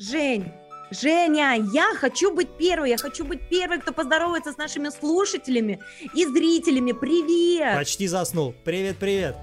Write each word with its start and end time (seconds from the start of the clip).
Жень, 0.00 0.52
Женя, 0.92 1.56
я 1.72 1.92
хочу 1.96 2.32
быть 2.32 2.56
первой, 2.56 2.90
я 2.90 2.98
хочу 2.98 3.24
быть 3.24 3.48
первой, 3.48 3.80
кто 3.80 3.92
поздоровается 3.92 4.52
с 4.52 4.56
нашими 4.56 4.90
слушателями 4.90 5.80
и 6.14 6.24
зрителями. 6.24 6.92
Привет! 6.92 7.74
Почти 7.76 8.06
заснул. 8.06 8.54
Привет, 8.64 8.96
привет. 8.98 9.34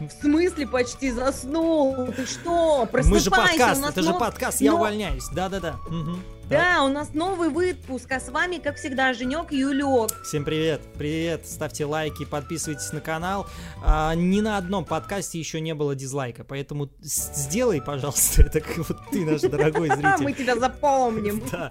В 0.00 0.10
смысле 0.22 0.66
почти 0.66 1.10
заснул? 1.10 2.06
Ты 2.14 2.24
что? 2.26 2.86
Просыпайся, 2.90 3.10
Мы 3.10 3.18
же 3.20 3.30
подкаст, 3.30 3.84
это 3.88 4.02
же 4.02 4.10
нов- 4.10 4.18
подкаст, 4.20 4.60
я 4.60 4.70
но- 4.70 4.76
увольняюсь. 4.76 5.24
Да-да-да. 5.34 5.76
Мгм. 5.88 6.22
Да, 6.48 6.82
у 6.84 6.88
нас 6.88 7.12
новый 7.12 7.50
выпуск, 7.50 8.10
а 8.10 8.20
с 8.20 8.30
вами, 8.30 8.56
как 8.56 8.76
всегда, 8.76 9.12
Женек 9.12 9.52
Юлек. 9.52 10.22
Всем 10.24 10.44
привет, 10.46 10.80
привет, 10.96 11.46
ставьте 11.46 11.84
лайки, 11.84 12.24
подписывайтесь 12.24 12.90
на 12.92 13.00
канал. 13.02 13.46
А, 13.84 14.14
ни 14.14 14.40
на 14.40 14.56
одном 14.56 14.86
подкасте 14.86 15.38
еще 15.38 15.60
не 15.60 15.74
было 15.74 15.94
дизлайка, 15.94 16.44
поэтому 16.44 16.88
сделай, 17.02 17.82
пожалуйста, 17.82 18.42
это 18.46 18.60
как 18.60 18.78
вот 18.78 18.96
ты, 19.10 19.26
наш 19.26 19.42
дорогой 19.42 19.88
Мы 19.90 19.96
зритель. 19.96 20.34
тебя 20.34 20.56
запомним. 20.56 21.42
Да. 21.52 21.70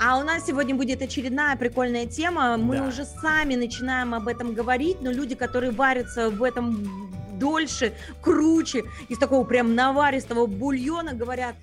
А 0.00 0.18
у 0.18 0.24
нас 0.24 0.46
сегодня 0.46 0.74
будет 0.74 1.02
очередная 1.02 1.56
прикольная 1.56 2.06
тема. 2.06 2.56
Мы 2.56 2.76
Да. 2.76 2.88
уже 2.88 3.04
сами 3.04 3.54
начинаем 3.54 4.14
об 4.14 4.28
этом 4.28 4.52
говорить, 4.54 5.00
но 5.00 5.10
люди, 5.10 5.34
которые 5.34 5.70
варятся 5.72 6.30
в 6.30 6.42
этом 6.42 7.10
дольше, 7.38 7.94
круче, 8.20 8.84
из 9.08 9.18
такого 9.18 9.44
прям 9.44 9.74
наваристого 9.74 10.46
бульона, 10.46 11.14
говорят, 11.14 11.54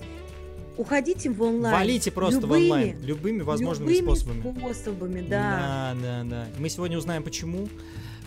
уходите 0.78 1.30
в 1.30 1.42
онлайн. 1.42 1.76
Валите 1.76 2.12
просто 2.12 2.40
в 2.40 2.44
Любыми- 2.44 2.64
онлайн, 2.64 3.02
любыми 3.04 3.42
возможными 3.42 3.90
любыми 3.94 4.16
способами. 4.16 4.58
способами, 4.60 5.22
да. 5.22 5.94
Да, 5.94 6.02
да, 6.02 6.24
да. 6.30 6.46
Мы 6.58 6.70
сегодня 6.70 6.98
узнаем 6.98 7.24
почему. 7.24 7.68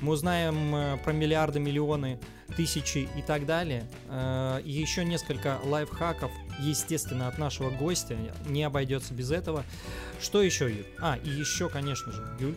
Мы 0.04 0.12
узнаем 0.12 0.76
э, 0.76 0.98
про 1.02 1.14
миллиарды, 1.14 1.58
миллионы, 1.58 2.18
тысячи 2.58 3.08
и 3.16 3.22
так 3.22 3.46
далее. 3.46 3.86
Э, 4.10 4.60
И 4.62 4.70
еще 4.70 5.02
несколько 5.02 5.58
лайфхаков, 5.64 6.30
естественно, 6.60 7.26
от 7.26 7.38
нашего 7.38 7.70
гостя. 7.70 8.14
Не 8.44 8.64
обойдется 8.64 9.14
без 9.14 9.30
этого. 9.30 9.64
Что 10.20 10.42
еще, 10.42 10.66
Юль? 10.66 10.86
А, 11.00 11.16
и 11.24 11.30
еще, 11.30 11.70
конечно 11.70 12.12
же, 12.12 12.22
Юль. 12.38 12.54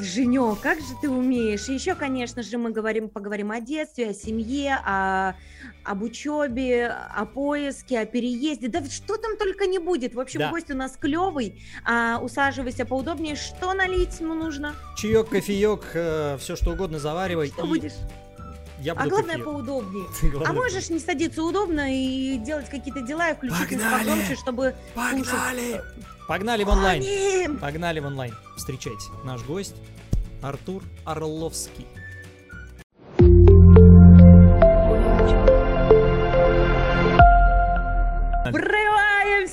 Женек, 0.00 0.60
как 0.60 0.78
же 0.78 0.94
ты 1.00 1.08
умеешь. 1.08 1.68
И 1.68 1.74
еще, 1.74 1.94
конечно 1.94 2.42
же, 2.42 2.58
мы 2.58 2.70
говорим, 2.70 3.08
поговорим 3.08 3.50
о 3.50 3.60
детстве, 3.60 4.10
о 4.10 4.14
семье, 4.14 4.76
о, 4.84 5.34
об 5.84 6.02
учебе, 6.02 6.86
о 6.88 7.24
поиске, 7.24 8.00
о 8.00 8.06
переезде. 8.06 8.68
Да 8.68 8.84
что 8.84 9.16
там 9.16 9.36
только 9.36 9.66
не 9.66 9.78
будет. 9.78 10.14
В 10.14 10.20
общем, 10.20 10.40
Да. 10.40 10.50
гость 10.50 10.70
у 10.70 10.76
нас 10.76 10.96
клевый. 10.96 11.62
А, 11.84 12.18
усаживайся 12.22 12.84
поудобнее. 12.84 13.36
Что 13.36 13.72
налить 13.74 14.20
ему 14.20 14.34
нужно? 14.34 14.74
Чаек, 14.96 15.28
кофеек, 15.28 16.38
все 16.40 16.56
что 16.56 16.72
угодно 16.72 16.98
заваривай. 16.98 17.48
Что 17.48 17.64
и 17.64 17.68
будешь? 17.68 17.92
Я 18.80 18.92
А 18.92 18.96
буду 18.96 19.10
главное, 19.10 19.36
кофеек. 19.36 19.44
поудобнее. 19.46 20.06
Главное, 20.30 20.50
А 20.50 20.52
можешь 20.52 20.90
не 20.90 20.98
садиться 20.98 21.42
удобно 21.42 21.86
и 21.94 22.36
делать 22.38 22.68
какие-то 22.68 23.00
дела 23.02 23.30
и 23.30 23.34
включить 23.34 23.70
Погнали! 23.70 23.98
погромче, 24.04 24.34
чтобы 24.36 24.74
Погнали! 24.94 25.80
Погнали 26.26 26.64
в 26.64 26.68
онлайн. 26.68 27.02
Гоним! 27.02 27.58
Погнали 27.58 28.00
в 28.00 28.06
онлайн. 28.06 28.34
Встречайте. 28.56 29.06
Наш 29.24 29.42
гость 29.42 29.76
Артур 30.42 30.82
Орловский. 31.04 31.86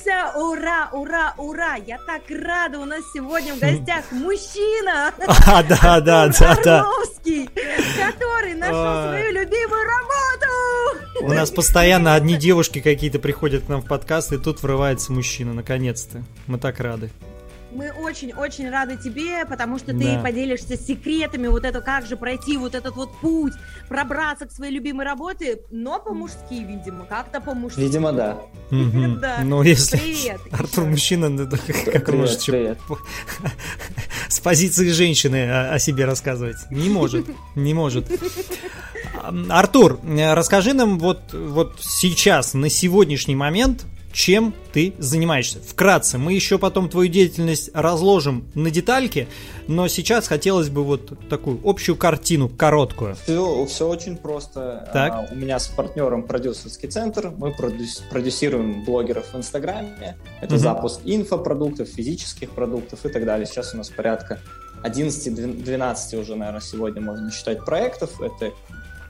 Врываемся! 0.02 0.38
Ура, 0.38 0.88
ура, 0.92 1.34
ура! 1.36 1.76
Я 1.76 1.98
так 1.98 2.22
рада! 2.28 2.78
У 2.78 2.84
нас 2.84 3.00
сегодня 3.12 3.54
в 3.54 3.58
гостях 3.58 4.04
мужчина! 4.12 5.12
А, 5.26 5.62
да, 5.62 6.00
да, 6.00 6.28
да, 6.28 6.56
да. 6.64 6.86
Который 7.24 8.54
нашел 8.54 9.08
свою 9.08 9.32
любимую 9.32 9.82
работу! 9.84 11.24
У 11.24 11.32
нас 11.32 11.50
постоянно 11.50 12.14
одни 12.14 12.36
девушки 12.36 12.80
какие-то 12.80 13.18
приходят 13.18 13.64
к 13.64 13.68
нам 13.68 13.82
в 13.82 13.86
подкаст, 13.86 14.32
и 14.32 14.38
тут 14.38 14.62
врывается 14.62 15.12
мужчина, 15.12 15.52
наконец-то. 15.54 16.22
Мы 16.46 16.58
так 16.58 16.80
рады. 16.80 17.10
Мы 17.74 17.90
очень-очень 17.90 18.70
рады 18.70 18.96
тебе, 18.96 19.44
потому 19.46 19.78
что 19.78 19.92
ты 19.92 20.16
Да. 20.16 20.20
поделишься 20.22 20.76
секретами, 20.76 21.46
вот 21.48 21.64
это 21.64 21.80
как 21.80 22.06
же 22.06 22.16
пройти 22.16 22.56
вот 22.56 22.74
этот 22.74 22.94
вот 22.96 23.10
путь, 23.20 23.54
пробраться 23.88 24.46
к 24.46 24.52
своей 24.52 24.72
любимой 24.72 25.06
работе, 25.06 25.60
но 25.70 25.98
по-мужски, 25.98 26.54
видимо, 26.54 27.04
как-то 27.06 27.40
по-мужски. 27.40 27.80
Видимо, 27.80 28.12
да. 28.12 28.38
Ну, 29.42 29.62
если. 29.62 30.36
Артур 30.50 30.84
мужчина, 30.84 31.28
ну, 31.28 31.48
как 31.92 32.08
он 32.08 32.18
может 32.18 32.42
с 34.28 34.40
позиции 34.40 34.88
женщины 34.90 35.50
о, 35.50 35.74
о 35.74 35.78
себе 35.78 36.04
рассказывать? 36.04 36.56
Не 36.70 36.88
может, 36.88 37.26
не 37.54 37.74
может. 37.74 38.06
Артур, 39.48 40.00
э, 40.02 40.34
расскажи 40.34 40.72
нам 40.72 40.98
вот, 40.98 41.32
вот 41.32 41.76
сейчас, 41.80 42.54
на 42.54 42.68
сегодняшний 42.68 43.36
момент, 43.36 43.84
чем 44.12 44.54
ты 44.72 44.94
занимаешься. 44.98 45.58
Вкратце, 45.60 46.18
мы 46.18 46.32
еще 46.34 46.58
потом 46.58 46.88
твою 46.88 47.08
деятельность 47.08 47.70
разложим 47.74 48.46
на 48.54 48.70
детальки, 48.70 49.26
но 49.68 49.88
сейчас 49.88 50.28
хотелось 50.28 50.68
бы 50.68 50.84
вот 50.84 51.12
такую 51.28 51.58
общую 51.64 51.96
картину, 51.96 52.48
короткую. 52.48 53.14
Все, 53.16 53.64
все 53.66 53.88
очень 53.88 54.16
просто. 54.16 54.88
Так. 54.92 55.12
А, 55.12 55.28
у 55.32 55.34
меня 55.34 55.58
с 55.58 55.68
партнером 55.68 56.22
продюсерский 56.24 56.88
центр. 56.88 57.30
Мы 57.36 57.50
продюс- 57.52 58.02
продюсируем 58.10 58.84
блогеров 58.84 59.32
в 59.32 59.36
Инстаграме. 59.36 60.16
Это 60.40 60.54
Мгм. 60.54 60.62
запуск 60.62 61.00
инфопродуктов, 61.04 61.88
физических 61.88 62.50
продуктов 62.50 63.04
и 63.06 63.08
так 63.08 63.24
далее. 63.24 63.46
Сейчас 63.46 63.72
у 63.74 63.76
нас 63.78 63.88
порядка 63.88 64.38
11-12 64.82 66.18
уже, 66.20 66.34
наверное, 66.36 66.60
сегодня 66.60 67.00
можно 67.00 67.30
считать 67.30 67.64
проектов. 67.64 68.20
Это 68.20 68.52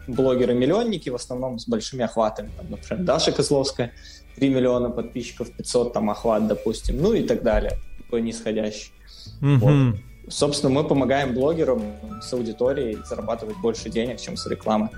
блогеры-миллионники, 0.09 1.09
в 1.11 1.15
основном 1.15 1.59
с 1.59 1.67
большими 1.69 2.05
охватами. 2.05 2.51
Там, 2.57 2.67
например, 2.71 3.05
Даша 3.05 3.33
Козловская, 3.33 3.93
3 4.37 4.49
миллиона 4.49 4.91
подписчиков, 4.91 5.51
500 5.51 5.93
там 5.93 6.11
охват, 6.11 6.47
допустим, 6.47 7.01
ну 7.01 7.13
и 7.13 7.23
так 7.23 7.43
далее. 7.43 7.79
Такой 7.99 8.23
нисходящий. 8.23 8.93
Мгм. 9.41 9.99
Собственно, 10.29 10.73
мы 10.73 10.85
помогаем 10.85 11.35
блогерам 11.35 11.83
с 12.23 12.33
аудиторией 12.33 12.99
зарабатывать 13.05 13.57
больше 13.59 13.91
денег, 13.91 14.21
чем 14.21 14.37
с 14.37 14.47
рекламы. 14.47 14.89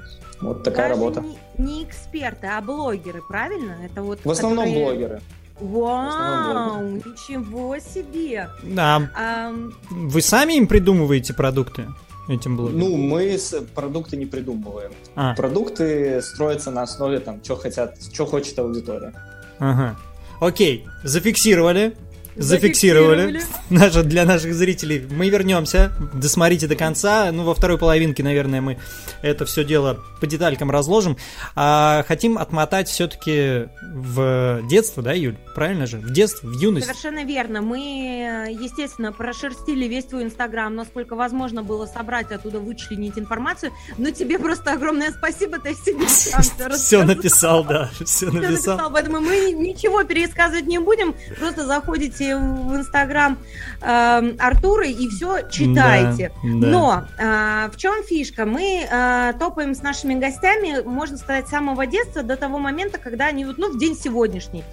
Вот 0.41 0.63
такая 0.63 0.89
Даже 0.89 1.01
работа. 1.01 1.21
Не, 1.21 1.39
не 1.59 1.85
эксперты, 1.85 2.47
а 2.47 2.61
блогеры, 2.61 3.23
правильно? 3.27 3.79
Это 3.85 4.03
вот. 4.03 4.21
В 4.25 4.31
основном 4.31 4.67
которые- 4.67 4.85
блогеры. 4.85 5.21
Вау, 5.61 6.09
основном 6.09 6.97
ничего 6.97 7.79
себе! 7.79 8.49
А 8.77 9.03
Ам, 9.15 9.73
вы 9.89 10.21
сами 10.21 10.55
им 10.55 10.67
придумываете 10.67 11.33
продукты 11.33 11.87
этим 12.29 12.57
блогерам? 12.57 12.79
Ну, 12.81 12.97
мы 12.97 13.39
продукты 13.75 14.17
не 14.17 14.27
придумываем. 14.27 14.93
А, 15.15 15.35
Продукты 15.35 16.21
строятся 16.23 16.71
на 16.71 16.83
основе 16.83 17.21
там, 17.21 17.43
что 17.43 17.57
хотят, 17.57 17.97
что 18.13 18.27
хочет 18.27 18.59
аудитория. 18.59 19.13
ага. 19.59 19.97
Окей, 20.41 20.85
зафиксировали. 21.05 21.97
Зафиксировали. 22.37 23.41
Наше, 23.71 24.03
для 24.03 24.25
наших 24.25 24.55
зрителей. 24.55 25.07
Мы 25.11 25.29
вернемся. 25.29 25.93
Досмотрите 26.13 26.67
до 26.67 26.77
конца. 26.77 27.31
Ну, 27.33 27.45
во 27.45 27.55
второй 27.55 27.79
половинке, 27.79 28.23
наверное, 28.23 28.61
мы 28.61 28.79
это 29.23 29.45
все 29.45 29.65
дело 29.65 29.99
по 30.21 30.27
деталькам 30.27 30.71
разложим. 30.71 31.17
А 31.55 32.05
хотим 32.09 32.39
отмотать 32.39 32.89
все-таки 32.89 33.69
в 33.83 34.63
детство, 34.69 35.03
да, 35.03 35.13
Юль? 35.13 35.37
Правильно 35.55 35.87
же? 35.87 35.99
В 35.99 36.13
детство, 36.13 36.49
в 36.49 36.53
юность. 36.53 36.87
Совершенно 36.87 37.25
верно. 37.25 37.63
Мы, 37.63 38.49
естественно, 38.51 39.13
прошерстили 39.13 39.87
весь 39.87 40.07
твой 40.07 40.25
инстаграм, 40.25 40.75
насколько 40.75 41.15
возможно 41.15 41.63
было 41.63 41.87
собрать 41.87 42.33
оттуда, 42.33 42.59
вычленить 42.59 43.19
информацию. 43.19 43.73
Но 43.99 44.11
тебе 44.11 44.39
просто 44.39 44.73
огромное 44.73 45.13
спасибо, 45.13 45.59
ты 45.59 45.75
сам 46.09 46.43
всё 46.43 46.71
Все 46.71 47.05
написал, 47.05 47.65
да. 47.65 47.91
Все 48.05 48.31
написал, 48.31 48.91
поэтому 48.91 49.21
мы 49.21 49.53
ничего 49.53 50.03
пересказывать 50.03 50.67
не 50.67 50.79
будем. 50.79 51.15
Просто 51.39 51.67
заходите 51.67 52.24
в 52.33 52.77
инстаграм 52.77 53.39
эм, 53.81 54.37
Артура 54.39 54.87
и 54.87 55.09
все 55.09 55.49
читайте. 55.51 56.33
Да, 56.43 56.49
да. 56.61 56.67
Но 56.67 57.05
а, 57.19 57.71
в 57.71 57.77
чем 57.77 58.03
фишка? 58.05 58.47
Мы 58.47 58.87
а, 58.91 59.33
топаем 59.35 59.75
с 59.75 59.83
нашими 59.83 60.15
гостями, 60.15 60.83
можно 60.85 61.17
сказать, 61.17 61.47
с 61.47 61.51
самого 61.51 61.87
детства 61.87 62.23
до 62.23 62.37
того 62.37 62.59
момента, 62.59 62.99
когда 62.99 63.27
они, 63.27 63.45
вот, 63.45 63.59
ну, 63.59 63.73
в 63.73 63.79
день 63.79 63.97
сегодняшний. 63.97 64.65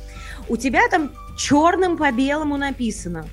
У 0.48 0.57
тебя 0.57 0.88
там 0.89 1.12
черным 1.38 1.98
по 1.98 2.12
белому 2.12 2.57
написано. 2.57 3.25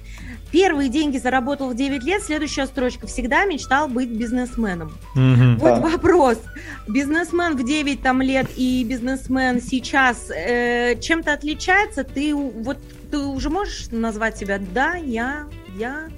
Первые 0.50 0.88
деньги 0.88 1.18
заработал 1.18 1.68
в 1.70 1.74
9 1.76 2.02
лет, 2.04 2.22
следующая 2.22 2.66
строчка. 2.66 3.06
Всегда 3.06 3.44
мечтал 3.44 3.88
быть 3.88 4.08
бизнесменом. 4.08 4.92
Мгм. 5.14 5.58
Вот 5.58 5.74
Да. 5.74 5.80
вопрос. 5.80 6.38
Бизнесмен 6.86 7.56
в 7.56 7.64
9 7.64 8.02
там, 8.02 8.22
лет 8.22 8.46
и 8.56 8.82
бизнесмен 8.84 9.60
сейчас 9.60 10.30
э, 10.30 10.98
чем-то 11.00 11.32
отличается? 11.34 12.04
Ты 12.04 12.34
вот 12.34 12.78
ты 13.10 13.18
уже 13.18 13.50
можешь 13.50 13.88
назвать 13.90 14.38
себя? 14.38 14.58
Да, 14.72 14.94
я, 14.94 15.44
я. 15.76 16.08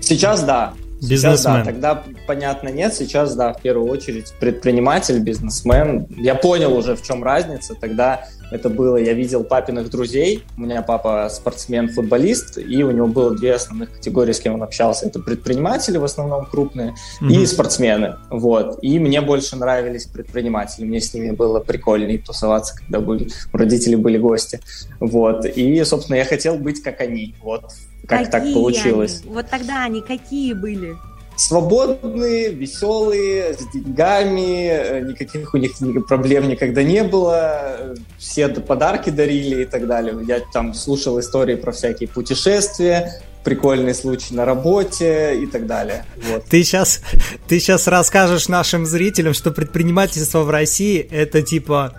Сейчас 0.00 0.42
да. 0.42 0.74
Сейчас, 1.00 1.42
да, 1.42 1.64
тогда, 1.64 2.02
понятно, 2.26 2.68
нет. 2.68 2.94
Сейчас, 2.94 3.34
да, 3.34 3.52
в 3.52 3.60
первую 3.60 3.90
очередь 3.90 4.32
предприниматель, 4.40 5.18
бизнесмен. 5.18 6.06
Я 6.16 6.34
понял 6.34 6.74
уже, 6.76 6.96
в 6.96 7.02
чем 7.02 7.22
разница. 7.22 7.74
Тогда 7.74 8.24
это 8.50 8.70
было, 8.70 8.96
я 8.96 9.12
видел 9.12 9.44
папиных 9.44 9.90
друзей. 9.90 10.44
У 10.56 10.62
меня 10.62 10.82
папа 10.82 11.28
спортсмен-футболист, 11.30 12.58
и 12.58 12.82
у 12.82 12.90
него 12.90 13.06
было 13.08 13.36
две 13.36 13.54
основных 13.54 13.92
категории, 13.92 14.32
с 14.32 14.40
кем 14.40 14.54
он 14.54 14.62
общался. 14.62 15.06
Это 15.06 15.20
предприниматели, 15.20 15.98
в 15.98 16.04
основном 16.04 16.46
крупные, 16.46 16.94
mm-hmm. 17.20 17.32
и 17.32 17.46
спортсмены. 17.46 18.16
Вот. 18.30 18.78
И 18.82 18.98
мне 18.98 19.20
больше 19.20 19.56
нравились 19.56 20.06
предприниматели. 20.06 20.84
Мне 20.84 21.00
с 21.00 21.12
ними 21.12 21.32
было 21.32 21.60
прикольнее 21.60 22.18
тусоваться, 22.18 22.76
когда 22.76 23.00
были, 23.00 23.28
у 23.52 23.56
родителей 23.56 23.96
были 23.96 24.18
гости. 24.18 24.60
Вот. 25.00 25.44
И, 25.44 25.84
собственно, 25.84 26.16
я 26.16 26.24
хотел 26.24 26.56
быть 26.56 26.82
как 26.82 27.00
они. 27.00 27.34
Вот 27.42 27.64
как 28.06 28.24
какие 28.24 28.30
так 28.30 28.52
получилось. 28.52 29.20
Они? 29.24 29.34
Вот 29.34 29.48
тогда 29.48 29.84
они 29.84 30.00
какие 30.00 30.52
были? 30.52 30.96
свободные, 31.36 32.48
веселые, 32.48 33.54
с 33.54 33.70
деньгами, 33.72 34.68
э, 34.68 35.00
никаких 35.00 35.54
у 35.54 35.58
них 35.58 35.72
проблем 36.08 36.48
никогда 36.48 36.82
не 36.82 37.04
было, 37.04 37.94
все 38.18 38.48
подарки 38.48 39.10
дарили 39.10 39.62
и 39.62 39.66
так 39.66 39.86
далее. 39.86 40.16
Я 40.26 40.40
там 40.52 40.74
слушал 40.74 41.20
истории 41.20 41.56
про 41.56 41.72
всякие 41.72 42.08
путешествия, 42.08 43.20
прикольный 43.44 43.94
случай 43.94 44.34
на 44.34 44.44
работе 44.44 45.36
и 45.40 45.46
так 45.46 45.66
далее. 45.66 46.04
Вот. 46.28 46.46
Ты 46.46 46.64
сейчас, 46.64 47.00
ты 47.48 47.60
сейчас 47.60 47.86
расскажешь 47.86 48.48
нашим 48.48 48.86
зрителям, 48.86 49.34
что 49.34 49.52
предпринимательство 49.52 50.40
в 50.40 50.50
России 50.50 51.06
это 51.10 51.42
типа 51.42 51.92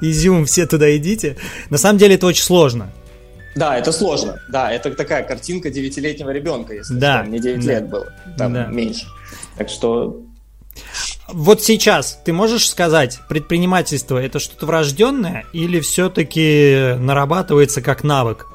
изюм, 0.00 0.46
все 0.46 0.66
туда 0.66 0.96
идите. 0.96 1.36
На 1.70 1.78
самом 1.78 1.98
деле 1.98 2.16
это 2.16 2.26
очень 2.26 2.42
сложно. 2.42 2.90
Да, 3.58 3.76
это 3.76 3.92
сложно. 3.92 4.40
Да, 4.48 4.70
это 4.70 4.94
такая 4.94 5.22
картинка 5.24 5.70
девятилетнего 5.70 6.30
ребенка, 6.30 6.74
если 6.74 6.94
да. 6.94 7.22
что. 7.22 7.28
Мне 7.28 7.38
9 7.40 7.66
да. 7.66 7.72
лет 7.72 7.88
было, 7.88 8.12
там 8.36 8.52
да. 8.52 8.66
меньше. 8.66 9.06
Так 9.56 9.68
что 9.68 10.22
вот 11.26 11.62
сейчас 11.62 12.20
ты 12.24 12.32
можешь 12.32 12.68
сказать, 12.68 13.20
предпринимательство 13.28 14.18
это 14.18 14.38
что-то 14.38 14.66
врожденное 14.66 15.44
или 15.52 15.80
все-таки 15.80 16.94
нарабатывается 16.98 17.82
как 17.82 18.04
навык? 18.04 18.46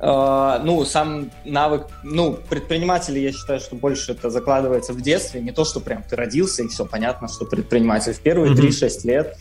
Uh, 0.00 0.60
ну, 0.62 0.84
сам 0.84 1.32
навык, 1.44 1.88
ну, 2.04 2.38
предприниматели, 2.48 3.18
я 3.18 3.32
считаю, 3.32 3.58
что 3.58 3.74
больше 3.74 4.12
это 4.12 4.30
закладывается 4.30 4.92
в 4.92 5.00
детстве, 5.00 5.40
не 5.40 5.50
то, 5.50 5.64
что 5.64 5.80
прям 5.80 6.04
ты 6.08 6.14
родился 6.14 6.62
и 6.62 6.68
все 6.68 6.86
понятно, 6.86 7.26
что 7.26 7.44
предприниматель 7.46 8.12
в 8.12 8.20
первые 8.20 8.52
mm-hmm. 8.52 8.68
3-6 8.68 9.06
лет 9.08 9.36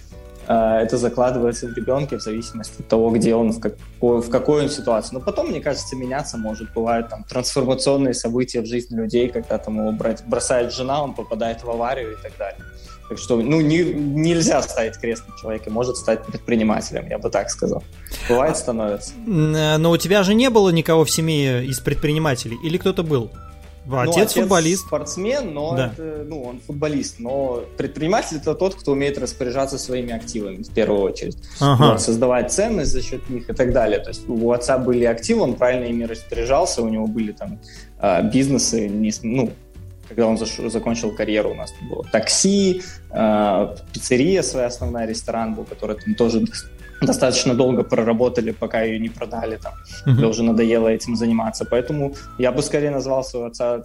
это 0.54 0.98
закладывается 0.98 1.68
в 1.68 1.76
ребенке 1.76 2.18
в 2.18 2.22
зависимости 2.22 2.82
от 2.82 2.88
того, 2.88 3.10
где 3.12 3.36
он, 3.36 3.52
в, 3.52 3.60
какой, 3.60 4.22
в 4.22 4.30
какой 4.30 4.64
он 4.64 4.70
ситуации. 4.70 5.14
Но 5.14 5.20
потом, 5.20 5.50
мне 5.50 5.60
кажется, 5.60 5.96
меняться 5.96 6.38
может. 6.38 6.74
Бывают 6.74 7.10
там 7.10 7.24
трансформационные 7.26 8.14
события 8.14 8.62
в 8.62 8.66
жизни 8.66 8.96
людей, 8.96 9.28
когда 9.30 9.58
там 9.58 9.80
его 9.80 9.92
брать, 9.92 10.24
бросает 10.26 10.74
жена, 10.74 11.04
он 11.04 11.14
попадает 11.14 11.64
в 11.64 11.70
аварию 11.70 12.14
и 12.14 12.22
так 12.22 12.32
далее. 12.38 12.62
Так 13.10 13.18
что, 13.18 13.38
ну, 13.38 13.62
не, 13.62 13.84
нельзя 13.84 14.62
ставить 14.62 14.98
крест 14.98 15.24
на 15.28 15.38
человеке, 15.38 15.70
может 15.70 15.96
стать 15.96 16.26
предпринимателем, 16.26 17.08
я 17.10 17.18
бы 17.18 17.30
так 17.30 17.50
сказал. 17.50 17.84
Бывает, 18.28 18.58
становится. 18.58 19.14
Э, 19.26 19.78
но 19.78 19.92
у 19.92 19.98
тебя 19.98 20.24
же 20.24 20.34
не 20.34 20.50
было 20.50 20.70
никого 20.70 21.06
в 21.06 21.12
семье 21.12 21.66
из 21.66 21.80
предпринимателей, 21.80 22.58
или 22.64 22.78
кто-то 22.78 23.04
был? 23.04 23.32
Ну, 23.88 24.00
отец, 24.00 24.18
отец 24.18 24.34
футболист. 24.34 24.86
спортсмен, 24.86 25.54
но 25.54 25.76
да. 25.76 25.94
это, 25.94 26.26
ну, 26.28 26.44
он 26.44 26.60
футболист. 26.60 27.20
Но 27.20 27.64
предприниматель 27.78 28.38
это 28.38 28.54
тот, 28.54 28.76
кто 28.76 28.92
умеет 28.92 29.18
распоряжаться 29.18 29.78
своими 29.78 30.14
активами 30.14 30.62
в 30.64 30.70
первую 30.70 31.02
очередь. 31.02 31.38
Ага. 31.62 31.92
Вот, 31.92 32.02
создавать 32.02 32.52
ценность 32.52 32.92
за 32.92 33.02
счет 33.02 33.30
них 33.30 33.50
и 33.50 33.54
так 33.54 33.72
далее. 33.72 34.00
То 34.00 34.10
есть 34.10 34.28
у 34.28 34.52
отца 34.52 34.78
были 34.78 35.06
активы, 35.06 35.42
он 35.42 35.56
правильно 35.56 35.86
ими 35.86 36.04
распоряжался, 36.04 36.82
у 36.82 36.90
него 36.90 37.08
были 37.08 37.32
там 37.32 37.60
а, 38.00 38.22
бизнесы, 38.22 38.90
не, 38.90 39.14
ну, 39.24 39.52
когда 40.08 40.28
он 40.28 40.38
закончил 40.38 41.14
карьеру, 41.16 41.52
у 41.52 41.56
нас 41.56 41.74
было 41.90 42.06
такси, 42.06 42.82
э, 43.12 43.76
пиццерия 43.92 44.42
своя 44.42 44.68
основная, 44.68 45.06
ресторан 45.06 45.54
был, 45.54 45.66
который 45.66 45.98
там 45.98 46.16
тоже 46.16 46.46
достаточно 47.02 47.54
долго 47.54 47.84
проработали, 47.84 48.52
пока 48.52 48.82
ее 48.82 49.00
не 49.00 49.10
продали, 49.10 49.58
там, 49.58 49.74
uh-huh. 49.74 50.04
когда 50.06 50.28
уже 50.28 50.44
надоело 50.44 50.88
этим 50.88 51.16
заниматься. 51.16 51.66
Поэтому 51.66 52.16
я 52.38 52.52
бы 52.52 52.62
скорее 52.62 52.92
назвал 52.92 53.24
своего 53.24 53.48
отца 53.48 53.84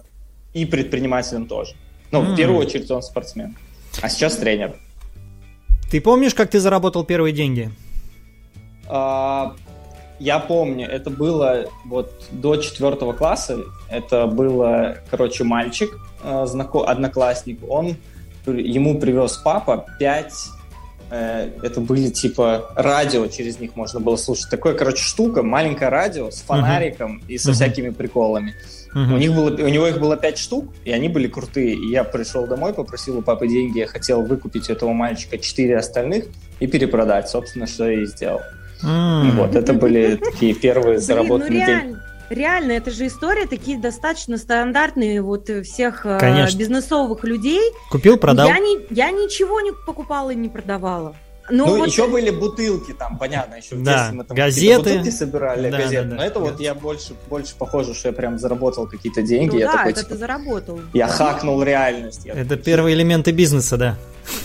и 0.53 0.65
предпринимателем 0.65 1.47
тоже. 1.47 1.75
Ну, 2.11 2.21
uh-huh. 2.21 2.33
в 2.33 2.35
первую 2.35 2.59
очередь 2.59 2.89
он 2.91 3.01
спортсмен, 3.01 3.55
а 4.01 4.09
сейчас 4.09 4.37
тренер. 4.37 4.73
Ты 5.91 6.01
помнишь, 6.01 6.33
как 6.33 6.49
ты 6.49 6.59
заработал 6.59 7.03
первые 7.03 7.33
деньги? 7.33 7.71
А, 8.87 9.55
я 10.19 10.39
помню, 10.39 10.87
это 10.87 11.09
было 11.09 11.65
вот 11.85 12.11
до 12.31 12.55
четвертого 12.57 13.13
класса. 13.13 13.59
Это 13.89 14.27
было, 14.27 14.97
короче, 15.11 15.43
мальчик, 15.43 15.91
э, 16.23 16.45
знако, 16.47 16.85
одноклассник. 16.85 17.59
Он 17.69 17.95
ему 18.45 18.99
привез 18.99 19.37
папа 19.37 19.85
пять 19.99 20.33
это 21.13 21.79
были 21.79 22.09
типа 22.09 22.71
радио, 22.75 23.27
через 23.27 23.59
них 23.59 23.75
можно 23.75 23.99
было 23.99 24.15
слушать. 24.15 24.49
Такое, 24.49 24.73
короче, 24.73 25.03
штука, 25.03 25.43
маленькое 25.43 25.89
радио 25.89 26.31
с 26.31 26.41
фонариком 26.41 27.17
uh-huh. 27.17 27.33
и 27.33 27.37
со 27.37 27.51
uh-huh. 27.51 27.53
всякими 27.53 27.89
приколами. 27.89 28.55
Uh-huh. 28.95 29.13
У, 29.13 29.17
них 29.17 29.33
было, 29.33 29.49
у 29.49 29.67
него 29.67 29.87
их 29.87 29.99
было 29.99 30.17
пять 30.17 30.37
штук, 30.37 30.73
и 30.85 30.91
они 30.91 31.09
были 31.09 31.27
крутые. 31.27 31.75
И 31.75 31.89
я 31.91 32.03
пришел 32.03 32.47
домой, 32.47 32.73
попросил 32.73 33.19
у 33.19 33.21
папы 33.21 33.47
деньги, 33.47 33.79
я 33.79 33.87
хотел 33.87 34.23
выкупить 34.23 34.69
у 34.69 34.73
этого 34.73 34.93
мальчика 34.93 35.37
четыре 35.37 35.77
остальных 35.77 36.25
и 36.59 36.67
перепродать. 36.67 37.29
Собственно, 37.29 37.67
что 37.67 37.89
я 37.89 38.01
и 38.01 38.05
сделал. 38.05 38.41
Mm. 38.83 39.31
Вот, 39.31 39.55
это 39.55 39.73
были 39.73 40.15
такие 40.15 40.53
первые 40.53 40.99
заработанные 40.99 41.59
ну 41.59 41.65
деньги 41.65 42.02
реально, 42.33 42.73
это 42.73 42.91
же 42.91 43.07
история 43.07 43.45
такие 43.45 43.77
достаточно 43.77 44.37
стандартные 44.37 45.21
вот 45.21 45.49
всех 45.63 46.05
э, 46.05 46.17
Конечно. 46.19 46.57
бизнесовых 46.57 47.23
людей. 47.23 47.61
Купил, 47.89 48.17
продал. 48.17 48.47
Я, 48.47 48.59
не, 48.59 48.79
я 48.89 49.11
ничего 49.11 49.61
не 49.61 49.71
покупала 49.85 50.31
и 50.31 50.35
не 50.35 50.49
продавала. 50.49 51.15
Ну, 51.49 51.65
ну 51.65 51.77
вот... 51.77 51.87
еще 51.87 52.07
были 52.07 52.29
бутылки 52.29 52.93
там, 52.93 53.17
понятно, 53.17 53.55
еще 53.55 53.75
в 53.75 53.83
да, 53.83 53.93
детстве 53.93 54.17
мы 54.17 54.23
там 54.23 54.37
газеты. 54.37 54.77
бутылки 54.77 55.09
собирали, 55.09 55.69
да, 55.69 55.77
газеты. 55.77 56.03
Да, 56.03 56.09
да. 56.09 56.15
Но 56.15 56.23
это 56.23 56.39
вот 56.39 56.59
я 56.59 56.73
больше, 56.73 57.13
больше 57.29 57.53
похоже, 57.57 57.93
что 57.93 58.09
я 58.09 58.13
прям 58.13 58.39
заработал 58.39 58.87
какие-то 58.87 59.21
деньги. 59.21 59.51
Ну, 59.51 59.59
я 59.59 59.67
да, 59.67 59.77
такой, 59.77 59.91
это 59.91 60.01
типа, 60.01 60.13
ты 60.13 60.17
заработал. 60.19 60.79
Я 60.93 61.07
хакнул 61.07 61.61
реальность. 61.61 62.25
Я 62.25 62.33
это 62.33 62.49
такой, 62.49 62.63
первые 62.63 62.95
элементы 62.95 63.31
бизнеса, 63.31 63.77
да. 63.77 63.97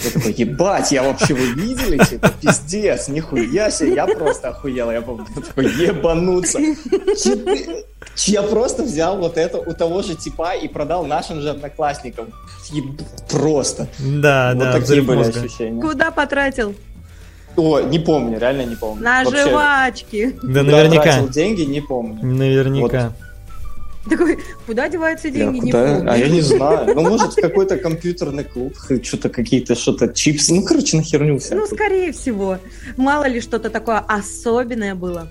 Я 0.05 0.11
такой, 0.11 0.33
ебать, 0.33 0.91
я 0.91 1.05
вообще 1.05 1.35
вы 1.35 1.53
видели, 1.53 2.05
типа, 2.05 2.33
пиздец, 2.41 3.06
нихуя 3.09 3.71
себе, 3.71 3.95
я 3.95 4.06
просто 4.06 4.49
охуел, 4.49 4.91
я 4.91 5.00
такой, 5.00 5.67
ебануться. 5.67 6.59
Я 8.17 8.43
просто 8.43 8.83
взял 8.83 9.19
вот 9.19 9.37
это 9.37 9.59
у 9.59 9.73
того 9.75 10.03
же 10.03 10.17
типа 10.17 10.55
и 10.55 10.67
продал 10.67 11.05
нашим 11.06 11.41
же 11.41 11.50
одноклассникам. 11.50 12.33
Просто. 13.31 13.87
Да, 13.99 14.53
вот 14.55 14.65
да. 14.65 14.73
такие 14.73 15.03
были 15.03 15.19
мозга. 15.19 15.41
ощущения. 15.41 15.81
Куда 15.81 16.11
потратил? 16.11 16.75
О, 17.59 17.81
не 17.81 17.99
помню, 17.99 18.39
реально 18.39 18.63
не 18.63 18.77
помню. 18.77 19.03
На 19.03 19.25
Вообще, 19.25 19.49
жвачки. 19.49 20.39
Да, 20.43 20.63
наверняка. 20.63 21.03
тратил 21.03 21.29
деньги, 21.29 21.63
не 21.63 21.81
помню. 21.81 22.25
Наверняка. 22.25 23.07
Вот. 23.07 23.13
Такой, 24.11 24.39
куда 24.67 24.89
деваются 24.89 25.29
деньги, 25.29 25.57
я, 25.57 25.63
не 25.65 25.73
куда? 25.73 25.87
помню. 25.87 26.13
А 26.13 26.17
я 26.17 26.29
не 26.29 26.41
знаю. 26.41 26.95
Ну, 26.95 27.03
может, 27.03 27.33
в 27.33 27.41
какой-то 27.41 27.77
компьютерный 27.77 28.45
клуб, 28.45 28.75
что-то 29.03 29.29
какие-то, 29.29 29.75
что-то 29.75 30.09
чипсы. 30.09 30.55
Ну, 30.55 30.63
короче, 30.63 30.97
на 30.97 31.03
херню 31.03 31.39
всякую. 31.39 31.61
Ну, 31.63 31.67
скорее 31.67 32.13
всего. 32.13 32.59
Мало 32.97 33.27
ли 33.27 33.41
что-то 33.41 33.71
такое 33.71 33.99
особенное 33.99 34.95
было. 34.95 35.29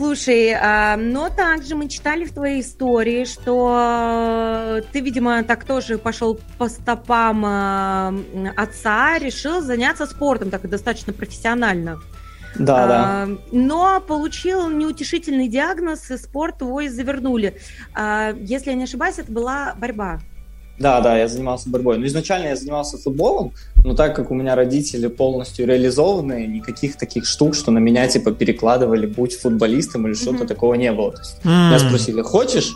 Слушай, 0.00 0.54
а, 0.54 0.96
но 0.96 1.28
также 1.28 1.76
мы 1.76 1.86
читали 1.86 2.24
в 2.24 2.32
твоей 2.32 2.62
истории, 2.62 3.26
что 3.26 4.80
ты, 4.92 5.00
видимо, 5.00 5.42
так 5.42 5.64
тоже 5.64 5.98
пошел 5.98 6.40
по 6.56 6.70
стопам 6.70 7.44
а, 7.44 8.14
отца, 8.56 9.18
решил 9.18 9.60
заняться 9.60 10.06
спортом 10.06 10.48
так 10.48 10.66
достаточно 10.70 11.12
профессионально. 11.12 12.00
Да, 12.58 12.84
а, 12.84 13.26
да. 13.26 13.28
Но 13.52 14.00
получил 14.00 14.70
неутешительный 14.70 15.48
диагноз, 15.48 16.10
и 16.10 16.16
спорт 16.16 16.62
и 16.62 16.88
завернули. 16.88 17.60
Если 17.94 18.70
я 18.70 18.76
не 18.76 18.84
ошибаюсь, 18.84 19.18
это 19.18 19.30
была 19.30 19.74
борьба. 19.76 20.20
Да, 20.80 21.00
да, 21.02 21.18
я 21.18 21.28
занимался 21.28 21.68
борьбой. 21.68 21.98
Но 21.98 22.06
изначально 22.06 22.48
я 22.48 22.56
занимался 22.56 22.96
футболом, 22.96 23.52
но 23.84 23.94
так 23.94 24.16
как 24.16 24.30
у 24.30 24.34
меня 24.34 24.54
родители 24.54 25.08
полностью 25.08 25.66
реализованные, 25.66 26.46
никаких 26.46 26.96
таких 26.96 27.26
штук, 27.26 27.54
что 27.54 27.70
на 27.70 27.78
меня 27.78 28.08
типа 28.08 28.32
перекладывали, 28.32 29.06
будь 29.06 29.38
футболистом 29.38 30.06
или 30.06 30.14
что-то 30.14 30.44
mm-hmm. 30.44 30.46
такого 30.48 30.74
не 30.74 30.90
было. 30.90 31.12
То 31.12 31.18
есть 31.18 31.36
mm-hmm. 31.44 31.68
меня 31.68 31.78
спросили, 31.78 32.22
хочешь? 32.22 32.72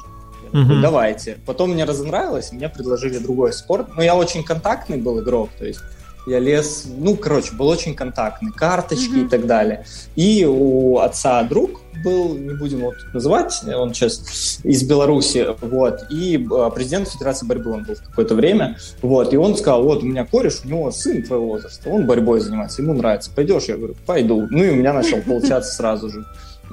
mm-hmm. 0.54 0.80
давайте. 0.80 1.38
Потом 1.46 1.70
мне 1.73 1.84
разонравилось, 1.84 2.52
мне 2.52 2.68
предложили 2.68 3.18
другой 3.18 3.52
спорт. 3.52 3.88
Но 3.96 4.02
я 4.02 4.14
очень 4.14 4.44
контактный 4.44 4.96
был 4.96 5.20
игрок, 5.20 5.50
то 5.58 5.66
есть 5.66 5.80
я 6.26 6.38
лез, 6.38 6.86
ну, 6.86 7.16
короче, 7.16 7.54
был 7.54 7.68
очень 7.68 7.94
контактный, 7.94 8.52
карточки 8.52 9.12
mm-hmm. 9.12 9.26
и 9.26 9.28
так 9.28 9.46
далее. 9.46 9.84
И 10.16 10.44
у 10.44 10.98
отца 10.98 11.42
друг 11.44 11.80
был, 12.02 12.36
не 12.36 12.54
будем 12.54 12.78
его 12.78 12.92
называть, 13.12 13.62
он 13.74 13.94
сейчас 13.94 14.60
из 14.62 14.82
Беларуси, 14.82 15.46
вот, 15.60 16.04
и 16.10 16.46
а, 16.50 16.70
президент 16.70 17.08
Федерации 17.08 17.46
борьбы 17.46 17.72
он 17.72 17.84
был 17.84 17.94
в 17.94 18.02
какое-то 18.02 18.34
время, 18.34 18.76
вот, 19.00 19.32
и 19.32 19.36
он 19.36 19.56
сказал, 19.56 19.84
вот, 19.84 20.02
у 20.02 20.06
меня 20.06 20.24
кореш, 20.24 20.60
у 20.64 20.68
него 20.68 20.90
сын 20.90 21.22
твоего 21.22 21.46
возраста, 21.46 21.88
он 21.88 22.06
борьбой 22.06 22.40
занимается, 22.40 22.82
ему 22.82 22.94
нравится, 22.94 23.30
пойдешь? 23.34 23.64
Я 23.64 23.76
говорю, 23.76 23.94
пойду. 24.06 24.46
Ну, 24.50 24.64
и 24.64 24.70
у 24.70 24.74
меня 24.74 24.92
начал 24.92 25.20
получаться 25.22 25.72
сразу 25.72 26.10
же. 26.10 26.24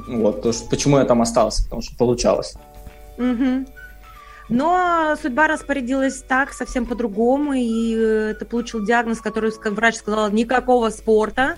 Вот, 0.08 0.42
то, 0.42 0.52
что, 0.52 0.68
почему 0.70 0.98
я 0.98 1.06
там 1.06 1.22
остался, 1.22 1.64
потому 1.64 1.82
что 1.82 1.96
получалось. 1.98 2.54
Мгм. 3.18 3.68
Но 4.52 5.16
судьба 5.22 5.48
распорядилась 5.48 6.22
так, 6.28 6.52
совсем 6.52 6.86
по-другому, 6.86 7.54
и 7.54 7.96
э, 7.98 8.36
ты 8.38 8.46
получил 8.46 8.86
диагноз, 8.86 9.22
который 9.22 9.52
врач 9.72 9.96
сказал 9.96 10.30
никакого 10.30 10.90
спорта. 10.90 11.56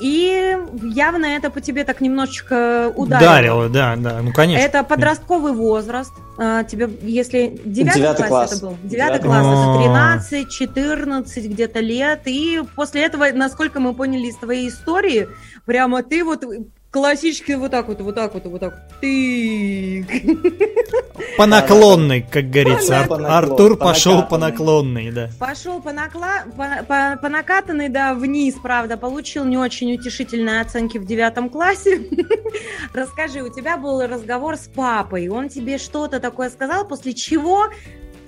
И 0.00 0.56
явно 0.82 1.26
это 1.26 1.50
по 1.50 1.60
тебе 1.60 1.84
так 1.84 2.00
немножечко 2.00 2.92
ударило. 2.96 3.66
Ударило, 3.66 3.68
да, 3.68 3.96
да, 3.96 4.22
ну 4.22 4.32
конечно. 4.32 4.64
Это 4.64 4.84
подростковый 4.84 5.52
возраст. 5.52 6.12
А, 6.38 6.64
тебе, 6.64 6.88
если 7.02 7.60
девятый, 7.64 8.00
Девятый 8.00 8.26
класс, 8.26 8.50
класс. 8.50 8.52
это 8.52 8.66
был, 8.66 8.76
девятый 8.84 9.20
Девятый 9.20 9.28
класс, 9.28 9.42
класс. 9.42 10.28
это 10.28 10.38
13, 10.38 10.50
14 10.50 11.44
где-то 11.46 11.80
лет. 11.80 12.20
И 12.26 12.62
после 12.74 13.02
этого, 13.04 13.26
насколько 13.32 13.80
мы 13.80 13.94
поняли 13.94 14.28
из 14.28 14.36
твоей 14.36 14.68
истории, 14.70 15.28
прямо 15.66 16.02
ты 16.02 16.24
вот 16.24 16.44
классически 16.92 17.52
вот 17.52 17.70
так 17.70 17.88
вот, 17.88 18.00
вот 18.02 18.14
так 18.14 18.34
вот, 18.34 18.44
вот 18.44 18.60
так 18.60 18.74
вот. 18.74 19.00
Ты. 19.00 20.06
По 21.38 21.46
наклонной, 21.46 22.20
как 22.20 22.50
говорится. 22.50 23.00
Ар- 23.00 23.08
По 23.08 23.14
наклон- 23.14 23.26
Артур 23.26 23.76
по 23.76 23.86
пошел 23.86 24.22
по 24.22 24.36
наклонной, 24.36 25.10
да. 25.10 25.30
Пошел 25.38 25.80
по, 25.80 25.92
накла... 25.92 26.44
по, 26.56 26.84
по- 26.86 27.18
по 27.20 27.28
накатанной, 27.30 27.88
да, 27.88 28.12
вниз, 28.12 28.56
правда, 28.62 28.98
получил 28.98 29.44
не 29.46 29.56
очень 29.56 29.94
утешительные 29.94 30.60
оценки 30.60 30.98
в 30.98 31.06
девятом 31.06 31.48
классе. 31.48 32.02
Расскажи, 32.92 33.40
у 33.40 33.48
тебя 33.48 33.78
был 33.78 34.02
разговор 34.06 34.56
с 34.56 34.68
папой, 34.68 35.28
он 35.28 35.48
тебе 35.48 35.78
что-то 35.78 36.20
такое 36.20 36.50
сказал, 36.50 36.86
после 36.86 37.14
чего 37.14 37.68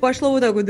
пошло 0.00 0.30
вот 0.30 0.40
так 0.40 0.54
вот. 0.54 0.64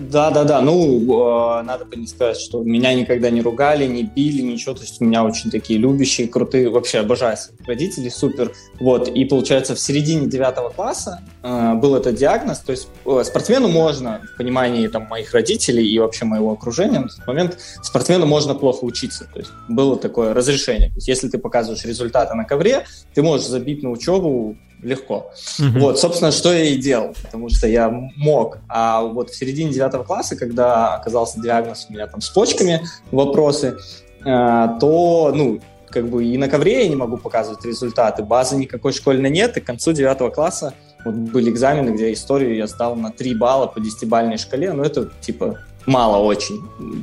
Да, 0.00 0.30
да, 0.30 0.44
да. 0.44 0.62
Ну, 0.62 1.58
э, 1.58 1.62
надо 1.62 1.84
бы 1.84 1.96
не 1.96 2.06
сказать, 2.06 2.38
что 2.38 2.62
меня 2.62 2.94
никогда 2.94 3.28
не 3.28 3.42
ругали, 3.42 3.86
не 3.86 4.02
били, 4.02 4.40
ничего. 4.40 4.74
То 4.74 4.80
есть 4.80 5.00
у 5.00 5.04
меня 5.04 5.22
очень 5.24 5.50
такие 5.50 5.78
любящие, 5.78 6.26
крутые, 6.26 6.70
вообще 6.70 7.00
обожаю 7.00 7.36
своих 7.36 7.60
родителей, 7.66 8.08
супер. 8.08 8.52
Вот, 8.78 9.08
и 9.08 9.24
получается, 9.26 9.74
в 9.74 9.80
середине 9.80 10.26
девятого 10.26 10.70
класса 10.70 11.20
э, 11.42 11.74
был 11.74 11.94
этот 11.94 12.14
диагноз. 12.14 12.60
То 12.60 12.72
есть 12.72 12.88
э, 13.04 13.22
спортсмену 13.24 13.68
можно, 13.68 14.22
в 14.34 14.38
понимании 14.38 14.88
там, 14.88 15.06
моих 15.06 15.34
родителей 15.34 15.86
и 15.86 15.98
вообще 15.98 16.24
моего 16.24 16.52
окружения, 16.52 17.00
на 17.00 17.08
тот 17.08 17.26
момент 17.26 17.58
спортсмену 17.82 18.24
можно 18.24 18.54
плохо 18.54 18.84
учиться. 18.84 19.28
То 19.34 19.40
есть 19.40 19.52
было 19.68 19.98
такое 19.98 20.32
разрешение. 20.32 20.88
То 20.88 20.96
есть 20.96 21.08
если 21.08 21.28
ты 21.28 21.36
показываешь 21.36 21.84
результаты 21.84 22.34
на 22.34 22.44
ковре, 22.44 22.86
ты 23.12 23.22
можешь 23.22 23.46
забить 23.46 23.82
на 23.82 23.90
учебу 23.90 24.56
легко. 24.82 25.32
Мгм. 25.58 25.80
Вот, 25.80 25.98
собственно, 25.98 26.30
что 26.30 26.52
я 26.52 26.64
и 26.64 26.76
делал, 26.76 27.14
потому 27.22 27.48
что 27.48 27.66
я 27.66 27.90
мог. 28.16 28.58
А 28.68 29.02
вот 29.02 29.30
в 29.30 29.36
середине 29.36 29.72
девятого 29.72 30.04
класса, 30.04 30.36
когда 30.36 30.94
оказался 30.94 31.40
диагноз 31.40 31.86
у 31.88 31.92
меня 31.92 32.06
там 32.06 32.20
с 32.20 32.30
почками, 32.30 32.82
вопросы, 33.10 33.76
э, 34.24 34.68
то, 34.80 35.32
ну, 35.34 35.60
как 35.88 36.08
бы 36.08 36.24
и 36.24 36.38
на 36.38 36.48
ковре 36.48 36.84
я 36.84 36.88
не 36.88 36.96
могу 36.96 37.16
показывать 37.16 37.64
результаты, 37.64 38.22
базы 38.22 38.56
никакой 38.56 38.92
школьной 38.92 39.30
нет, 39.30 39.56
и 39.56 39.60
к 39.60 39.64
концу 39.64 39.92
девятого 39.92 40.30
класса 40.30 40.74
вот 41.04 41.14
были 41.14 41.50
экзамены, 41.50 41.90
где 41.90 42.12
историю 42.12 42.56
я 42.56 42.66
сдал 42.66 42.94
на 42.94 43.10
3 43.10 43.34
балла 43.34 43.66
по 43.66 43.78
10-бальной 43.78 44.36
шкале, 44.36 44.72
но 44.72 44.84
это, 44.84 45.10
типа, 45.20 45.58
мало 45.90 46.16
очень. 46.18 46.62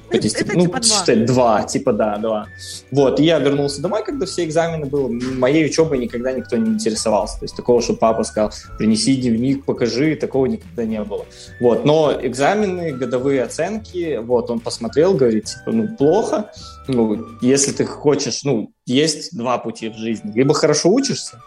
По 0.09 0.15
Это- 0.15 0.23
10, 0.23 0.41
это 0.41 0.53
ну, 0.53 0.61
типа 0.61 0.79
два. 0.79 0.81
считай, 0.81 1.15
два, 1.25 1.63
типа, 1.63 1.93
да, 1.93 2.17
два. 2.17 2.47
Вот, 2.91 3.19
и 3.19 3.23
я 3.25 3.39
вернулся 3.39 3.81
домой, 3.81 4.03
когда 4.03 4.25
все 4.25 4.45
экзамены 4.45 4.85
было. 4.85 5.09
Моей 5.09 5.65
учебой 5.65 5.97
никогда 5.97 6.31
никто 6.31 6.57
не 6.57 6.69
интересовался. 6.69 7.39
То 7.39 7.45
есть 7.45 7.55
такого, 7.55 7.81
что 7.81 7.93
папа 7.93 8.23
сказал, 8.23 8.51
принеси 8.77 9.15
дневник, 9.15 9.65
покажи, 9.65 10.15
такого 10.15 10.45
никогда 10.45 10.85
не 10.85 11.03
было. 11.03 11.25
Вот, 11.59 11.85
но 11.85 12.13
экзамены, 12.21 12.91
годовые 12.93 13.43
оценки, 13.43 14.17
вот, 14.17 14.49
он 14.49 14.59
посмотрел, 14.59 15.13
говорит, 15.13 15.45
типа, 15.45 15.71
ну, 15.71 15.95
плохо. 15.95 16.51
Ну, 16.87 17.25
если 17.41 17.73
ты 17.73 17.85
хочешь, 17.85 18.43
ну, 18.43 18.71
есть 18.85 19.35
два 19.37 19.57
пути 19.57 19.89
в 19.89 19.95
жизни. 19.97 20.31
Либо 20.33 20.53
хорошо 20.53 20.89
учишься, 20.89 21.41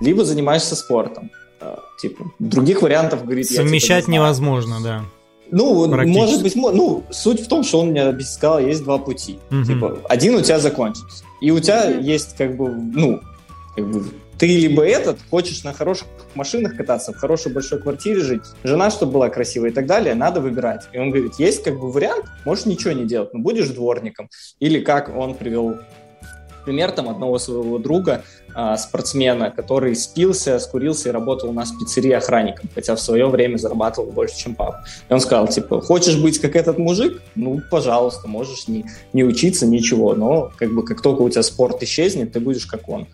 либо 0.00 0.24
занимаешься 0.24 0.76
спортом. 0.76 1.30
А, 1.60 1.78
Типа, 2.00 2.24
других 2.38 2.82
вариантов, 2.82 3.24
говорит, 3.24 3.46
я, 3.46 3.56
типа, 3.56 3.62
Совмещать 3.62 4.08
не 4.08 4.14
невозможно, 4.16 4.76
да. 4.82 5.04
Ну, 5.54 5.86
может 6.06 6.42
быть, 6.42 6.56
ну, 6.56 7.04
суть 7.10 7.40
в 7.40 7.48
том, 7.48 7.62
что 7.62 7.80
он 7.80 7.90
мне 7.90 8.20
сказал, 8.20 8.58
есть 8.58 8.82
два 8.82 8.98
пути. 8.98 9.38
Мгм. 9.50 9.64
Типа, 9.64 9.98
один 10.08 10.34
у 10.34 10.40
тебя 10.40 10.58
закончился. 10.58 11.24
И 11.40 11.52
у 11.52 11.60
тебя 11.60 11.90
Мгм. 11.90 12.00
есть, 12.00 12.36
как 12.36 12.56
бы, 12.56 12.68
ну, 12.70 13.20
как 13.76 13.88
бы, 13.88 14.04
ты 14.36 14.46
либо 14.46 14.84
этот, 14.84 15.18
хочешь 15.30 15.62
на 15.62 15.72
хороших 15.72 16.08
машинах 16.34 16.76
кататься, 16.76 17.12
в 17.12 17.16
хорошей 17.16 17.52
большой 17.52 17.80
квартире 17.80 18.20
жить, 18.20 18.42
жена, 18.64 18.90
чтобы 18.90 19.12
была 19.12 19.28
красивая 19.28 19.70
и 19.70 19.72
так 19.72 19.86
далее, 19.86 20.14
надо 20.14 20.40
выбирать. 20.40 20.88
И 20.92 20.98
он 20.98 21.10
говорит, 21.10 21.34
есть 21.38 21.62
как 21.62 21.78
бы 21.78 21.90
вариант, 21.92 22.26
можешь 22.44 22.66
ничего 22.66 22.92
не 22.92 23.04
делать, 23.04 23.32
но 23.32 23.38
будешь 23.38 23.68
дворником. 23.68 24.28
Или 24.58 24.80
как 24.80 25.16
он 25.16 25.34
привел 25.34 25.76
пример 26.64 26.92
там 26.92 27.08
одного 27.08 27.38
своего 27.38 27.78
друга, 27.78 28.24
а, 28.54 28.76
спортсмена, 28.76 29.50
который 29.50 29.96
спился, 29.96 30.58
скурился 30.60 31.08
и 31.08 31.12
работал 31.12 31.50
у 31.50 31.52
нас 31.52 31.72
в 31.72 31.78
пиццерии 31.78 32.12
охранником, 32.12 32.70
хотя 32.72 32.94
в 32.94 33.00
свое 33.00 33.26
время 33.26 33.56
зарабатывал 33.56 34.12
больше, 34.12 34.36
чем 34.36 34.54
папа. 34.54 34.84
И 35.08 35.12
он 35.12 35.20
сказал, 35.20 35.48
типа, 35.48 35.80
хочешь 35.80 36.16
быть 36.16 36.38
как 36.38 36.54
этот 36.54 36.78
мужик? 36.78 37.20
Ну, 37.34 37.60
пожалуйста, 37.68 38.28
можешь 38.28 38.68
не, 38.68 38.84
не 39.12 39.24
учиться, 39.24 39.66
ничего, 39.66 40.14
но 40.14 40.52
как 40.56 40.72
бы 40.72 40.84
как 40.84 41.02
только 41.02 41.22
у 41.22 41.28
тебя 41.28 41.42
спорт 41.42 41.82
исчезнет, 41.82 42.32
ты 42.32 42.38
будешь 42.38 42.66
как 42.66 42.88
он. 42.88 43.08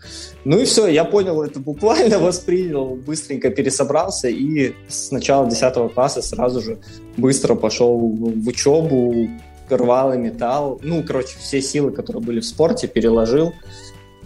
Ну 0.45 0.59
и 0.59 0.65
все, 0.65 0.87
я 0.87 1.05
понял 1.05 1.41
это 1.41 1.59
буквально, 1.59 2.19
воспринял, 2.31 2.95
быстренько 2.95 3.49
пересобрался 3.49 4.27
и 4.27 4.73
с 4.87 5.09
начала 5.09 5.49
10 5.49 5.93
класса 5.93 6.21
сразу 6.21 6.61
же 6.61 6.77
быстро 7.17 7.55
пошел 7.55 7.97
в 7.97 8.47
учебу, 8.47 9.27
рвал 9.77 10.13
и 10.13 10.17
металл. 10.17 10.79
Ну, 10.83 11.03
короче, 11.03 11.37
все 11.39 11.61
силы, 11.61 11.91
которые 11.91 12.21
были 12.23 12.39
в 12.39 12.45
спорте, 12.45 12.87
переложил. 12.87 13.53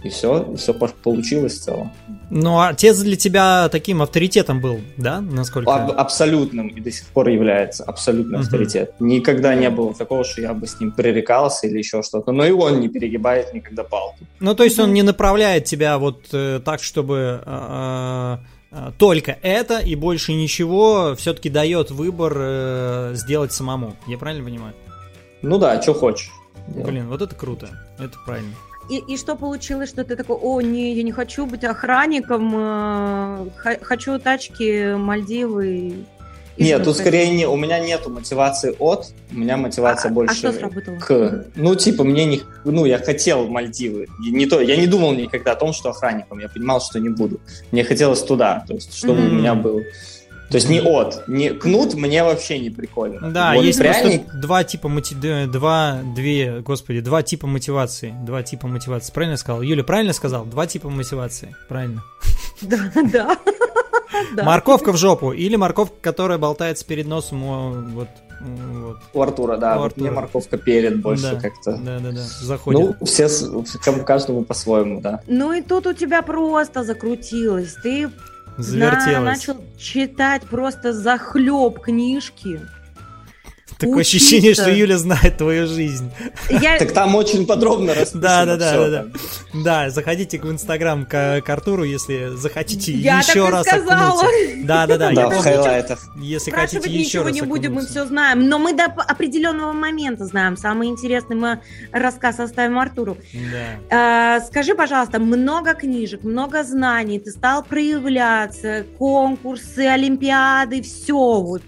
И 0.04 0.08
все, 0.08 0.52
и 0.52 0.56
все 0.56 0.72
получилось 0.74 1.54
в 1.58 1.62
целом. 1.64 1.90
Ну, 2.30 2.58
а 2.60 2.68
отец 2.68 2.98
для 2.98 3.16
тебя 3.16 3.68
таким 3.70 4.02
авторитетом 4.02 4.60
был, 4.60 4.78
да, 4.98 5.20
насколько? 5.20 5.72
Аб- 5.74 5.94
абсолютным 5.96 6.68
и 6.68 6.80
до 6.80 6.92
сих 6.92 7.06
пор 7.06 7.28
является 7.28 7.82
абсолютный 7.82 8.38
Мгм. 8.38 8.42
авторитет. 8.42 8.94
Никогда 9.00 9.54
не 9.56 9.68
было 9.70 9.94
такого, 9.94 10.22
что 10.22 10.42
я 10.42 10.52
бы 10.54 10.66
с 10.66 10.78
ним 10.78 10.92
пререкался 10.92 11.66
или 11.66 11.78
еще 11.78 12.02
что-то. 12.02 12.30
Но 12.30 12.44
и 12.44 12.52
он 12.52 12.78
не 12.78 12.88
перегибает 12.88 13.52
никогда 13.54 13.82
палку. 13.82 14.18
Ну, 14.38 14.54
то 14.54 14.62
есть 14.64 14.78
он 14.78 14.92
не 14.92 15.02
направляет 15.02 15.64
тебя 15.64 15.98
вот 15.98 16.26
э, 16.32 16.60
так, 16.64 16.82
чтобы 16.82 17.40
э, 17.44 18.36
э, 18.72 18.90
только 18.98 19.38
это 19.42 19.78
и 19.78 19.96
больше 19.96 20.34
ничего, 20.34 21.16
все-таки 21.16 21.48
дает 21.50 21.90
выбор 21.90 22.32
э, 22.36 23.10
сделать 23.14 23.52
самому. 23.52 23.94
Я 24.06 24.18
правильно 24.18 24.44
понимаю? 24.44 24.74
Ну 25.42 25.58
да, 25.58 25.80
что 25.82 25.94
хочешь. 25.94 26.30
Блин, 26.68 27.08
вот 27.08 27.22
это 27.22 27.34
круто. 27.34 27.68
Это 27.98 28.16
правильно. 28.24 28.50
И, 28.88 28.98
и 28.98 29.16
что 29.16 29.34
получилось, 29.34 29.88
что 29.88 30.04
ты 30.04 30.14
такой, 30.16 30.36
о, 30.36 30.60
не, 30.60 30.94
я 30.94 31.02
не 31.02 31.10
хочу 31.12 31.44
быть 31.46 31.64
охранником, 31.64 32.52
э, 32.56 33.48
х- 33.56 33.78
хочу 33.82 34.18
тачки, 34.20 34.94
Мальдивы. 34.94 36.04
и 36.56 36.62
Нет, 36.62 36.76
что 36.82 36.84
тут 36.84 36.96
хотите?» 36.96 37.02
скорее 37.02 37.30
не, 37.36 37.46
у 37.48 37.56
меня 37.56 37.80
нету 37.80 38.10
мотивации 38.10 38.76
от, 38.78 39.08
у 39.32 39.34
меня 39.34 39.56
мотивация 39.56 40.08
А- 40.08 40.12
а 40.12 40.14
больше 40.14 40.36
что 40.36 40.52
сработало? 40.52 40.98
к. 40.98 41.46
Ну, 41.56 41.74
типа, 41.74 42.04
мне 42.04 42.26
не, 42.26 42.42
ну, 42.64 42.84
я 42.84 42.98
хотел 42.98 43.48
Мальдивы. 43.48 44.06
Не 44.20 44.46
то, 44.46 44.60
я 44.60 44.76
не 44.76 44.86
думал 44.86 45.12
никогда 45.14 45.52
о 45.52 45.56
том, 45.56 45.72
что 45.72 45.90
охранником. 45.90 46.38
Я 46.38 46.48
понимал, 46.48 46.80
что 46.80 47.00
не 47.00 47.08
буду. 47.08 47.40
Мне 47.72 47.82
хотелось 47.82 48.22
туда, 48.22 48.64
то 48.68 48.74
есть, 48.74 48.94
чтобы 48.96 49.20
Мгм. 49.20 49.30
у 49.32 49.34
меня 49.40 49.54
был. 49.56 49.80
То 50.50 50.56
есть 50.56 50.68
не 50.68 50.80
от, 50.80 51.26
не 51.26 51.50
кнут 51.50 51.94
мне 51.94 52.22
вообще 52.22 52.58
не 52.58 52.70
прикольно. 52.70 53.30
Да, 53.30 53.54
Вот 53.54 53.64
есть 53.64 53.78
пряник, 53.78 54.24
просто 54.26 54.38
два 54.38 54.64
типа 54.64 54.88
моти... 54.88 55.14
д- 55.14 55.46
два, 55.46 56.00
две, 56.14 56.60
господи, 56.60 57.00
два 57.00 57.22
типа 57.22 57.46
мотивации. 57.46 58.14
Два 58.24 58.42
типа 58.42 58.68
мотивации. 58.68 59.12
Правильно 59.12 59.32
я 59.32 59.38
сказал? 59.38 59.62
Юля, 59.62 59.82
правильно 59.82 60.12
сказал? 60.12 60.44
Два 60.44 60.66
типа 60.66 60.88
мотивации. 60.88 61.56
Правильно. 61.68 62.02
Да, 62.62 62.90
да. 63.12 63.36
Да. 64.34 64.44
Морковка 64.44 64.92
в 64.92 64.96
жопу 64.96 65.32
или 65.32 65.56
морковка, 65.56 65.96
которая 66.00 66.38
болтается 66.38 66.86
перед 66.86 67.06
носом 67.06 67.42
вот, 67.92 68.08
вот. 68.40 68.96
у 69.12 69.22
Артура, 69.22 69.56
да. 69.56 69.76
У 69.76 69.82
вот 69.82 69.96
мне 69.96 70.08
Артура. 70.08 70.22
морковка 70.22 70.58
перед 70.58 71.02
больше 71.02 71.32
Да, 71.32 71.40
как-то. 71.40 71.76
Да, 71.76 71.98
да, 71.98 72.12
да. 72.12 72.22
Заходит. 72.22 72.96
Ну, 73.00 73.06
все, 73.06 73.28
каждому 74.04 74.44
по-своему, 74.44 75.00
да. 75.00 75.20
Ну 75.26 75.52
и 75.52 75.60
тут 75.60 75.86
у 75.86 75.92
тебя 75.92 76.22
просто 76.22 76.84
закрутилось. 76.84 77.74
Ты 77.82 78.10
на- 78.56 78.62
Завертелась. 78.62 79.46
начал 79.46 79.62
читать 79.78 80.42
просто 80.42 80.92
захлеб 80.92 81.80
книжки. 81.80 82.60
Такое 83.78 84.00
учиться. 84.00 84.16
ощущение, 84.16 84.54
что 84.54 84.70
Юля 84.70 84.96
знает 84.96 85.36
твою 85.36 85.66
жизнь. 85.66 86.10
Я... 86.48 86.78
Так 86.78 86.92
там 86.92 87.14
очень 87.14 87.46
подробно 87.46 87.94
расписано 87.94 88.22
Да, 88.22 88.44
да, 88.46 88.56
да, 88.56 88.70
всё 88.70 88.90
да, 88.90 89.02
да. 89.02 89.18
Да, 89.52 89.90
заходите 89.90 90.38
в 90.38 90.50
инстаграм 90.50 91.04
к, 91.04 91.42
к 91.42 91.50
Артуру, 91.50 91.84
если 91.84 92.36
захотите 92.36 92.92
Я 92.92 93.18
еще 93.18 93.44
так 93.44 93.52
раз 93.52 93.66
сказала. 93.66 94.20
окунуться. 94.20 94.64
Да, 94.64 94.86
да, 94.86 94.96
да, 94.96 95.10
я 95.10 95.14
Да, 95.14 95.28
в 95.28 95.42
хайлайтах. 95.42 95.98
Если 96.16 96.50
хотите 96.50 96.88
еще 96.88 96.98
ничего 96.98 97.24
раз 97.24 97.34
не 97.34 97.42
будем, 97.42 97.74
мы 97.74 97.86
все 97.86 98.06
знаем. 98.06 98.48
Но 98.48 98.58
мы 98.58 98.72
до 98.72 98.86
определенного 98.86 99.72
момента 99.72 100.24
знаем. 100.24 100.56
Самый 100.56 100.88
интересный 100.88 101.36
мы 101.36 101.60
рассказ 101.92 102.40
оставим 102.40 102.78
Артуру. 102.78 103.18
Да. 103.34 104.36
А, 104.36 104.40
скажи, 104.40 104.74
пожалуйста, 104.74 105.18
много 105.18 105.74
книжек, 105.74 106.22
много 106.24 106.64
знаний, 106.64 107.18
ты 107.18 107.30
стал 107.30 107.62
проявляться, 107.62 108.86
конкурсы, 108.98 109.80
олимпиады, 109.80 110.80
все 110.82 111.40
вот. 111.42 111.62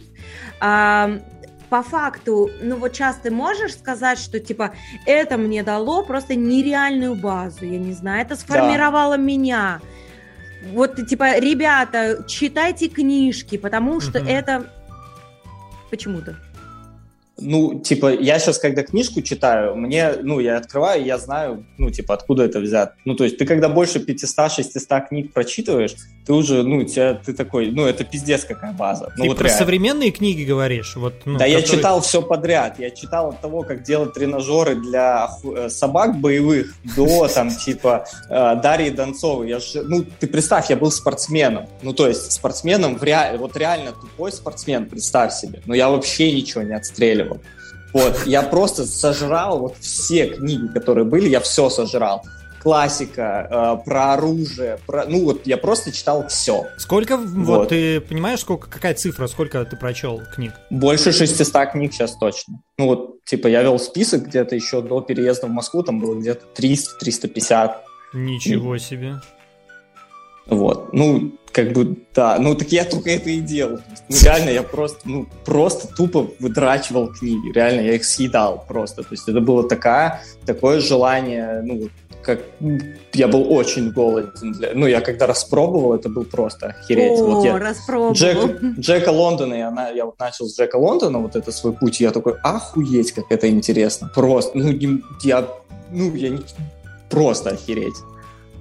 По 1.70 1.82
факту, 1.82 2.50
ну 2.62 2.76
вот 2.76 2.94
сейчас 2.94 3.16
ты 3.16 3.30
можешь 3.30 3.74
сказать, 3.74 4.18
что 4.18 4.40
типа 4.40 4.74
это 5.06 5.36
мне 5.36 5.62
дало 5.62 6.02
просто 6.02 6.34
нереальную 6.34 7.14
базу, 7.14 7.64
я 7.66 7.78
не 7.78 7.92
знаю, 7.92 8.22
это 8.22 8.36
сформировало 8.36 9.16
меня. 9.16 9.80
вот, 10.72 11.06
типа, 11.06 11.38
ребята, 11.38 12.24
читайте 12.26 12.88
книжки, 12.88 13.58
потому 13.58 14.00
что 14.00 14.18
Мгм. 14.18 14.28
это... 14.28 14.66
Почему-то. 15.90 16.36
Ну, 17.40 17.80
типа, 17.80 18.12
я 18.12 18.38
сейчас, 18.38 18.58
когда 18.58 18.82
книжку 18.82 19.22
читаю, 19.22 19.76
мне, 19.76 20.14
ну, 20.22 20.40
я 20.40 20.56
открываю, 20.56 21.04
я 21.04 21.18
знаю, 21.18 21.64
ну, 21.78 21.90
типа, 21.90 22.14
откуда 22.14 22.44
это 22.44 22.58
взято. 22.60 22.94
Ну, 23.04 23.14
то 23.14 23.24
есть 23.24 23.38
ты, 23.38 23.46
когда 23.46 23.68
больше 23.68 24.00
500-600 24.00 25.08
книг 25.08 25.32
прочитываешь, 25.32 25.94
ты 26.26 26.32
уже, 26.32 26.62
ну, 26.62 26.82
тебя, 26.84 27.14
ты 27.14 27.32
такой, 27.32 27.70
ну, 27.70 27.86
это 27.86 28.04
пиздец 28.04 28.44
какая 28.44 28.72
база. 28.72 29.12
Ну, 29.16 29.22
Ты 29.24 29.28
вот 29.28 29.38
про 29.38 29.44
реально. 29.44 29.58
современные 29.58 30.10
книги 30.10 30.44
говоришь? 30.44 30.96
Вот, 30.96 31.14
ну, 31.24 31.38
Да, 31.38 31.44
я 31.46 31.58
которые- 31.60 31.78
читал 31.78 32.00
все 32.00 32.22
подряд. 32.22 32.78
Я 32.78 32.90
читал 32.90 33.28
от 33.30 33.40
того, 33.40 33.62
как 33.62 33.82
делать 33.82 34.14
тренажеры 34.14 34.74
для 34.74 35.28
э, 35.44 35.68
собак 35.68 36.18
боевых, 36.20 36.74
до 36.96 37.28
там 37.28 37.50
типа 37.50 38.04
э, 38.28 38.56
Дарьи 38.62 38.90
Донцовой. 38.90 39.48
Я 39.48 39.60
же, 39.60 39.82
ну, 39.82 40.04
ты 40.18 40.26
представь, 40.26 40.70
я 40.70 40.76
был 40.76 40.90
спортсменом. 40.90 41.68
Ну, 41.82 41.92
то 41.92 42.08
есть 42.08 42.32
спортсменом, 42.32 42.96
в 42.98 43.02
ре... 43.02 43.36
вот 43.38 43.56
реально 43.56 43.92
тупой 43.92 44.32
спортсмен, 44.32 44.86
представь 44.86 45.32
себе. 45.32 45.60
Но 45.66 45.74
я 45.74 45.88
вообще 45.88 46.32
ничего 46.32 46.62
не 46.62 46.74
отстреливал. 46.74 47.27
Вот, 47.92 48.26
я 48.26 48.42
просто 48.42 48.84
сожрал 48.86 49.60
вот 49.60 49.76
все 49.80 50.26
книги, 50.26 50.66
которые 50.68 51.04
были, 51.04 51.28
я 51.28 51.40
все 51.40 51.70
сожрал. 51.70 52.24
Классика, 52.62 53.78
э, 53.80 53.84
про 53.84 54.14
оружие, 54.14 54.78
про... 54.86 55.06
ну 55.06 55.24
вот 55.24 55.46
я 55.46 55.56
просто 55.56 55.92
читал 55.92 56.26
все. 56.26 56.66
Сколько, 56.76 57.16
вот. 57.16 57.46
Вот. 57.46 57.68
ты 57.68 58.00
понимаешь, 58.00 58.40
сколько, 58.40 58.68
какая 58.68 58.94
цифра, 58.94 59.26
сколько 59.28 59.64
ты 59.64 59.76
прочел 59.76 60.20
книг? 60.34 60.52
Больше 60.68 61.12
600 61.12 61.70
книг 61.70 61.94
сейчас 61.94 62.16
точно. 62.16 62.60
Ну 62.76 62.86
вот, 62.86 63.24
типа, 63.24 63.46
я 63.46 63.62
вел 63.62 63.78
список 63.78 64.26
где-то 64.26 64.54
еще 64.56 64.82
до 64.82 65.00
переезда 65.00 65.46
в 65.46 65.50
Москву, 65.50 65.82
там 65.82 66.00
было 66.00 66.18
где-то 66.18 66.46
300-350. 66.60 67.74
Ничего 68.12 68.76
себе. 68.78 69.20
Вот. 70.48 70.92
Ну, 70.92 71.32
как 71.52 71.72
бы, 71.72 71.96
да. 72.14 72.38
Ну, 72.38 72.54
так 72.54 72.68
я 72.72 72.84
только 72.84 73.10
это 73.10 73.30
и 73.30 73.40
делал. 73.40 73.80
Ну, 74.08 74.16
реально, 74.22 74.50
я 74.50 74.62
просто, 74.62 75.00
ну, 75.04 75.26
просто 75.44 75.88
тупо 75.94 76.28
выдрачивал 76.38 77.12
книги. 77.12 77.52
Реально, 77.52 77.80
я 77.80 77.94
их 77.94 78.04
съедал 78.04 78.64
просто. 78.66 79.02
То 79.02 79.08
есть 79.10 79.28
это 79.28 79.40
было 79.40 79.68
такая, 79.68 80.22
такое 80.46 80.80
желание, 80.80 81.62
ну, 81.62 81.88
как 82.22 82.40
я 83.14 83.28
был 83.28 83.50
очень 83.52 83.90
голоден. 83.90 84.52
Для... 84.52 84.72
Ну, 84.74 84.86
я 84.86 85.00
когда 85.00 85.26
распробовал, 85.26 85.94
это 85.94 86.08
был 86.08 86.24
просто 86.24 86.68
охереть. 86.68 87.20
О, 87.20 87.24
вот 87.24 87.44
я, 87.44 87.58
распробовал. 87.58 88.12
Джек, 88.12 88.62
Джека 88.78 89.10
Лондона, 89.10 89.54
и 89.54 89.60
она, 89.60 89.88
я 89.90 90.04
вот 90.04 90.18
начал 90.18 90.46
с 90.46 90.58
Джека 90.58 90.76
Лондона, 90.76 91.18
вот 91.18 91.36
это 91.36 91.52
свой 91.52 91.72
путь, 91.72 92.00
и 92.00 92.04
я 92.04 92.10
такой, 92.10 92.34
охуеть, 92.42 93.12
как 93.12 93.26
это 93.30 93.48
интересно. 93.48 94.10
Просто, 94.14 94.58
ну, 94.58 94.72
я, 95.22 95.48
ну, 95.90 96.14
я 96.14 96.30
не, 96.30 96.40
просто 97.08 97.50
охереть. 97.50 97.96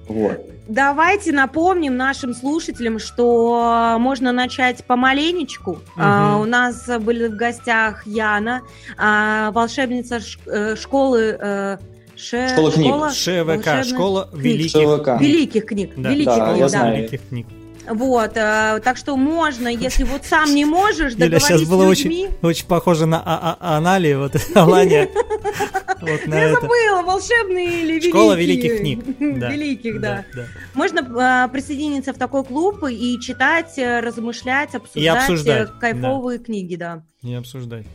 Вот. 0.08 0.40
Давайте 0.68 1.32
напомним 1.32 1.96
нашим 1.96 2.34
слушателям, 2.34 3.00
что 3.00 3.96
можно 4.00 4.32
начать 4.34 4.84
помаленечку. 4.84 5.80
А, 5.98 6.38
у 6.38 6.46
нас 6.46 6.88
были 7.00 7.28
в 7.28 7.36
гостях 7.38 8.06
Яна, 8.06 8.62
а, 8.98 9.52
волшебница 9.52 10.20
ш- 10.20 10.40
э, 10.46 10.76
школы... 10.76 11.38
э, 11.40 11.78
ше- 12.18 12.50
Школа 12.50 12.72
книг. 12.72 12.94
ШВК, 13.14 13.86
школа 13.86 14.30
книг. 14.32 14.44
великих, 14.44 14.72
ШВК. 14.82 15.22
Великих 15.22 15.66
книг. 15.66 15.92
Да. 15.96 16.10
Великих 16.10 16.36
Да, 16.36 16.46
книг, 16.48 16.58
я 16.58 16.64
да. 16.64 16.70
знаю. 16.70 16.98
великих 16.98 17.28
книг. 17.30 17.48
Вот, 17.90 18.32
э, 18.36 18.80
так 18.84 18.98
что 18.98 19.16
можно, 19.16 19.68
если 19.68 20.04
вот 20.04 20.26
сам 20.26 20.54
не 20.54 20.66
можешь 20.66 21.14
Юля, 21.14 21.26
договорить 21.26 21.44
сейчас 21.48 21.62
с 21.62 21.70
было 21.70 21.90
людьми... 21.90 22.30
Очень 22.42 22.68
похоже 22.68 23.06
на 23.06 23.22
а- 23.24 23.58
а- 23.60 23.78
Анали, 23.78 24.14
вот 24.14 24.36
Алания. 24.56 25.10
Вот 26.02 26.22
Я 26.28 26.44
это. 26.50 26.62
забыла, 26.62 27.02
волшебные 27.04 27.82
или 27.82 27.92
великие. 27.94 28.10
Школа 28.12 28.34
великих 28.34 28.80
книг. 28.80 29.06
Великих, 29.20 30.02
да. 30.02 30.26
Можно 30.74 31.00
э, 31.00 31.52
присоединиться 31.52 32.14
в 32.14 32.18
такой 32.18 32.44
клуб 32.44 32.84
и 32.90 33.20
читать, 33.20 33.78
э, 33.78 34.02
размышлять, 34.02 34.76
обсуждать, 34.76 35.18
обсуждать, 35.18 35.70
э, 35.70 35.80
кайфовые 35.80 36.40
книги, 36.40 36.76
да. 36.76 37.04
Не 37.24 37.36
обсуждай. 37.36 37.86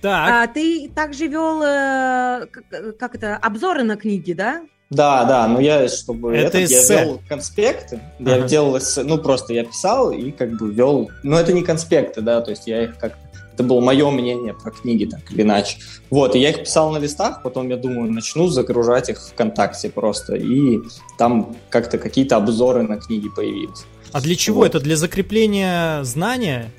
Так, 0.00 0.30
А 0.30 0.46
ты 0.52 0.90
также 0.94 1.28
вел, 1.28 1.62
э, 1.62 2.46
как, 2.50 2.98
как 2.98 3.14
это, 3.14 3.36
обзоры 3.36 3.84
на 3.84 3.96
книги, 3.96 4.32
да? 4.34 4.62
Да, 4.90 5.24
да, 5.24 5.48
но 5.48 5.60
я, 5.60 5.88
чтобы 5.88 6.36
Это 6.36 6.58
этот, 6.58 6.70
я 6.70 7.04
вел 7.04 7.20
конспекты, 7.28 8.00
Ага. 8.20 8.36
я 8.36 8.42
делал 8.42 8.78
эссе, 8.78 9.02
ну, 9.02 9.18
просто 9.18 9.52
я 9.52 9.64
писал 9.64 10.12
и 10.12 10.30
как 10.30 10.56
бы 10.58 10.72
вел, 10.72 11.10
ну, 11.22 11.36
это 11.36 11.52
не 11.52 11.62
конспекты, 11.62 12.20
да, 12.20 12.40
то 12.40 12.50
есть 12.50 12.66
я 12.66 12.84
их 12.84 12.98
как 12.98 13.14
это 13.54 13.62
было 13.62 13.80
мое 13.80 14.10
мнение 14.10 14.52
про 14.52 14.72
книги, 14.72 15.04
так 15.04 15.20
или 15.30 15.42
иначе. 15.42 15.78
Вот, 16.10 16.34
и 16.34 16.40
я 16.40 16.50
их 16.50 16.60
писал 16.60 16.90
на 16.90 16.98
листах, 16.98 17.42
потом, 17.42 17.68
я 17.68 17.76
думаю, 17.76 18.12
начну 18.12 18.48
загружать 18.48 19.08
их 19.08 19.20
ВКонтакте 19.20 19.90
просто, 19.90 20.34
и 20.34 20.80
там 21.18 21.56
как-то 21.70 21.98
какие-то 21.98 22.36
обзоры 22.36 22.82
на 22.82 22.96
книги 22.98 23.28
появились. 23.28 23.84
а 24.12 24.20
для 24.20 24.34
чего 24.34 24.58
вот. 24.58 24.66
это? 24.66 24.80
Для 24.80 24.96
закрепления 24.96 26.02
знания? 26.02 26.72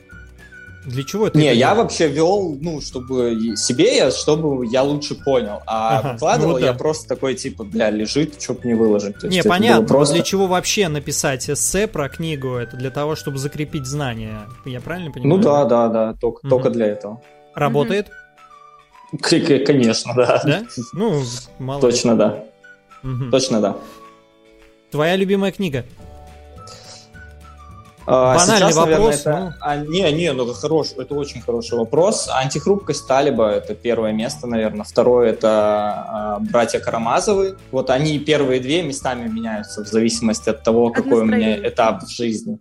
Для 0.85 1.03
чего 1.03 1.27
это? 1.27 1.37
Не, 1.37 1.53
я 1.53 1.73
вообще 1.73 2.07
вел, 2.07 2.57
ну, 2.61 2.79
чтобы 2.79 3.55
себе, 3.57 3.97
я, 3.97 4.11
чтобы 4.11 4.65
я 4.67 4.83
лучше 4.83 5.15
понял. 5.15 5.61
А 5.65 5.99
Ага, 5.99 6.13
выкладывал 6.13 6.53
ну 6.53 6.59
да. 6.59 6.65
я 6.67 6.73
просто 6.73 7.07
такой, 7.07 7.35
типа, 7.35 7.63
бля, 7.63 7.89
лежит, 7.89 8.41
что 8.41 8.53
бы 8.53 8.67
не 8.67 8.73
выложить. 8.75 9.19
То 9.19 9.27
Не, 9.27 9.41
понятно, 9.43 9.81
но 9.81 9.87
просто... 9.87 10.15
для 10.15 10.23
чего 10.23 10.47
вообще 10.47 10.87
написать 10.87 11.49
эссе 11.49 11.87
про 11.87 12.07
книгу? 12.09 12.55
Это 12.55 12.77
для 12.77 12.91
того, 12.91 13.15
чтобы 13.15 13.37
закрепить 13.39 13.85
знания. 13.85 14.41
Я 14.65 14.79
правильно 14.81 15.11
понимаю? 15.11 15.37
Ну 15.37 15.43
да, 15.43 15.65
да, 15.65 15.87
да, 15.89 16.13
только, 16.13 16.39
Мгм. 16.43 16.49
только 16.49 16.69
для 16.69 16.85
этого. 16.87 17.21
Работает? 17.55 18.07
Конечно, 19.21 20.13
да. 20.15 20.41
Да? 20.45 20.63
Ну, 20.93 21.23
мало. 21.59 21.81
Точно, 21.81 22.15
да. 22.15 22.43
Точно, 23.31 23.61
да. 23.61 23.77
Твоя 24.91 25.15
любимая 25.15 25.51
книга? 25.51 25.85
А, 28.07 28.35
Банальный 28.35 28.67
сейчас, 28.71 28.75
наверное, 28.75 28.97
вопрос, 28.97 29.21
это... 29.21 29.39
ну. 29.39 29.53
а, 29.61 29.77
не, 29.77 30.11
не, 30.11 30.31
ну 30.33 30.43
это 30.45 30.53
хорош, 30.53 30.89
это 30.97 31.15
очень 31.15 31.41
хороший 31.41 31.77
вопрос. 31.77 32.29
Антихрупкость 32.31 33.07
Талиба 33.07 33.49
это 33.49 33.73
первое 33.73 34.11
место, 34.11 34.45
наверное. 34.47 34.83
Второе 34.83 35.31
это 35.31 35.49
а, 35.49 36.39
братья 36.39 36.79
Карамазовы. 36.79 37.57
Вот 37.71 37.89
они 37.89 38.19
первые 38.19 38.59
две 38.59 38.83
местами 38.83 39.27
меняются 39.27 39.83
в 39.83 39.87
зависимости 39.87 40.49
от 40.49 40.63
того, 40.63 40.87
От 40.87 40.95
какой 40.95 41.21
у 41.21 41.25
меня 41.25 41.37
настроения. 41.37 41.69
этап 41.69 42.03
в 42.03 42.09
жизни. 42.09 42.59